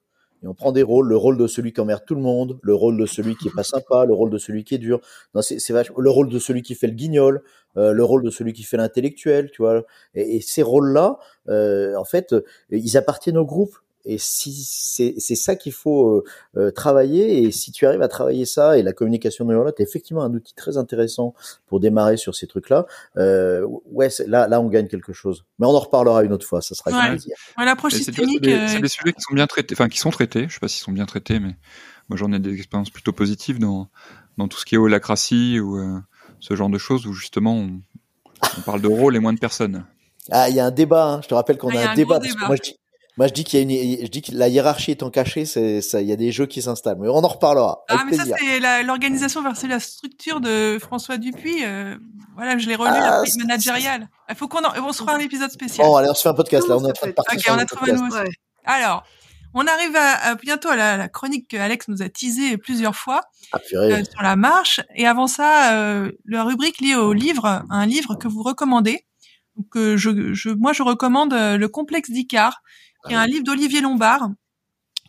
et 0.43 0.47
on 0.47 0.53
prend 0.53 0.71
des 0.71 0.83
rôles, 0.83 1.07
le 1.07 1.17
rôle 1.17 1.37
de 1.37 1.47
celui 1.47 1.73
qui 1.73 1.81
emmerde 1.81 2.03
tout 2.05 2.15
le 2.15 2.21
monde, 2.21 2.59
le 2.61 2.73
rôle 2.73 2.97
de 2.97 3.05
celui 3.05 3.35
qui 3.35 3.49
est 3.49 3.55
pas 3.55 3.63
sympa, 3.63 4.05
le 4.05 4.13
rôle 4.13 4.29
de 4.29 4.37
celui 4.37 4.63
qui 4.63 4.75
est 4.75 4.79
dur. 4.79 5.01
Non, 5.35 5.41
c'est, 5.41 5.59
c'est 5.59 5.73
le 5.73 6.09
rôle 6.09 6.29
de 6.29 6.39
celui 6.39 6.61
qui 6.61 6.75
fait 6.75 6.87
le 6.87 6.93
guignol, 6.93 7.43
euh, 7.77 7.91
le 7.91 8.03
rôle 8.03 8.23
de 8.23 8.29
celui 8.29 8.53
qui 8.53 8.63
fait 8.63 8.77
l'intellectuel, 8.77 9.51
tu 9.51 9.61
vois. 9.61 9.83
Et, 10.15 10.37
et 10.37 10.41
ces 10.41 10.63
rôles-là, 10.63 11.19
euh, 11.49 11.95
en 11.95 12.05
fait, 12.05 12.33
ils 12.69 12.97
appartiennent 12.97 13.37
au 13.37 13.45
groupe. 13.45 13.75
Et 14.05 14.17
si 14.17 14.53
c'est 14.65 15.13
c'est 15.17 15.35
ça 15.35 15.55
qu'il 15.55 15.73
faut 15.73 16.09
euh, 16.17 16.23
euh, 16.57 16.71
travailler, 16.71 17.43
et 17.43 17.51
si 17.51 17.71
tu 17.71 17.85
arrives 17.85 18.01
à 18.01 18.07
travailler 18.07 18.45
ça, 18.45 18.77
et 18.77 18.81
la 18.83 18.93
communication 18.93 19.43
neuronale 19.45 19.73
est 19.77 19.83
effectivement 19.83 20.23
un 20.23 20.33
outil 20.33 20.53
très 20.55 20.77
intéressant 20.77 21.33
pour 21.67 21.79
démarrer 21.81 22.15
sur 22.17 22.33
ces 22.33 22.47
trucs-là, 22.47 22.85
euh, 23.17 23.65
ouais, 23.91 24.09
là 24.25 24.47
là 24.47 24.61
on 24.61 24.67
gagne 24.69 24.87
quelque 24.87 25.11
chose. 25.13 25.45
Mais 25.59 25.67
on 25.67 25.71
en 25.71 25.79
reparlera 25.79 26.23
une 26.23 26.31
autre 26.33 26.45
fois, 26.45 26.61
ça 26.61 26.75
sera 26.75 26.91
Ouais. 26.91 27.09
plaisir. 27.09 27.35
Ouais, 27.57 27.65
L'approche 27.65 27.93
systémique. 27.93 28.39
c'est 28.43 28.49
des, 28.49 28.77
euh, 28.77 28.79
des 28.81 28.87
sujets 28.87 29.11
qui 29.13 29.21
sont 29.21 29.35
bien 29.35 29.47
traités, 29.47 29.75
enfin 29.75 29.89
qui 29.89 29.99
sont 29.99 30.11
traités. 30.11 30.45
Je 30.47 30.53
sais 30.53 30.59
pas 30.59 30.69
s'ils 30.69 30.83
sont 30.83 30.91
bien 30.93 31.05
traités, 31.05 31.39
mais 31.39 31.55
moi 32.07 32.17
j'en 32.17 32.31
ai 32.31 32.39
des 32.39 32.53
expériences 32.55 32.89
plutôt 32.91 33.11
positives 33.13 33.59
dans 33.59 33.89
dans 34.37 34.47
tout 34.47 34.57
ce 34.57 34.65
qui 34.65 34.75
est 34.75 34.77
holacratie 34.77 35.59
ou 35.59 35.77
euh, 35.77 35.99
ce 36.39 36.55
genre 36.55 36.69
de 36.69 36.77
choses 36.77 37.05
où 37.05 37.11
justement 37.13 37.53
on, 37.55 37.81
on 38.57 38.61
parle 38.61 38.81
de 38.81 38.87
rôle 38.87 39.17
et 39.17 39.19
moins 39.19 39.33
de 39.33 39.39
personnes. 39.39 39.85
Ah, 40.31 40.47
il 40.49 40.55
y 40.55 40.59
a 40.59 40.65
un 40.65 40.71
débat. 40.71 41.05
Hein. 41.05 41.21
Je 41.23 41.27
te 41.27 41.33
rappelle 41.33 41.57
qu'on 41.57 41.69
Ah, 41.71 41.79
a 41.79 41.81
a 41.81 41.87
un 41.89 41.91
un 41.91 41.95
débat 41.95 42.19
parce 42.19 42.33
que 42.33 42.45
moi 42.45 42.55
je 42.55 42.61
dis, 42.61 42.75
moi 43.19 43.27
je 43.27 43.33
dis 43.33 43.43
qu'il 43.43 43.59
y 43.59 43.61
a 43.61 43.63
une, 43.99 44.05
je 44.05 44.09
dis 44.09 44.21
que 44.23 44.31
la 44.33 44.47
hiérarchie 44.47 44.91
étant 44.91 45.09
cachée, 45.11 45.45
c'est 45.45 45.81
ça, 45.81 46.01
il 46.01 46.07
y 46.07 46.11
a 46.11 46.15
des 46.15 46.31
jeux 46.31 46.45
qui 46.47 46.61
s'installent. 46.61 46.97
Mais 46.99 47.09
on 47.09 47.17
en 47.23 47.27
reparlera. 47.27 47.83
Ah, 47.89 48.03
mais 48.09 48.15
ça, 48.15 48.23
c'est 48.39 48.59
la- 48.61 48.81
l'organisation 48.81 49.43
versus 49.43 49.67
la 49.69 49.79
structure 49.81 50.39
de 50.39 50.77
François 50.79 51.17
Dupuis. 51.17 51.63
euh, 51.65 51.95
voilà, 52.35 52.57
je 52.57 52.67
l'ai 52.67 52.75
relu, 52.75 52.91
Ah, 52.95 53.11
la 53.11 53.17
prise 53.21 53.37
managériale. 53.37 54.07
Il 54.29 54.35
faut 54.35 54.47
qu'on 54.47 54.59
en- 54.63 54.73
on 54.87 54.93
se 54.93 54.99
fera 55.03 55.13
un 55.15 55.19
épisode 55.19 55.51
spécial. 55.51 55.85
Bon, 55.85 55.95
allez, 55.97 56.09
on 56.09 56.13
se 56.13 56.21
fait 56.21 56.29
un 56.29 56.33
podcast. 56.33 56.67
Là, 56.69 56.77
on 56.77 56.85
est 56.85 56.89
en 56.89 56.93
train 56.93 57.07
de 57.07 57.11
partir 57.11 57.37
Ok, 57.37 57.43
sur 57.43 57.53
on 57.53 57.57
a 57.57 57.65
trouvé 57.65 57.91
aussi. 57.91 58.01
Ouais. 58.03 58.29
Alors, 58.63 59.03
on 59.53 59.67
arrive 59.67 59.95
à, 59.97 60.13
à 60.29 60.35
bientôt 60.35 60.69
à 60.69 60.75
la, 60.77 60.95
la 60.95 61.09
chronique 61.09 61.49
que 61.49 61.57
Alex 61.57 61.89
nous 61.89 62.01
a 62.01 62.07
teasée 62.07 62.57
plusieurs 62.57 62.95
fois 62.95 63.21
Ah, 63.51 63.59
purée. 63.59 63.91
euh, 63.95 64.03
sur 64.09 64.21
la 64.21 64.37
marche. 64.37 64.79
Et 64.95 65.05
avant 65.05 65.27
ça, 65.27 65.73
euh, 65.73 66.11
la 66.25 66.43
rubrique 66.45 66.79
liée 66.79 66.95
au 66.95 67.11
livre, 67.11 67.63
un 67.69 67.85
livre 67.85 68.15
que 68.15 68.29
vous 68.29 68.43
recommandez. 68.43 69.05
Donc, 69.57 69.75
euh, 69.75 69.97
je, 69.97 70.33
je, 70.33 70.49
moi, 70.51 70.71
je 70.71 70.83
recommande 70.83 71.33
euh, 71.33 71.57
Le 71.57 71.67
complexe 71.67 72.09
d'Icare, 72.11 72.61
qui 73.07 73.13
est 73.13 73.17
un 73.17 73.25
livre 73.27 73.43
d'Olivier 73.43 73.81
Lombard, 73.81 74.29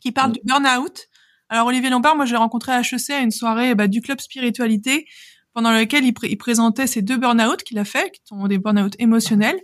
qui 0.00 0.12
parle 0.12 0.30
Mm. 0.30 0.34
du 0.34 0.40
burn-out. 0.44 1.06
Alors, 1.48 1.66
Olivier 1.66 1.90
Lombard, 1.90 2.14
moi, 2.16 2.24
je 2.26 2.30
l'ai 2.32 2.36
rencontré 2.38 2.72
à 2.72 2.80
HEC 2.80 3.10
à 3.10 3.20
une 3.20 3.30
soirée 3.32 3.74
bah, 3.74 3.88
du 3.88 4.00
club 4.00 4.20
spiritualité, 4.20 5.06
pendant 5.52 5.72
lequel 5.72 6.04
il, 6.04 6.12
pré- 6.12 6.28
il 6.30 6.36
présentait 6.36 6.86
ces 6.86 7.02
deux 7.02 7.16
burn-out 7.16 7.62
qu'il 7.64 7.78
a 7.78 7.84
fait, 7.84 8.10
qui 8.12 8.20
sont 8.24 8.46
des 8.46 8.58
burn-out 8.58 8.94
émotionnels, 9.00 9.58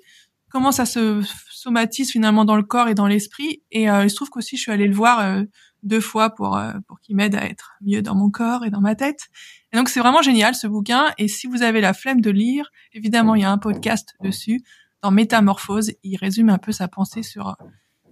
comment 0.51 0.73
ça 0.73 0.85
se 0.87 1.23
somatise 1.51 2.11
finalement 2.11 2.45
dans 2.45 2.57
le 2.57 2.63
corps 2.65 2.89
et 2.89 2.95
dans 2.95 3.07
l'esprit. 3.07 3.63
Et 3.71 3.89
euh, 3.89 4.05
il 4.05 4.11
se 4.11 4.17
trouve 4.17 4.31
qu'aussi, 4.31 4.57
je 4.57 4.63
suis 4.63 4.73
allée 4.73 4.89
le 4.89 4.95
voir 4.95 5.21
euh, 5.21 5.43
deux 5.85 6.01
fois 6.01 6.31
pour 6.35 6.57
euh, 6.57 6.73
pour 6.89 6.99
qu'il 7.01 7.15
m'aide 7.15 7.37
à 7.37 7.45
être 7.45 7.75
mieux 7.83 8.03
dans 8.03 8.15
mon 8.17 8.31
corps 8.31 8.65
et 8.65 8.71
dans 8.71 8.81
ma 8.81 8.97
tête. 8.97 9.27
Et 9.73 9.77
donc 9.77 9.89
c'est 9.89 10.01
vraiment 10.01 10.23
génial 10.23 10.55
ce 10.57 10.67
bouquin. 10.67 11.13
Et 11.19 11.29
si 11.29 11.47
vous 11.47 11.63
avez 11.63 11.81
la 11.81 11.93
flemme 11.95 12.21
de 12.21 12.31
lire, 12.31 12.71
évidemment 12.93 13.35
il 13.37 13.43
y 13.43 13.45
a 13.45 13.51
un 13.51 13.59
podcast 13.59 14.15
dessus 14.23 14.63
dans 15.03 15.11
Métamorphose. 15.13 15.93
Il 16.03 16.17
résume 16.17 16.49
un 16.49 16.59
peu 16.59 16.73
sa 16.73 16.89
pensée 16.89 17.23
sur 17.23 17.57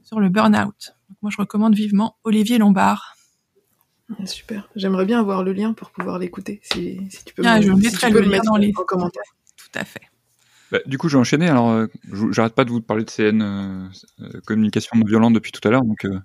sur 0.04 0.20
le 0.20 0.28
burn-out. 0.28 0.94
Moi 1.22 1.30
je 1.32 1.36
recommande 1.38 1.74
vivement 1.74 2.16
Olivier 2.24 2.58
Lombard. 2.58 3.16
Super. 4.26 4.68
J'aimerais 4.76 5.06
bien 5.06 5.18
avoir 5.18 5.42
le 5.42 5.52
lien 5.52 5.72
pour 5.72 5.90
pouvoir 5.90 6.18
l'écouter. 6.18 6.60
Si, 6.62 7.00
si 7.10 7.24
tu 7.24 7.34
peux, 7.34 7.42
Ah, 7.46 7.56
me- 7.56 7.62
je 7.62 7.88
si 7.88 7.96
tu 7.96 8.06
le 8.06 8.12
peux 8.12 8.20
lien 8.20 8.28
mettre 8.28 8.44
dans 8.44 8.56
les- 8.56 8.72
en 8.76 8.84
commentaire. 8.84 9.22
Tout 9.56 9.78
à 9.78 9.84
fait. 9.84 10.02
Bah, 10.70 10.78
du 10.86 10.98
coup, 10.98 11.08
j'ai 11.08 11.16
enchaîné. 11.16 11.48
Alors, 11.48 11.70
euh, 11.70 11.86
je- 12.12 12.30
j'arrête 12.30 12.54
pas 12.54 12.64
de 12.66 12.70
vous 12.70 12.82
parler 12.82 13.04
de 13.04 13.10
CN 13.10 13.40
euh, 13.40 13.88
euh, 14.20 14.40
communication 14.46 14.96
non 14.98 15.04
violente 15.06 15.32
depuis 15.32 15.52
tout 15.52 15.66
à 15.66 15.70
l'heure. 15.70 15.84
Donc, 15.84 16.04
euh, 16.04 16.20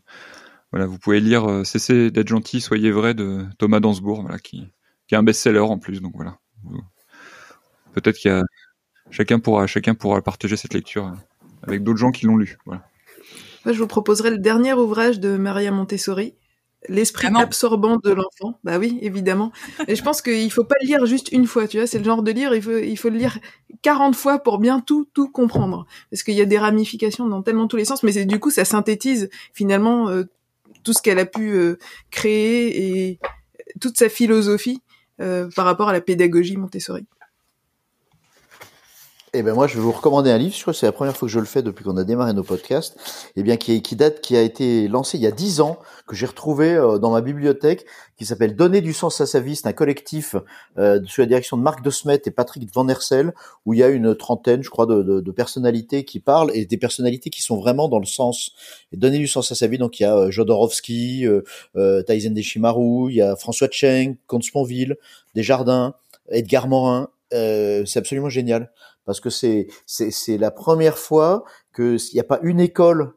voilà, 0.72 0.88
vous 0.88 0.98
pouvez 1.00 1.22
lire 1.22 1.50
euh, 1.50 1.64
Cessez 1.64 2.12
d'être 2.12 2.28
gentil, 2.28 2.60
soyez 2.60 2.92
vrai 2.92 3.14
de 3.14 3.46
Thomas 3.58 3.80
Dansbourg, 3.80 4.22
voilà, 4.24 4.40
qui, 4.40 4.68
qui 5.08 5.16
est 5.16 5.18
un 5.18 5.24
best-seller 5.24 5.60
en 5.60 5.78
plus. 5.78 6.02
Donc 6.02 6.14
voilà. 6.16 6.38
Peut-être 7.94 8.18
qu'il 8.18 8.30
y 8.32 8.34
a 8.34 8.44
chacun 9.10 9.40
pourra 9.40 9.68
chacun 9.68 9.96
pourra 9.96 10.22
partager 10.22 10.58
cette 10.58 10.74
lecture 10.74 11.14
avec 11.64 11.82
d'autres 11.84 11.98
gens 12.00 12.12
qui 12.12 12.26
l'ont 12.26 12.38
lu. 12.38 12.58
Voilà. 12.66 12.86
Moi, 13.70 13.76
je 13.76 13.82
vous 13.82 13.88
proposerai 13.88 14.32
le 14.32 14.40
dernier 14.40 14.74
ouvrage 14.74 15.20
de 15.20 15.38
Maria 15.38 15.70
Montessori, 15.70 16.34
L'esprit 16.88 17.28
Vraiment 17.28 17.42
absorbant 17.42 17.98
de 17.98 18.10
l'enfant. 18.10 18.58
Bah 18.64 18.80
oui, 18.80 18.98
évidemment. 19.04 19.52
Et 19.88 19.96
je 19.96 20.02
pense 20.02 20.24
qu'il 20.24 20.52
faut 20.52 20.64
pas 20.64 20.74
le 20.82 20.88
lire 20.88 21.06
juste 21.06 21.32
une 21.32 21.46
fois, 21.46 21.68
tu 21.68 21.78
vois. 21.78 21.86
C'est 21.86 22.00
le 22.00 22.04
genre 22.04 22.24
de 22.24 22.32
livre, 22.32 22.56
il 22.56 22.64
faut, 22.64 22.80
il 22.80 22.96
faut 22.96 23.10
le 23.10 23.18
lire 23.18 23.38
40 23.84 24.16
fois 24.16 24.40
pour 24.40 24.58
bien 24.58 24.80
tout, 24.80 25.08
tout 25.14 25.30
comprendre. 25.30 25.86
Parce 26.10 26.24
qu'il 26.24 26.34
y 26.34 26.42
a 26.42 26.46
des 26.46 26.58
ramifications 26.58 27.28
dans 27.28 27.44
tellement 27.44 27.68
tous 27.68 27.78
les 27.78 27.86
sens, 27.86 28.02
mais 28.02 28.12
c'est 28.12 28.26
du 28.26 28.40
coup, 28.40 28.50
ça 28.50 28.66
synthétise 28.66 29.30
finalement 29.54 30.10
euh, 30.10 30.24
tout 30.84 30.94
ce 30.94 31.04
qu'elle 31.04 31.20
a 31.20 31.28
pu 31.28 31.52
euh, 31.52 31.78
créer 32.10 33.10
et 33.10 33.20
toute 33.80 34.00
sa 34.00 34.10
philosophie 34.10 34.82
euh, 35.22 35.48
par 35.56 35.66
rapport 35.66 35.90
à 35.90 35.94
la 35.94 36.02
pédagogie 36.02 36.58
Montessori. 36.58 37.06
Eh 39.32 39.44
ben 39.44 39.54
moi, 39.54 39.68
je 39.68 39.76
vais 39.76 39.82
vous 39.82 39.92
recommander 39.92 40.32
un 40.32 40.40
livre. 40.40 40.56
Je 40.56 40.62
crois 40.62 40.74
que 40.74 40.80
c'est 40.80 40.88
la 40.88 40.92
première 40.92 41.16
fois 41.16 41.28
que 41.28 41.32
je 41.32 41.40
le 41.40 41.46
fais 41.46 41.62
depuis 41.62 41.84
qu'on 41.84 41.98
a 41.98 42.04
démarré 42.04 42.34
nos 42.34 42.42
podcasts. 42.42 42.98
Eh 43.36 43.44
bien, 43.44 43.58
qui, 43.58 43.84
qui 43.84 43.96
date, 43.96 44.22
qui 44.22 44.36
a 44.36 44.42
été 44.42 44.88
lancé 44.88 45.20
il 45.20 45.24
y 45.24 45.28
a 45.28 45.32
dix 45.32 45.62
ans, 45.62 45.78
que 46.08 46.16
j'ai 46.16 46.26
retrouvé 46.26 46.74
euh, 46.74 46.98
dans 46.98 47.12
ma 47.12 47.22
bibliothèque, 47.22 47.86
qui 48.18 48.26
s'appelle 48.26 48.56
Donner 48.56 48.82
du 48.82 48.92
sens 48.92 49.22
à 49.22 49.28
sa 49.28 49.40
vie. 49.40 49.56
C'est 49.56 49.68
un 49.68 49.74
collectif 49.74 50.36
euh, 50.80 51.00
sous 51.06 51.22
la 51.22 51.28
direction 51.28 51.58
de 51.58 51.62
Marc 51.62 51.84
De 51.84 51.92
Smet 51.92 52.22
et 52.26 52.32
Patrick 52.32 52.68
Van 52.74 52.88
Hersel, 52.88 53.36
où 53.68 53.76
il 53.76 53.82
y 53.82 53.84
a 53.84 53.90
une 53.90 54.16
trentaine, 54.16 54.64
je 54.64 54.70
crois, 54.72 54.88
de, 54.88 55.04
de, 55.04 55.20
de 55.20 55.32
personnalités 55.32 56.06
qui 56.06 56.20
parlent 56.20 56.50
et 56.56 56.66
des 56.66 56.78
personnalités 56.78 57.30
qui 57.30 57.44
sont 57.44 57.58
vraiment 57.58 57.88
dans 57.88 58.00
le 58.00 58.08
sens 58.08 58.54
donner 58.94 59.20
du 59.20 59.28
sens 59.28 59.52
à 59.52 59.56
sa 59.56 59.68
vie. 59.68 59.78
Donc 59.78 60.00
il 60.00 60.04
y 60.04 60.06
a 60.08 60.16
euh, 60.16 60.32
Jodorowsky, 60.32 61.28
euh, 61.28 61.44
euh, 61.76 62.02
Taizen 62.02 62.34
Deshimaru, 62.34 63.12
il 63.12 63.18
y 63.18 63.22
a 63.22 63.36
François 63.36 63.68
Cheng, 63.70 64.16
Comte 64.26 64.44
Sponville, 64.44 64.98
Desjardins, 65.36 65.94
Edgar 66.30 66.68
Morin. 66.68 67.10
Euh, 67.32 67.86
c'est 67.86 68.00
absolument 68.00 68.30
génial 68.30 68.72
parce 69.06 69.20
que 69.20 69.30
c'est 69.30 69.68
c'est 69.86 70.12
c'est 70.12 70.38
la 70.38 70.52
première 70.52 70.98
fois 70.98 71.44
que 71.74 71.98
il 72.12 72.14
n'y 72.16 72.20
a 72.20 72.24
pas 72.26 72.40
une 72.44 72.60
école 72.60 73.14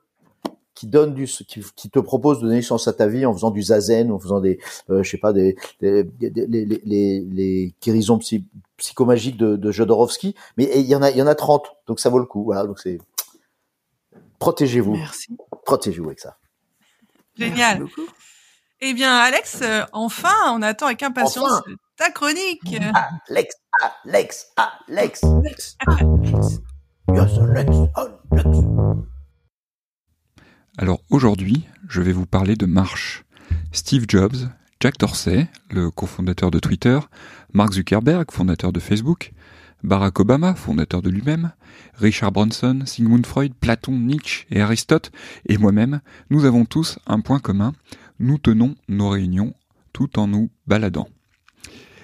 qui 0.74 0.86
donne 0.86 1.12
du 1.14 1.26
qui, 1.26 1.62
qui 1.76 1.90
te 1.90 1.98
propose 1.98 2.38
de 2.40 2.44
donner 2.46 2.60
du 2.60 2.62
sens 2.62 2.88
à 2.88 2.92
ta 2.94 3.06
vie 3.06 3.26
en 3.26 3.32
faisant 3.34 3.50
du 3.50 3.62
zazen 3.62 4.10
en 4.10 4.18
faisant 4.18 4.40
des 4.40 4.58
euh, 4.90 5.02
je 5.02 5.10
sais 5.10 5.18
pas 5.18 5.32
des, 5.34 5.54
des, 5.80 6.02
des- 6.04 6.30
les, 6.30 6.64
les, 6.64 6.80
les, 6.84 7.20
les 7.20 7.74
guérisons 7.82 8.18
psy, 8.18 8.46
psychomagiques 8.78 9.36
de, 9.36 9.56
de 9.56 9.70
Jodorowsky 9.70 10.34
mais 10.56 10.70
il 10.74 10.86
y 10.86 10.94
en 10.96 11.02
a 11.02 11.10
il 11.10 11.16
y 11.18 11.22
en 11.22 11.26
a 11.26 11.34
30 11.34 11.66
donc 11.86 12.00
ça 12.00 12.08
vaut 12.08 12.18
le 12.18 12.24
coup 12.24 12.42
voilà 12.44 12.64
donc 12.66 12.78
c'est 12.80 12.98
protégez-vous 14.38 14.94
Merci. 14.94 15.36
protégez-vous 15.64 16.06
avec 16.08 16.20
ça 16.20 16.38
Génial. 17.36 17.80
Merci 17.80 17.96
beaucoup. 17.96 18.10
Eh 18.84 18.94
bien 18.94 19.14
Alex, 19.16 19.60
euh, 19.62 19.82
enfin, 19.92 20.34
on 20.54 20.60
attend 20.62 20.86
avec 20.86 21.02
impatience 21.02 21.50
Enfin. 21.50 21.62
Ta 22.03 22.11
chronique. 22.11 22.80
Alex 23.28 23.55
Alex 24.05 24.46
Alex 24.57 25.22
Yes, 25.44 25.76
Alex 25.86 27.76
Alex 27.94 28.59
Alors 30.78 31.00
aujourd'hui, 31.11 31.64
je 31.88 32.00
vais 32.03 32.12
vous 32.12 32.26
parler 32.26 32.57
de 32.57 32.66
marche. 32.66 33.24
Steve 33.70 34.07
Jobs, 34.09 34.34
Jack 34.80 34.98
Dorsey, 34.98 35.46
le 35.70 35.92
cofondateur 35.92 36.50
de 36.50 36.59
Twitter, 36.59 36.98
Mark 37.53 37.74
Zuckerberg, 37.74 38.32
fondateur 38.32 38.72
de 38.72 38.80
Facebook, 38.80 39.30
Barack 39.84 40.18
Obama, 40.18 40.57
fondateur 40.57 41.03
de 41.03 41.11
lui-même, 41.11 41.53
Richard 41.94 42.32
Branson, 42.32 42.80
Sigmund 42.84 43.26
Freud, 43.26 43.55
Platon, 43.55 43.92
Nietzsche 43.92 44.46
et 44.50 44.61
Aristote, 44.61 45.12
et 45.48 45.57
moi-même, 45.57 46.00
nous 46.30 46.46
avons 46.46 46.64
tous 46.64 46.98
un 47.07 47.20
point 47.20 47.38
commun, 47.38 47.74
nous 48.18 48.38
tenons 48.38 48.74
nos 48.88 49.11
réunions 49.11 49.55
tout 49.92 50.18
en 50.18 50.26
nous 50.26 50.50
baladant. 50.66 51.09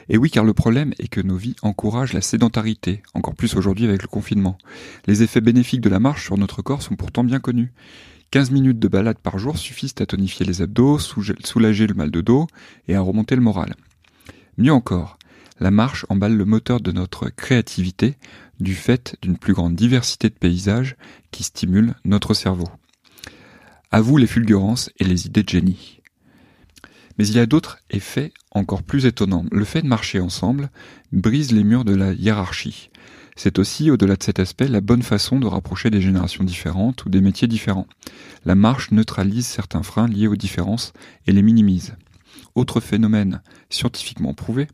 Et 0.09 0.17
oui, 0.17 0.31
car 0.31 0.45
le 0.45 0.55
problème 0.55 0.95
est 0.99 1.09
que 1.09 1.21
nos 1.21 1.37
vies 1.37 1.57
encouragent 1.63 2.15
la 2.15 2.21
sédentarité, 2.23 3.03
encore 3.15 3.35
plus 3.35 3.55
aujourd'hui 3.55 3.87
avec 3.87 4.03
le 4.03 4.09
confinement. 4.09 4.57
Les 5.07 5.23
effets 5.23 5.41
bénéfiques 5.41 5.83
de 5.83 5.91
la 5.91 6.01
marche 6.01 6.25
sur 6.25 6.39
notre 6.39 6.63
corps 6.63 6.83
sont 6.83 6.97
pourtant 6.97 7.25
bien 7.25 7.41
connus. 7.41 7.73
15 8.31 8.51
minutes 8.51 8.79
de 8.79 8.89
balade 8.89 9.19
par 9.19 9.39
jour 9.39 9.57
suffisent 9.57 9.95
à 10.01 10.07
tonifier 10.07 10.45
les 10.45 10.63
abdos, 10.63 10.99
soulager- 10.99 11.87
le 11.87 11.95
mal 11.95 12.11
de 12.11 12.21
dos 12.21 12.47
et 12.87 12.95
à 12.95 13.01
remonter 13.01 13.35
le 13.37 13.43
moral. 13.43 13.75
Mieux 14.59 14.73
encore, 14.73 15.19
la 15.61 15.71
marche 15.71 16.05
emballe 16.09 16.37
le 16.37 16.45
moteur 16.45 16.81
de 16.81 16.93
notre 16.93 17.31
créativité 17.31 18.17
du 18.61 18.75
fait 18.75 19.17
d'une 19.23 19.39
plus 19.39 19.55
grande 19.55 19.75
diversité 19.75 20.29
de 20.29 20.35
paysages 20.35 20.97
qui 21.31 21.43
stimulent 21.43 21.95
notre 22.05 22.35
cerveau. 22.35 22.69
À 23.91 24.01
vous 24.01 24.19
les 24.19 24.27
fulgurances 24.27 24.91
et 24.99 25.05
les 25.05 25.27
idées 25.27 25.43
de 25.43 25.49
génie. 25.49 25.98
Mais 27.19 27.27
il 27.27 27.35
y 27.35 27.41
a 27.41 27.47
d'autres 27.47 27.79
effets 27.91 28.33
encore 28.53 28.83
plus 28.83 29.07
étonnants. 29.07 29.45
Le 29.51 29.65
fait 29.65 29.83
de 29.83 29.89
marcher 29.89 30.21
ensemble 30.21 30.71
brise 31.13 31.53
les 31.53 31.65
murs 31.65 31.85
de 31.85 31.95
la 31.95 32.13
hiérarchie. 32.13 32.91
C'est 33.37 33.59
aussi, 33.59 33.91
au-delà 33.91 34.17
de 34.17 34.23
cet 34.23 34.41
aspect, 34.41 34.67
la 34.67 34.81
bonne 34.81 35.03
façon 35.03 35.39
de 35.39 35.47
rapprocher 35.47 35.91
des 35.91 36.01
générations 36.01 36.45
différentes 36.45 37.05
ou 37.05 37.09
des 37.09 37.21
métiers 37.21 37.47
différents. 37.47 37.87
La 38.45 38.55
marche 38.55 38.91
neutralise 38.91 39.47
certains 39.47 39.83
freins 39.85 40.09
liés 40.09 40.27
aux 40.27 40.37
différences 40.37 40.93
et 41.27 41.33
les 41.33 41.43
minimise. 41.43 41.95
Autre 42.55 42.81
phénomène 42.81 43.41
scientifiquement 43.71 44.35
prouvé, 44.35 44.67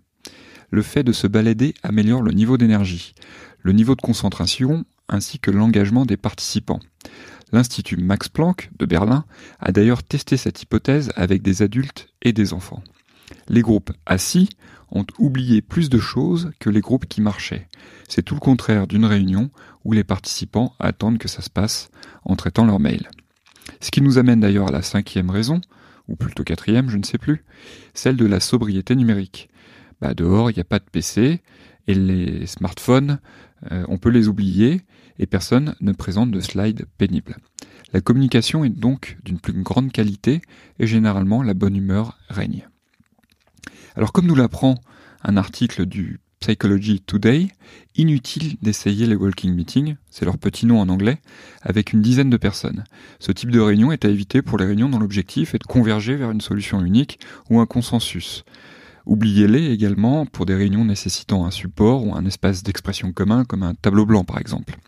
le 0.71 0.83
fait 0.83 1.03
de 1.03 1.13
se 1.13 1.27
balader 1.27 1.75
améliore 1.83 2.23
le 2.23 2.33
niveau 2.33 2.57
d'énergie, 2.57 3.15
le 3.61 3.73
niveau 3.73 3.95
de 3.95 4.01
concentration 4.01 4.85
ainsi 5.09 5.39
que 5.39 5.51
l'engagement 5.51 6.07
des 6.07 6.17
participants. 6.17 6.81
L'Institut 7.55 7.99
Max 7.99 8.29
Planck 8.29 8.69
de 8.81 8.85
Berlin 8.85 9.25
a 9.61 9.71
d'ailleurs 9.71 10.03
testé 10.03 10.37
cette 10.37 10.61
hypothèse 10.61 11.13
avec 11.15 11.41
des 11.41 11.63
adultes 11.63 12.09
et 12.21 12.33
des 12.33 12.53
enfants. 12.53 12.83
Les 13.49 13.63
groupes 13.63 13.93
assis 14.07 14.49
ont 14.91 15.07
oublié 15.21 15.63
plus 15.63 15.89
de 15.89 16.01
choses 16.01 16.51
que 16.59 16.69
les 16.69 16.81
groupes 16.81 17.07
qui 17.07 17.21
marchaient. 17.21 17.69
C'est 18.09 18.23
tout 18.23 18.35
le 18.35 18.41
contraire 18.41 18.89
d'une 18.89 19.05
réunion 19.05 19.53
où 19.85 19.93
les 19.93 20.03
participants 20.03 20.75
attendent 20.81 21.19
que 21.19 21.29
ça 21.29 21.43
se 21.43 21.49
passe 21.49 21.93
en 22.25 22.35
traitant 22.35 22.67
leur 22.67 22.81
mail. 22.81 23.09
Ce 23.79 23.93
qui 23.93 24.01
nous 24.01 24.19
amène 24.19 24.41
d'ailleurs 24.41 24.71
à 24.71 24.73
la 24.73 24.83
cinquième 24.83 25.31
raison, 25.31 25.61
ou 26.09 26.17
plutôt 26.17 26.43
quatrième, 26.43 26.91
je 26.91 26.97
ne 26.97 27.05
sais 27.05 27.19
plus, 27.19 27.45
celle 27.95 28.17
de 28.17 28.27
la 28.27 28.41
sobriété 28.41 28.97
numérique. 28.97 29.49
Bah, 30.01 30.13
dehors, 30.13 30.51
il 30.51 30.55
n'y 30.55 30.61
a 30.61 30.65
pas 30.65 30.81
de 30.81 30.91
PC, 30.91 31.41
et 31.87 31.95
les 31.95 32.49
smartphones, 32.49 33.21
euh, 33.71 33.85
on 33.87 33.99
peut 33.99 34.11
les 34.11 34.27
oublier, 34.27 34.81
et 35.19 35.27
personne 35.27 35.75
ne 35.81 35.93
présente 35.93 36.31
de 36.31 36.41
slide 36.41 36.87
pénible. 36.99 37.37
La 37.93 38.01
communication 38.01 38.65
est 38.65 38.71
donc 38.71 39.17
d'une 39.25 39.39
plus 39.39 39.53
grande 39.63 39.93
qualité, 39.93 40.43
et 40.79 40.87
généralement 40.87 41.43
la 41.43 41.55
bonne 41.55 41.77
humeur 41.77 42.19
règne. 42.29 42.69
Alors 43.95 44.13
comme 44.13 44.27
nous 44.27 44.35
l'apprend 44.35 44.75
un 45.23 45.37
article 45.37 45.87
du 45.87 46.21
Psychology 46.41 47.01
Today, 47.01 47.49
inutile 47.97 48.57
d'essayer 48.61 49.07
les 49.07 49.15
walking 49.15 49.55
meetings, 49.55 49.97
c'est 50.11 50.27
leur 50.27 50.37
petit 50.37 50.67
nom 50.67 50.79
en 50.79 50.91
anglais, 50.91 51.21
avec 51.63 51.93
une 51.95 52.03
dizaine 52.03 52.29
de 52.29 52.37
personnes. 52.37 52.85
Ce 53.19 53.33
type 53.33 53.51
de 53.51 53.61
réunion 53.61 53.93
est 53.93 54.05
à 54.05 54.11
éviter 54.11 54.43
pour 54.43 54.59
les 54.59 54.67
réunions 54.67 54.91
dont 54.91 54.99
l'objectif 54.99 55.55
est 55.55 55.61
de 55.61 55.65
converger 55.65 56.17
vers 56.17 56.33
une 56.33 56.43
solution 56.43 56.85
unique 56.85 57.19
ou 57.49 57.61
un 57.61 57.67
consensus. 57.67 58.45
Oubliez-les 59.07 59.71
également 59.71 60.25
pour 60.25 60.47
des 60.47 60.55
réunions 60.55 60.85
nécessitant 60.85 61.45
un 61.45 61.51
support 61.51 62.07
ou 62.07 62.15
un 62.15 62.25
espace 62.25 62.63
d'expression 62.63 63.13
commun 63.13 63.45
comme 63.45 63.63
un 63.63 63.75
tableau 63.75 64.07
blanc 64.07 64.25
par 64.25 64.39
exemple. 64.39 64.79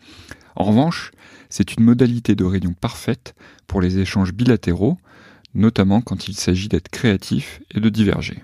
En 0.55 0.63
revanche, 0.63 1.11
c'est 1.49 1.75
une 1.75 1.83
modalité 1.83 2.35
de 2.35 2.43
réunion 2.43 2.73
parfaite 2.73 3.35
pour 3.67 3.79
les 3.79 3.99
échanges 3.99 4.33
bilatéraux, 4.33 4.97
notamment 5.53 6.01
quand 6.01 6.27
il 6.27 6.35
s'agit 6.35 6.67
d'être 6.67 6.89
créatif 6.89 7.61
et 7.75 7.79
de 7.79 7.89
diverger. 7.89 8.43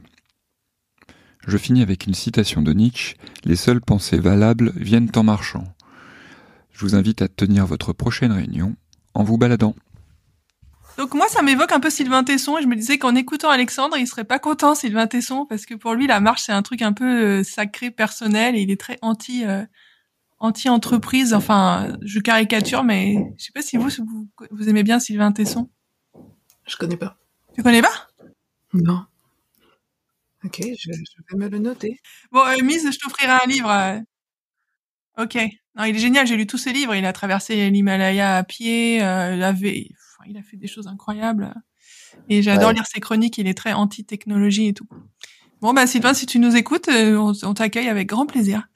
Je 1.48 1.58
finis 1.58 1.82
avec 1.82 2.06
une 2.06 2.14
citation 2.14 2.62
de 2.62 2.72
Nietzsche 2.72 3.16
Les 3.44 3.56
seules 3.56 3.82
pensées 3.82 4.20
valables 4.20 4.72
viennent 4.76 5.12
en 5.16 5.24
marchant. 5.24 5.66
Je 6.72 6.86
vous 6.86 6.96
invite 6.96 7.22
à 7.22 7.28
tenir 7.28 7.66
votre 7.66 7.94
prochaine 7.94 8.32
réunion 8.32 8.76
en 9.14 9.24
vous 9.24 9.38
baladant. 9.38 9.76
Donc 10.98 11.16
moi, 11.16 11.28
ça 11.28 11.42
m'évoque 11.42 11.72
un 11.72 11.80
peu 11.80 11.90
Sylvain 11.90 12.24
Tesson 12.24 12.58
et 12.58 12.62
je 12.62 12.68
me 12.68 12.76
disais 12.76 12.98
qu'en 12.98 13.16
écoutant 13.16 13.50
Alexandre, 13.50 13.98
il 13.98 14.08
serait 14.08 14.24
pas 14.24 14.40
content 14.40 14.76
Sylvain 14.76 15.08
Tesson 15.08 15.46
parce 15.48 15.66
que 15.66 15.74
pour 15.74 15.94
lui, 15.94 16.06
la 16.06 16.20
marche 16.20 16.44
c'est 16.44 16.52
un 16.52 16.62
truc 16.62 16.82
un 16.82 16.94
peu 16.94 17.40
euh, 17.40 17.44
sacré, 17.44 17.90
personnel 17.90 18.56
et 18.56 18.62
il 18.62 18.70
est 18.70 18.80
très 18.80 19.00
anti 19.02 19.44
euh, 19.46 19.64
anti 20.44 20.70
entreprise. 20.70 21.34
Enfin, 21.34 21.98
je 22.02 22.20
caricature, 22.20 22.84
mais 22.84 23.16
je 23.38 23.46
sais 23.46 23.52
pas 23.54 23.64
si 23.64 23.78
vous 23.78 23.90
vous, 24.52 24.70
aimez 24.70 24.84
bien 24.84 25.00
Sylvain 25.00 25.32
Tesson. 25.32 25.70
Je 26.68 26.78
connais 26.78 26.98
pas. 26.98 27.18
Tu 27.56 27.64
connais 27.64 27.82
pas? 27.82 28.10
Non. 28.74 29.06
Ok, 30.46 30.62
je, 30.62 30.90
vais 30.90 31.38
me 31.38 31.48
le 31.48 31.60
noter. 31.60 32.02
Bon, 32.32 32.46
euh, 32.46 32.62
Mise, 32.62 32.90
je 32.92 33.00
t'offrirai 33.00 33.32
un 33.32 33.48
livre. 33.48 33.70
Euh. 33.70 34.00
Ok. 35.18 35.38
Non, 35.76 35.86
il 35.86 35.96
est 35.96 36.00
génial. 36.00 36.28
J'ai 36.28 36.36
lu 36.36 36.46
tous 36.46 36.58
ses 36.58 36.74
livres. 36.74 36.94
Il 36.96 37.06
a 37.06 37.14
traversé 37.14 37.70
l'Himalaya 37.70 38.38
à 38.38 38.44
pied. 38.44 39.02
Euh, 39.02 39.36
il 39.36 39.44
avait, 39.44 39.90
enfin, 40.24 40.32
il 40.32 40.38
a 40.38 40.44
fait 40.44 40.58
des 40.58 40.68
choses 40.68 40.88
incroyables. 40.88 41.54
Et 42.30 42.42
j'adore 42.42 42.72
lire 42.72 42.86
ses 42.86 43.00
chroniques. 43.00 43.38
Il 43.38 43.48
est 43.48 43.54
très 43.58 43.74
anti-technologie 43.74 44.68
et 44.68 44.74
tout. 44.74 44.88
Bon, 45.62 45.74
bah 45.74 45.88
Sylvain, 45.88 46.14
si 46.14 46.26
tu 46.26 46.40
nous 46.40 46.56
écoutes, 46.56 46.90
euh, 46.90 47.34
on, 47.44 47.54
t'accueille 47.54 47.90
avec 47.90 48.08
grand 48.08 48.26
plaisir. 48.26 48.68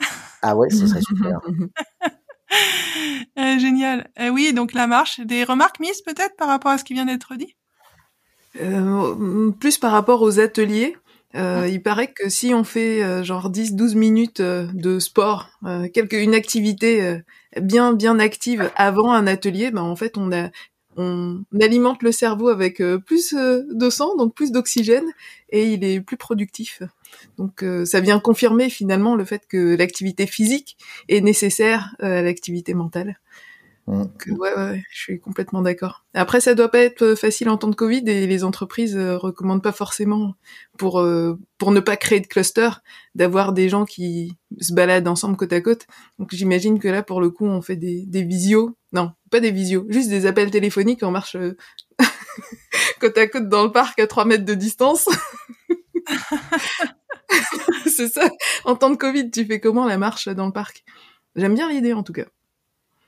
Ah 0.41 0.55
ouais, 0.55 0.69
ce 0.69 0.87
serait 0.87 1.01
super. 1.01 1.39
euh, 3.39 3.59
génial. 3.59 4.09
oui, 4.31 4.53
donc 4.53 4.73
la 4.73 4.87
marche. 4.87 5.19
Des 5.19 5.43
remarques, 5.43 5.79
Miss, 5.79 6.01
peut-être 6.01 6.35
par 6.37 6.47
rapport 6.47 6.71
à 6.71 6.77
ce 6.77 6.83
qui 6.83 6.93
vient 6.93 7.05
d'être 7.05 7.35
dit? 7.35 7.55
Plus 9.59 9.77
par 9.77 9.91
rapport 9.91 10.21
aux 10.21 10.39
ateliers. 10.39 10.95
Euh, 11.35 11.67
il 11.69 11.81
paraît 11.83 12.11
que 12.11 12.29
si 12.29 12.53
on 12.53 12.63
fait 12.63 13.03
euh, 13.03 13.23
genre 13.23 13.51
10-12 13.51 13.95
minutes 13.95 14.39
euh, 14.39 14.67
de 14.73 14.97
sport, 14.99 15.49
quelque 15.93 16.15
une 16.15 16.33
activité 16.33 17.19
bien 17.61 17.93
bien 17.93 18.19
active 18.19 18.71
avant 18.75 19.11
un 19.11 19.27
atelier, 19.27 19.71
ben 19.71 19.81
en 19.81 19.95
fait 19.95 20.17
on 20.17 20.31
a 20.31 20.49
on 20.97 21.43
alimente 21.61 22.03
le 22.03 22.11
cerveau 22.11 22.49
avec 22.49 22.81
plus 23.05 23.33
de 23.33 23.89
sang, 23.89 24.15
donc 24.15 24.33
plus 24.33 24.51
d'oxygène, 24.51 25.05
et 25.49 25.71
il 25.71 25.83
est 25.83 26.01
plus 26.01 26.17
productif. 26.17 26.81
Donc 27.37 27.63
ça 27.85 27.99
vient 27.99 28.19
confirmer 28.19 28.69
finalement 28.69 29.15
le 29.15 29.23
fait 29.23 29.47
que 29.47 29.75
l'activité 29.75 30.27
physique 30.27 30.77
est 31.07 31.21
nécessaire 31.21 31.95
à 31.99 32.21
l'activité 32.21 32.73
mentale. 32.73 33.17
Donc, 33.87 34.25
ouais, 34.27 34.53
ouais, 34.53 34.83
je 34.91 34.99
suis 34.99 35.19
complètement 35.19 35.61
d'accord. 35.61 36.03
Après, 36.13 36.41
ça 36.41 36.55
doit 36.55 36.69
pas 36.69 36.79
être 36.79 37.15
facile 37.15 37.49
en 37.49 37.57
temps 37.57 37.69
de 37.69 37.75
Covid 37.75 38.03
et 38.07 38.27
les 38.27 38.43
entreprises 38.43 38.97
euh, 38.97 39.17
recommandent 39.17 39.63
pas 39.63 39.71
forcément 39.71 40.35
pour 40.77 40.99
euh, 40.99 41.39
pour 41.57 41.71
ne 41.71 41.79
pas 41.79 41.95
créer 41.95 42.19
de 42.19 42.27
cluster 42.27 42.69
d'avoir 43.15 43.53
des 43.53 43.69
gens 43.69 43.85
qui 43.85 44.37
se 44.59 44.73
baladent 44.73 45.07
ensemble 45.07 45.37
côte 45.37 45.53
à 45.53 45.61
côte. 45.61 45.87
Donc, 46.19 46.35
j'imagine 46.35 46.79
que 46.79 46.89
là, 46.89 47.01
pour 47.01 47.21
le 47.21 47.29
coup, 47.29 47.45
on 47.45 47.61
fait 47.61 47.77
des 47.77 48.05
des 48.05 48.23
visios. 48.23 48.75
Non, 48.97 49.13
pas 49.29 49.39
des 49.39 49.51
visios, 49.51 49.85
juste 49.89 50.09
des 50.09 50.25
appels 50.25 50.49
téléphoniques 50.49 51.03
en 51.03 51.11
marche 51.11 51.35
euh, 51.35 51.55
côte 52.99 53.15
à 53.19 53.27
côte 53.27 53.47
dans 53.47 53.63
le 53.63 53.71
parc 53.71 53.99
à 53.99 54.07
3 54.07 54.25
mètres 54.25 54.43
de 54.43 54.55
distance. 54.55 55.07
C'est 57.85 58.07
ça. 58.07 58.27
En 58.65 58.75
temps 58.75 58.89
de 58.89 58.95
Covid, 58.95 59.29
tu 59.29 59.45
fais 59.45 59.59
comment 59.59 59.85
la 59.85 59.99
marche 59.99 60.29
dans 60.29 60.47
le 60.47 60.51
parc? 60.51 60.83
J'aime 61.35 61.53
bien 61.53 61.69
l'idée 61.69 61.93
en 61.93 62.01
tout 62.01 62.11
cas. 62.11 62.25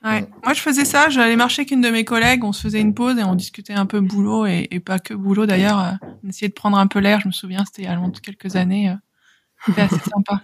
Ouais. 0.04 0.28
Moi, 0.44 0.54
je 0.54 0.62
faisais 0.62 0.86
ça. 0.86 1.10
J'allais 1.10 1.36
marcher 1.36 1.62
avec 1.62 1.72
une 1.72 1.82
de 1.82 1.90
mes 1.90 2.06
collègues. 2.06 2.44
On 2.44 2.54
se 2.54 2.62
faisait 2.62 2.82
une 2.82 2.94
pause 2.94 3.18
et 3.18 3.24
on 3.24 3.34
discutait 3.34 3.74
un 3.74 3.88
peu 3.88 4.00
boulot 4.00 4.46
et, 4.46 4.68
et 4.70 4.80
pas 4.80 5.00
que 5.00 5.16
boulot 5.16 5.48
d'ailleurs. 5.48 5.80
Euh, 5.80 5.92
on 6.24 6.30
essayait 6.30 6.50
de 6.50 6.54
prendre 6.54 6.78
un 6.78 6.86
peu 6.86 7.00
l'air. 7.00 7.20
Je 7.20 7.28
me 7.28 7.34
souviens, 7.34 7.66
c'était 7.66 7.82
il 7.82 7.86
y 7.86 7.88
a 7.88 8.00
quelques 8.22 8.58
années. 8.58 8.92
Euh, 8.92 8.96
c'était 9.66 9.82
assez 9.82 10.00
sympa. 10.00 10.44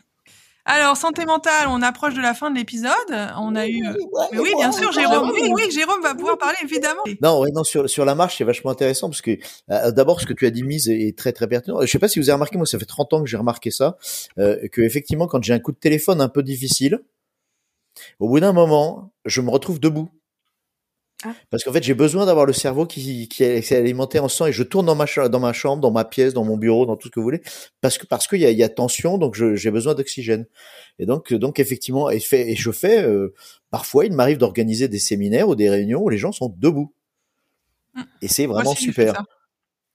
Alors, 0.66 0.98
santé 0.98 1.26
mentale, 1.26 1.68
on 1.68 1.82
approche 1.84 2.16
de 2.16 2.22
la 2.22 2.34
fin 2.34 2.50
de 2.50 2.56
l'épisode. 2.56 2.92
On 3.38 3.56
a 3.56 3.68
eu. 3.68 3.86
Euh, 3.86 3.94
mais 4.32 4.40
oui, 4.40 4.50
bien 4.58 4.72
sûr, 4.72 4.92
Jérôme. 4.92 5.30
Oui, 5.32 5.52
oui, 5.54 5.70
Jérôme 5.72 6.02
va 6.02 6.16
pouvoir 6.16 6.38
parler, 6.40 6.58
évidemment. 6.64 7.04
Non, 7.22 7.40
ouais, 7.40 7.52
non, 7.52 7.64
sur, 7.64 7.88
sur 7.90 8.04
la 8.04 8.16
marche, 8.16 8.38
c'est 8.38 8.44
vachement 8.44 8.72
intéressant 8.72 9.10
parce 9.10 9.22
que 9.22 9.38
d'abord, 9.92 10.20
ce 10.20 10.26
que 10.26 10.34
tu 10.34 10.46
as 10.46 10.52
dit, 10.52 10.64
mise, 10.64 10.90
est 10.90 11.18
très, 11.18 11.34
très 11.34 11.48
pertinent. 11.48 11.82
Je 11.82 11.88
sais 11.88 12.00
pas 12.00 12.08
si 12.08 12.20
vous 12.20 12.30
avez 12.30 12.36
remarqué, 12.36 12.58
moi, 12.58 12.66
ça 12.66 12.80
fait 12.80 12.86
30 12.86 13.14
ans 13.14 13.24
que 13.24 13.30
j'ai 13.30 13.38
remarqué 13.38 13.70
ça, 13.72 13.98
euh, 14.40 14.68
que 14.72 14.82
effectivement, 14.82 15.28
quand 15.28 15.44
j'ai 15.44 15.54
un 15.54 15.60
coup 15.60 15.72
de 15.72 15.78
téléphone 15.78 16.22
un 16.22 16.30
peu 16.30 16.44
difficile, 16.44 17.00
au 18.20 18.28
bout 18.28 18.40
d'un 18.40 18.54
moment, 18.54 19.14
je 19.26 19.42
me 19.42 19.50
retrouve 19.50 19.80
debout. 19.80 20.10
Ah. 21.24 21.34
Parce 21.50 21.64
qu'en 21.64 21.72
fait, 21.72 21.84
j'ai 21.84 21.94
besoin 21.94 22.26
d'avoir 22.26 22.46
le 22.46 22.54
cerveau 22.54 22.86
qui, 22.86 23.28
qui 23.30 23.44
est 23.44 23.72
alimenté 23.72 24.20
en 24.20 24.28
sang 24.28 24.48
et 24.48 24.52
je 24.52 24.64
tourne 24.64 24.86
dans 24.86 24.96
ma, 24.96 25.06
dans 25.30 25.40
ma 25.40 25.54
chambre, 25.54 25.82
dans 25.82 25.92
ma 25.92 26.04
pièce, 26.04 26.34
dans 26.34 26.44
mon 26.44 26.58
bureau, 26.58 26.86
dans 26.86 26.98
tout 26.98 27.08
ce 27.08 27.12
que 27.12 27.20
vous 27.20 27.24
voulez, 27.24 27.42
parce 27.82 27.98
que 27.98 28.06
parce 28.06 28.28
qu'il 28.28 28.42
y 28.42 28.46
a, 28.46 28.52
y 28.52 28.64
a 28.64 28.70
tension, 28.70 29.18
donc 29.18 29.36
j'ai 29.36 29.72
besoin 29.72 29.96
d'oxygène. 29.96 30.46
Et 31.00 31.06
donc, 31.06 31.34
donc 31.34 31.60
effectivement, 31.60 32.10
et, 32.10 32.20
fait, 32.20 32.52
et 32.52 32.56
je 32.56 32.72
fais 32.72 33.04
euh, 33.04 33.34
parfois, 33.72 34.06
il 34.06 34.14
m'arrive 34.14 34.38
d'organiser 34.38 34.88
des 34.88 35.00
séminaires 35.00 35.48
ou 35.48 35.56
des 35.56 35.70
réunions 35.70 36.02
où 36.02 36.10
les 36.10 36.18
gens 36.18 36.32
sont 36.32 36.54
debout. 36.58 36.94
Mmh. 37.94 38.02
Et 38.22 38.28
c'est 38.28 38.46
vraiment 38.46 38.76
super. 38.76 39.24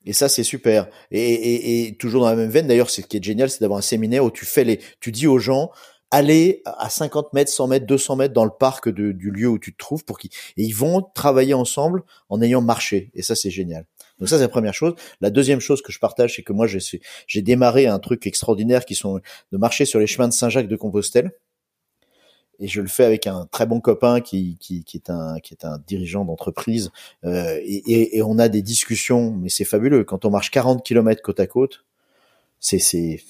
Et 0.06 0.14
ça, 0.14 0.28
c'est 0.30 0.44
super. 0.44 0.88
Et, 1.10 1.20
et, 1.20 1.86
et, 1.86 1.96
toujours 1.96 2.22
dans 2.22 2.30
la 2.30 2.36
même 2.36 2.48
veine, 2.48 2.66
d'ailleurs, 2.66 2.88
ce 2.88 3.02
qui 3.02 3.18
est 3.18 3.22
génial, 3.22 3.50
c'est 3.50 3.60
d'avoir 3.60 3.78
un 3.78 3.82
séminaire 3.82 4.24
où 4.24 4.30
tu 4.30 4.46
fais 4.46 4.64
les, 4.64 4.80
tu 4.98 5.12
dis 5.12 5.26
aux 5.26 5.38
gens, 5.38 5.70
aller 6.10 6.62
à 6.64 6.90
50 6.90 7.32
mètres, 7.32 7.50
100 7.50 7.68
mètres, 7.68 7.86
200 7.86 8.16
mètres 8.16 8.34
dans 8.34 8.44
le 8.44 8.50
parc 8.50 8.88
du 8.88 9.30
lieu 9.30 9.48
où 9.48 9.58
tu 9.58 9.72
te 9.72 9.78
trouves 9.78 10.04
pour 10.04 10.18
qu'ils 10.18 10.30
et 10.56 10.64
ils 10.64 10.74
vont 10.74 11.02
travailler 11.14 11.54
ensemble 11.54 12.02
en 12.28 12.42
ayant 12.42 12.60
marché 12.60 13.10
et 13.14 13.22
ça 13.22 13.34
c'est 13.34 13.50
génial. 13.50 13.86
Donc 14.18 14.28
ça 14.28 14.36
c'est 14.36 14.42
la 14.42 14.48
première 14.48 14.74
chose. 14.74 14.94
La 15.20 15.30
deuxième 15.30 15.60
chose 15.60 15.82
que 15.82 15.92
je 15.92 15.98
partage 15.98 16.36
c'est 16.36 16.42
que 16.42 16.52
moi 16.52 16.66
j'ai 16.66 16.80
j'ai 17.26 17.42
démarré 17.42 17.86
un 17.86 17.98
truc 17.98 18.26
extraordinaire 18.26 18.84
qui 18.84 18.94
sont 18.94 19.20
de 19.52 19.58
marcher 19.58 19.84
sur 19.84 20.00
les 20.00 20.06
chemins 20.06 20.28
de 20.28 20.32
Saint-Jacques 20.32 20.68
de 20.68 20.76
Compostelle 20.76 21.30
et 22.58 22.68
je 22.68 22.80
le 22.80 22.88
fais 22.88 23.04
avec 23.04 23.26
un 23.26 23.46
très 23.46 23.66
bon 23.66 23.80
copain 23.80 24.20
qui, 24.20 24.58
qui, 24.60 24.84
qui 24.84 24.96
est 24.98 25.10
un 25.10 25.38
qui 25.40 25.54
est 25.54 25.64
un 25.64 25.78
dirigeant 25.86 26.24
d'entreprise 26.24 26.90
euh, 27.24 27.58
et, 27.62 28.18
et, 28.18 28.22
on 28.22 28.38
a 28.38 28.48
des 28.48 28.62
discussions 28.62 29.32
mais 29.32 29.48
c'est 29.48 29.64
fabuleux 29.64 30.04
quand 30.04 30.24
on 30.24 30.30
marche 30.30 30.50
40 30.50 30.84
km 30.84 31.22
côte 31.22 31.40
à 31.40 31.46
côte 31.46 31.84
c'est 32.58 32.78
c'est 32.78 33.20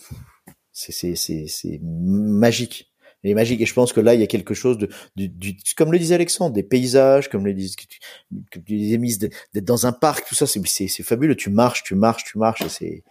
c'est 0.73 1.17
c'est 1.17 1.81
magique. 1.83 2.91
Et 3.23 3.35
magique. 3.35 3.61
Et 3.61 3.67
je 3.67 3.75
pense 3.75 3.93
que 3.93 4.01
là, 4.01 4.15
il 4.15 4.21
y 4.21 4.23
a 4.23 4.27
quelque 4.27 4.55
chose 4.55 4.79
de, 4.79 4.89
du, 5.15 5.57
comme 5.77 5.93
le 5.93 5.99
disait 5.99 6.15
Alexandre, 6.15 6.55
des 6.55 6.63
paysages, 6.63 7.29
comme 7.29 7.45
le 7.45 7.53
disait, 7.53 7.77
que 8.51 8.59
tu 8.59 8.77
disais 8.77 8.99
d'être 9.53 9.65
dans 9.65 9.87
un 9.87 9.93
parc, 9.93 10.27
tout 10.27 10.35
ça, 10.35 10.47
c'est, 10.47 10.63
c'est, 10.67 11.03
fabuleux. 11.03 11.37
Tu 11.37 11.51
marches, 11.51 11.83
tu 11.83 11.95
marches, 11.95 12.25
tu 12.25 12.39
marches, 12.39 12.63
et 12.63 12.69
c'est, 12.71 13.05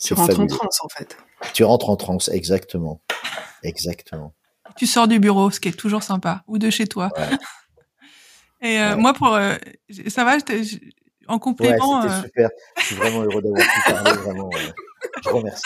tu 0.00 0.14
rentres 0.14 0.38
en 0.40 0.46
transe, 0.46 0.80
en 0.84 0.88
fait. 0.88 1.16
Tu 1.54 1.64
rentres 1.64 1.90
en 1.90 1.96
transe, 1.96 2.28
exactement. 2.28 3.00
Exactement. 3.64 4.32
Tu 4.76 4.86
sors 4.86 5.08
du 5.08 5.18
bureau, 5.18 5.50
ce 5.50 5.58
qui 5.58 5.68
est 5.68 5.72
toujours 5.72 6.04
sympa, 6.04 6.44
ou 6.46 6.58
de 6.58 6.70
chez 6.70 6.86
toi. 6.86 7.10
Et 8.60 8.80
euh, 8.80 8.96
moi, 8.96 9.12
pour, 9.12 9.34
euh, 9.34 9.56
ça 10.08 10.24
va, 10.24 10.36
en 11.28 11.38
complément. 11.38 12.02
Ouais, 12.02 12.08
c'était 12.08 12.14
euh, 12.14 12.22
super. 12.22 12.50
Je 12.78 12.84
suis 12.84 12.94
vraiment 12.96 13.22
heureux 13.22 13.42
d'avoir 13.42 13.62
pu 13.62 13.92
parler, 13.92 14.12
vraiment. 14.22 14.50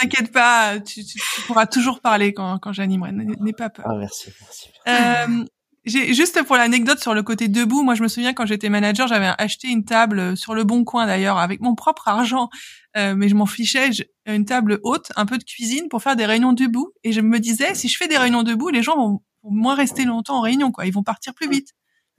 T'inquiète 0.00 0.32
pas, 0.32 0.78
tu, 0.80 1.04
tu, 1.04 1.18
pourras 1.46 1.66
toujours 1.66 2.00
parler 2.00 2.34
quand, 2.34 2.58
quand 2.58 2.72
j'animerai. 2.72 3.12
N'aie 3.12 3.52
pas 3.52 3.70
peur. 3.70 3.86
Ah, 3.88 3.94
merci, 3.94 4.30
merci. 4.40 4.70
Euh, 4.88 5.44
j'ai 5.84 6.14
juste 6.14 6.42
pour 6.44 6.56
l'anecdote 6.56 7.00
sur 7.00 7.12
le 7.12 7.24
côté 7.24 7.48
debout, 7.48 7.82
moi 7.82 7.94
je 7.94 8.02
me 8.04 8.08
souviens 8.08 8.34
quand 8.34 8.46
j'étais 8.46 8.68
manager, 8.68 9.08
j'avais 9.08 9.32
acheté 9.38 9.68
une 9.68 9.84
table 9.84 10.36
sur 10.36 10.54
le 10.54 10.62
bon 10.62 10.84
coin 10.84 11.06
d'ailleurs 11.06 11.38
avec 11.38 11.60
mon 11.60 11.74
propre 11.74 12.06
argent, 12.06 12.50
euh, 12.96 13.14
mais 13.16 13.28
je 13.28 13.34
m'en 13.34 13.46
fichais, 13.46 13.90
une 14.26 14.44
table 14.44 14.78
haute, 14.84 15.10
un 15.16 15.26
peu 15.26 15.38
de 15.38 15.44
cuisine 15.44 15.88
pour 15.88 16.00
faire 16.00 16.14
des 16.14 16.26
réunions 16.26 16.52
debout. 16.52 16.92
Et 17.02 17.12
je 17.12 17.20
me 17.20 17.40
disais, 17.40 17.74
si 17.74 17.88
je 17.88 17.96
fais 17.96 18.06
des 18.06 18.16
réunions 18.16 18.44
debout, 18.44 18.68
les 18.68 18.82
gens 18.82 18.96
vont, 18.96 19.22
vont 19.42 19.50
moins 19.50 19.74
rester 19.74 20.04
longtemps 20.04 20.36
en 20.36 20.40
réunion, 20.42 20.70
quoi. 20.70 20.86
Ils 20.86 20.92
vont 20.92 21.02
partir 21.02 21.34
plus 21.34 21.48
vite. 21.48 21.70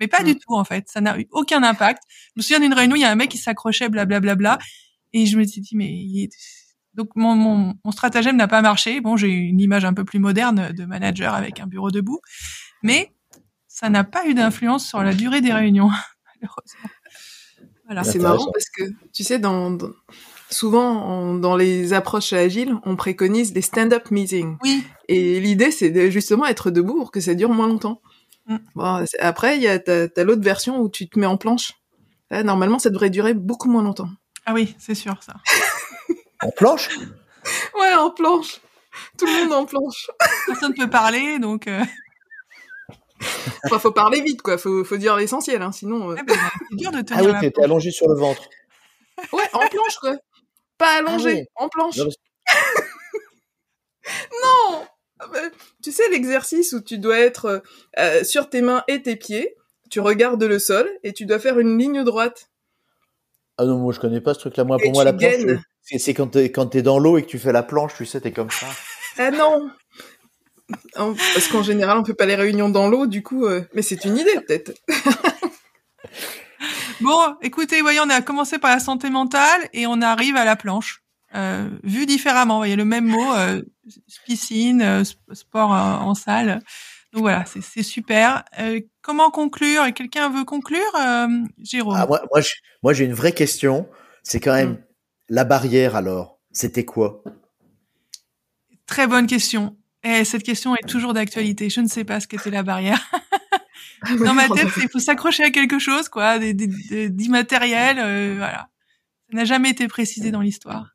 Mais 0.04 0.08
pas 0.08 0.24
du 0.24 0.38
tout, 0.38 0.54
en 0.54 0.66
fait. 0.66 0.89
Ça 0.89 0.99
n'a 0.99 1.18
eu 1.18 1.28
aucun 1.32 1.64
impact. 1.64 2.04
Je 2.10 2.32
me 2.38 2.41
souviens 2.41 2.60
d'une 2.60 2.74
réunion, 2.74 2.95
il 2.95 3.01
y 3.01 3.06
a 3.06 3.10
un 3.10 3.16
mec 3.16 3.30
qui 3.30 3.38
s'accrochait, 3.38 3.88
blablabla. 3.88 4.60
Et 5.14 5.26
je 5.26 5.38
me 5.38 5.45
suis 5.45 5.62
dit, 5.62 5.76
mais 5.76 5.89
il 5.89 6.24
est... 6.24 6.30
Donc 6.93 7.10
mon, 7.16 7.36
mon, 7.36 7.74
mon 7.84 7.91
stratagème 7.91 8.36
n'a 8.36 8.47
pas 8.47 8.62
marché. 8.62 8.99
Bon, 8.99 9.16
j'ai 9.16 9.30
une 9.30 9.60
image 9.62 9.86
un 9.86 9.93
peu 9.93 10.04
plus 10.04 10.20
moderne 10.20 10.74
de 10.74 10.86
manager 10.86 11.34
avec 11.34 11.60
un 11.60 11.66
bureau 11.66 11.89
debout, 11.89 12.20
mais 12.84 13.12
ça 13.68 13.89
n'a 13.89 14.04
pas 14.04 14.28
eu 14.28 14.36
d'influence 14.36 14.86
sur 14.88 15.01
la 15.01 15.14
durée 15.14 15.41
des 15.41 15.54
réunions, 15.54 15.89
malheureusement. 16.36 16.89
Voilà. 17.86 18.04
C'est 18.04 18.20
marrant 18.20 18.51
parce 18.51 18.70
que 18.70 18.84
tu 19.12 19.24
sais, 19.24 19.39
dans, 19.39 19.72
dans 19.72 19.89
souvent 20.54 21.34
dans 21.34 21.56
les 21.56 21.93
approches 21.93 22.32
agiles, 22.32 22.76
on 22.86 22.95
préconise 22.95 23.54
des 23.54 23.62
stand-up 23.62 24.12
meetings. 24.12 24.58
Oui. 24.62 24.84
Et 25.10 25.39
l'idée, 25.39 25.72
c'est 25.72 25.89
de 25.89 26.10
justement 26.10 26.45
être 26.45 26.72
debout 26.72 26.95
pour 26.95 27.12
que 27.12 27.20
ça 27.20 27.34
dure 27.34 27.49
moins 27.49 27.68
longtemps. 27.68 28.01
Mm. 28.46 28.58
Bon, 28.76 29.06
après, 29.20 29.58
il 29.58 29.64
y 29.64 29.68
a 29.68 29.80
t'as, 29.80 30.24
l'autre 30.24 30.41
version 30.41 30.80
où 30.80 30.89
tu 30.89 31.08
te 31.08 31.20
mets 31.20 31.26
en 31.26 31.38
planche. 31.38 31.74
Là, 32.30 32.44
normalement, 32.44 32.80
ça 32.80 32.89
devrait 32.89 33.10
durer 33.10 33.34
beaucoup 33.34 33.70
moins 33.70 33.84
longtemps. 33.84 34.10
Ah 34.46 34.54
oui, 34.54 34.76
c'est 34.80 34.96
sûr 34.96 35.22
ça. 35.22 35.36
en 36.41 36.52
planche? 36.52 36.89
Ouais, 37.80 37.94
en 37.94 38.10
planche. 38.10 38.60
Tout 39.18 39.26
le 39.26 39.44
monde 39.44 39.54
en 39.54 39.66
planche. 39.66 40.10
Personne 40.48 40.74
ne 40.78 40.84
peut 40.84 40.89
parler, 40.89 41.39
donc. 41.39 41.68
Euh... 41.68 41.84
Enfin, 43.66 43.80
faut 43.80 43.91
parler 43.91 44.22
vite, 44.22 44.41
quoi. 44.41 44.58
Faut, 44.58 44.84
faut 44.84 44.98
dire 44.98 45.16
l'essentiel, 45.16 45.62
hein, 45.62 45.72
sinon. 45.72 46.12
Euh... 46.12 46.16
ben, 46.16 46.38
c'est 46.70 46.78
dur 46.78 46.91
de 46.91 47.02
tenir. 47.02 47.24
Ah 47.24 47.32
oui, 47.34 47.39
t'étais 47.39 47.64
allongé 47.64 47.91
sur 47.91 48.08
le 48.08 48.16
ventre. 48.16 48.44
Ouais, 49.32 49.48
en 49.54 49.68
planche, 49.68 49.98
quoi. 50.00 50.16
Pas 50.78 50.98
allongé, 50.98 51.46
ah 51.56 51.64
en 51.64 51.70
planche. 51.70 51.98
non 51.98 52.08
ah 52.10 52.33
Tu 55.82 55.91
sais, 55.91 56.09
l'exercice 56.09 56.74
où 56.74 56.82
tu 56.82 56.97
dois 56.97 57.19
être 57.19 57.63
euh, 57.99 58.24
sur 58.24 58.49
tes 58.49 58.61
mains 58.61 58.84
et 58.88 59.01
tes 59.01 59.15
pieds, 59.15 59.55
tu 59.89 59.99
regardes 59.99 60.43
le 60.43 60.59
sol 60.59 60.89
et 61.03 61.13
tu 61.13 61.26
dois 61.26 61.39
faire 61.39 61.59
une 61.59 61.78
ligne 61.78 62.03
droite. 62.03 62.49
Ah 63.57 63.65
non, 63.65 63.78
moi 63.78 63.93
je 63.93 63.99
connais 63.99 64.21
pas 64.21 64.34
ce 64.34 64.39
truc-là. 64.39 64.63
Moi, 64.63 64.78
pour 64.78 64.91
moi, 64.91 65.03
la 65.03 65.13
planche, 65.13 65.59
c'est 65.82 66.13
quand 66.13 66.28
t'es 66.28 66.51
quand 66.51 66.74
es 66.76 66.82
dans 66.82 66.97
l'eau 66.97 67.17
et 67.17 67.24
que 67.24 67.28
tu 67.28 67.38
fais 67.38 67.51
la 67.51 67.63
planche, 67.63 67.93
tu 67.95 68.05
sais, 68.05 68.21
t'es 68.21 68.32
comme 68.32 68.49
ça. 68.49 68.67
ah 69.17 69.32
non 69.32 69.69
Parce 70.95 71.47
qu'en 71.49 71.63
général, 71.63 71.97
on 71.97 72.05
fait 72.05 72.13
pas 72.13 72.26
les 72.26 72.36
réunions 72.36 72.69
dans 72.69 72.88
l'eau, 72.88 73.05
du 73.05 73.21
coup. 73.21 73.45
Euh, 73.45 73.63
mais 73.74 73.82
c'est 73.82 74.05
une 74.05 74.17
idée, 74.17 74.39
peut-être. 74.47 74.71
bon, 77.01 77.36
écoutez, 77.41 77.82
voyez, 77.82 77.99
on 77.99 78.09
a 78.09 78.21
commencé 78.21 78.57
par 78.57 78.71
la 78.71 78.80
santé 78.80 79.09
mentale 79.09 79.69
et 79.74 79.86
on 79.86 80.01
arrive 80.01 80.36
à 80.36 80.45
la 80.45 80.55
planche. 80.55 81.03
Euh, 81.36 81.69
vu 81.84 82.05
différemment, 82.05 82.55
vous 82.55 82.59
voyez 82.59 82.76
le 82.76 82.86
même 82.86 83.05
mot, 83.05 83.34
euh, 83.34 83.61
piscine, 84.26 84.82
euh, 84.82 85.04
sport 85.34 85.72
en 85.72 86.14
salle. 86.16 86.62
Donc 87.12 87.22
voilà, 87.22 87.46
c'est 87.46 87.84
super. 87.84 88.44
comment 89.02 89.30
conclure? 89.30 89.94
Quelqu'un 89.94 90.30
veut 90.30 90.46
conclure, 90.46 90.82
Jérôme? 91.60 91.96
Ah, 91.96 92.08
Moi, 92.08 92.22
moi 92.82 92.94
j'ai 92.94 93.06
une 93.06 93.14
vraie 93.14 93.34
question. 93.34 93.88
C'est 94.24 94.40
quand 94.40 94.54
même 94.54 94.72
mm. 94.72 94.84
la 95.30 95.44
barrière 95.44 95.96
alors. 95.96 96.40
C'était 96.52 96.86
quoi? 96.86 97.24
Très 98.88 99.08
bonne 99.08 99.28
question. 99.28 99.78
Et 100.04 100.26
cette 100.26 100.44
question 100.44 100.76
est 100.76 100.88
toujours 100.88 101.14
d'actualité. 101.14 101.70
Je 101.70 101.82
ne 101.82 101.88
sais 101.88 102.04
pas 102.04 102.20
ce 102.20 102.28
qu'était 102.28 102.52
la 102.52 102.64
barrière. 102.64 103.00
Dans 104.24 104.34
ma 104.34 104.50
tête, 104.50 104.68
il 104.78 104.90
faut 104.90 105.00
s'accrocher 105.00 105.44
à 105.44 105.52
quelque 105.52 105.80
chose, 105.80 106.10
quoi, 106.10 106.38
d'immatériel, 106.38 108.00
euh, 108.00 108.36
voilà. 108.38 108.70
Ça 109.30 109.38
n'a 109.38 109.46
jamais 109.46 109.70
été 109.70 109.88
précisé 109.88 110.30
dans 110.32 110.42
l'histoire. 110.42 110.93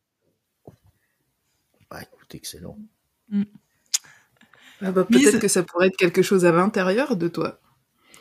Excellent. 2.33 2.77
Mm. 3.31 3.43
Ah 4.81 4.93
bah, 4.93 5.05
peut-être 5.05 5.41
que 5.41 5.49
ça 5.49 5.63
pourrait 5.63 5.89
être 5.89 5.97
quelque 5.97 6.23
chose 6.23 6.45
à 6.45 6.53
l'intérieur 6.53 7.17
de 7.17 7.29
toi. 7.29 7.61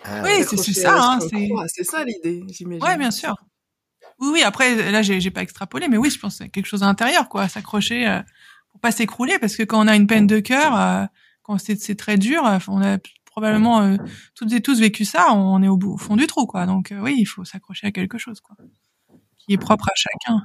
Ah, 0.04 0.24
oui, 0.24 0.44
c'est 0.44 0.74
ça. 0.74 0.96
Hein, 0.98 1.20
c'est 1.68 1.84
ça 1.84 2.04
l'idée, 2.04 2.44
j'imagine. 2.50 2.84
Ouais, 2.84 2.98
bien 2.98 3.12
sûr. 3.12 3.36
Oui, 4.20 4.30
oui. 4.34 4.44
Après, 4.44 4.92
là, 4.92 5.02
j'ai 5.02 5.32
pas 5.32 5.42
extrapolé, 5.42 5.88
mais 5.88 5.98
oui, 5.98 6.10
je 6.10 6.20
pense 6.20 6.38
que 6.38 6.46
c'est 6.46 6.50
quelque 6.50 6.66
chose 6.66 6.84
à 6.84 6.88
l'intérieur, 6.88 7.30
quoi, 7.30 7.48
s'accrocher 7.48 8.08
euh, 8.08 8.22
pour 8.72 8.80
pas 8.80 8.92
s'écrouler, 8.92 9.38
parce 9.40 9.56
que 9.56 9.64
quand 9.64 9.84
on 9.84 9.88
a 9.88 9.96
une 9.96 10.08
peine 10.08 10.28
de 10.28 10.40
cœur, 10.40 10.80
euh, 10.80 11.06
quand 11.44 11.58
c'est 11.58 11.96
très 11.96 12.18
dur, 12.18 12.44
on 12.68 12.82
a 12.82 12.98
probablement 13.26 13.82
euh, 13.82 13.98
toutes 14.34 14.52
et 14.54 14.62
tous 14.62 14.80
vécu 14.80 15.06
ça, 15.06 15.32
on 15.32 15.62
est 15.62 15.68
au, 15.68 15.78
bout, 15.78 15.94
au 15.94 15.98
fond 15.98 16.16
du 16.16 16.26
trou, 16.26 16.48
quoi. 16.48 16.66
Donc 16.66 16.92
euh, 16.92 17.00
oui, 17.00 17.16
il 17.20 17.26
faut 17.26 17.46
s'accrocher 17.46 17.86
à 17.86 17.92
quelque 17.92 18.18
chose, 18.18 18.42
quoi, 18.42 18.56
qui 19.38 19.54
est 19.54 19.58
propre 19.60 19.88
à 19.90 19.94
chacun. 19.96 20.42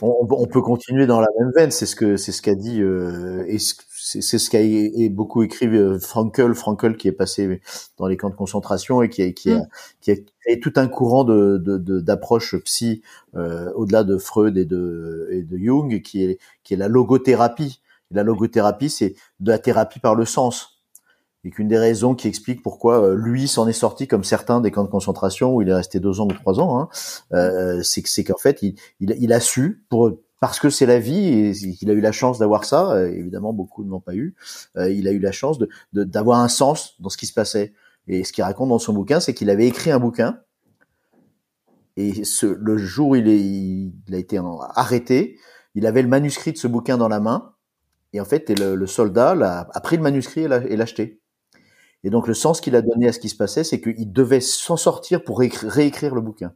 On, 0.00 0.46
peut 0.46 0.62
continuer 0.62 1.06
dans 1.06 1.20
la 1.20 1.28
même 1.38 1.52
veine, 1.54 1.70
c'est 1.70 1.86
ce 1.86 1.94
que 1.94 2.16
c'est 2.16 2.32
ce 2.32 2.42
qu'a 2.42 2.54
dit 2.54 2.80
euh, 2.80 3.44
et 3.46 3.58
c'est 3.58 4.38
ce 4.38 4.50
qu'a 4.50 5.10
beaucoup 5.10 5.42
écrit 5.42 5.68
Frankel, 6.00 6.54
Frankel 6.54 6.96
qui 6.96 7.08
est 7.08 7.12
passé 7.12 7.60
dans 7.98 8.06
les 8.06 8.16
camps 8.16 8.30
de 8.30 8.34
concentration 8.34 9.02
et 9.02 9.10
qui 9.10 9.22
a 9.22 9.30
qui 9.32 9.52
a, 9.52 9.58
mm. 9.58 9.68
qui 10.00 10.10
a 10.10 10.14
créé 10.40 10.60
tout 10.60 10.72
un 10.76 10.88
courant 10.88 11.24
de 11.24 11.58
d'approche 12.00 12.56
psy 12.64 13.02
au-delà 13.34 14.02
de 14.02 14.16
Freud 14.16 14.56
et 14.56 14.64
de 14.64 15.28
et 15.30 15.42
de 15.42 15.58
Jung 15.58 16.00
qui 16.00 16.24
est 16.24 16.38
qui 16.64 16.74
est 16.74 16.78
la 16.78 16.88
logothérapie. 16.88 17.80
la 18.10 18.22
logothérapie, 18.22 18.90
c'est 18.90 19.14
de 19.40 19.50
la 19.50 19.58
thérapie 19.58 20.00
par 20.00 20.14
le 20.14 20.24
sens 20.24 20.71
et 21.44 21.50
qu'une 21.50 21.68
des 21.68 21.78
raisons 21.78 22.14
qui 22.14 22.28
explique 22.28 22.62
pourquoi 22.62 23.02
euh, 23.02 23.14
lui 23.16 23.48
s'en 23.48 23.66
est 23.66 23.72
sorti 23.72 24.06
comme 24.06 24.24
certains 24.24 24.60
des 24.60 24.70
camps 24.70 24.84
de 24.84 24.88
concentration 24.88 25.54
où 25.54 25.62
il 25.62 25.68
est 25.68 25.74
resté 25.74 26.00
deux 26.00 26.20
ans 26.20 26.26
ou 26.26 26.32
trois 26.32 26.60
ans, 26.60 26.80
hein, 26.80 26.88
euh, 27.32 27.82
c'est 27.82 28.06
c'est 28.06 28.24
qu'en 28.24 28.38
fait 28.38 28.62
il, 28.62 28.76
il, 29.00 29.16
il, 29.18 29.32
a 29.32 29.40
su 29.40 29.84
pour 29.88 30.12
parce 30.40 30.58
que 30.58 30.70
c'est 30.70 30.86
la 30.86 30.98
vie 30.98 31.52
et 31.52 31.74
qu'il 31.74 31.88
a 31.88 31.92
eu 31.92 32.00
la 32.00 32.10
chance 32.10 32.40
d'avoir 32.40 32.64
ça. 32.64 32.92
Euh, 32.92 33.12
évidemment, 33.12 33.52
beaucoup 33.52 33.84
ne 33.84 33.90
l'ont 33.90 34.00
pas 34.00 34.16
eu. 34.16 34.34
Euh, 34.76 34.90
il 34.90 35.06
a 35.06 35.12
eu 35.12 35.20
la 35.20 35.30
chance 35.30 35.56
de 35.58 35.68
d'avoir 35.92 36.40
un 36.40 36.48
sens 36.48 37.00
dans 37.00 37.10
ce 37.10 37.16
qui 37.16 37.26
se 37.26 37.32
passait. 37.32 37.74
Et 38.08 38.24
ce 38.24 38.32
qu'il 38.32 38.42
raconte 38.42 38.70
dans 38.70 38.80
son 38.80 38.92
bouquin, 38.92 39.20
c'est 39.20 39.34
qu'il 39.34 39.50
avait 39.50 39.68
écrit 39.68 39.92
un 39.92 40.00
bouquin 40.00 40.40
et 41.96 42.24
ce, 42.24 42.46
le 42.46 42.76
jour 42.76 43.10
où 43.10 43.16
il, 43.16 43.28
est, 43.28 43.38
il 43.38 44.14
a 44.14 44.18
été 44.18 44.40
arrêté, 44.74 45.38
il 45.74 45.86
avait 45.86 46.02
le 46.02 46.08
manuscrit 46.08 46.52
de 46.52 46.58
ce 46.58 46.66
bouquin 46.66 46.96
dans 46.98 47.08
la 47.08 47.20
main. 47.20 47.54
Et 48.12 48.20
en 48.20 48.24
fait, 48.24 48.50
le, 48.58 48.74
le 48.74 48.86
soldat 48.86 49.30
a, 49.30 49.68
a 49.72 49.80
pris 49.80 49.96
le 49.96 50.02
manuscrit 50.02 50.42
et 50.42 50.48
l'a 50.48 50.82
acheté. 50.82 51.21
Et 52.04 52.10
donc 52.10 52.26
le 52.26 52.34
sens 52.34 52.60
qu'il 52.60 52.74
a 52.76 52.82
donné 52.82 53.08
à 53.08 53.12
ce 53.12 53.18
qui 53.18 53.28
se 53.28 53.36
passait, 53.36 53.64
c'est 53.64 53.80
qu'il 53.80 54.12
devait 54.12 54.40
s'en 54.40 54.76
sortir 54.76 55.22
pour 55.22 55.38
réécrire 55.38 56.14
le 56.14 56.20
bouquin. 56.20 56.52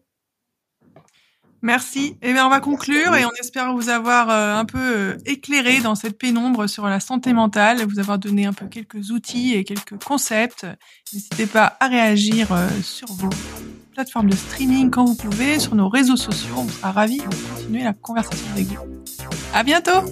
Merci. 1.62 2.16
Eh 2.22 2.32
bien, 2.32 2.46
on 2.46 2.50
va 2.50 2.60
conclure 2.60 3.16
et 3.16 3.24
on 3.24 3.32
espère 3.40 3.74
vous 3.74 3.88
avoir 3.88 4.30
euh, 4.30 4.54
un 4.54 4.64
peu 4.64 4.78
euh, 4.78 5.16
éclairé 5.24 5.80
dans 5.80 5.94
cette 5.94 6.18
pénombre 6.18 6.68
sur 6.68 6.86
la 6.86 7.00
santé 7.00 7.32
mentale, 7.32 7.84
vous 7.86 7.98
avoir 7.98 8.18
donné 8.18 8.46
un 8.46 8.52
peu 8.52 8.66
quelques 8.66 9.10
outils 9.10 9.54
et 9.54 9.64
quelques 9.64 10.02
concepts. 10.04 10.66
N'hésitez 11.12 11.46
pas 11.46 11.76
à 11.80 11.88
réagir 11.88 12.52
euh, 12.52 12.68
sur 12.82 13.08
vos 13.08 13.30
plateformes 13.94 14.28
de 14.28 14.36
streaming 14.36 14.90
quand 14.90 15.06
vous 15.06 15.16
pouvez, 15.16 15.58
sur 15.58 15.74
nos 15.74 15.88
réseaux 15.88 16.16
sociaux. 16.16 16.54
On 16.56 16.68
sera 16.68 16.92
ravis 16.92 17.18
de 17.18 17.54
continuer 17.54 17.82
la 17.82 17.94
conversation 17.94 18.46
avec 18.52 18.66
vous. 18.66 18.76
À 19.54 19.62
bientôt. 19.64 20.04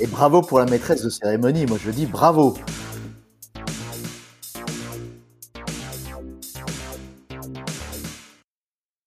Et 0.00 0.06
bravo 0.06 0.42
pour 0.42 0.58
la 0.58 0.66
maîtresse 0.66 1.02
de 1.02 1.10
cérémonie. 1.10 1.64
Moi, 1.66 1.78
je 1.82 1.90
dis 1.90 2.06
bravo. 2.06 2.54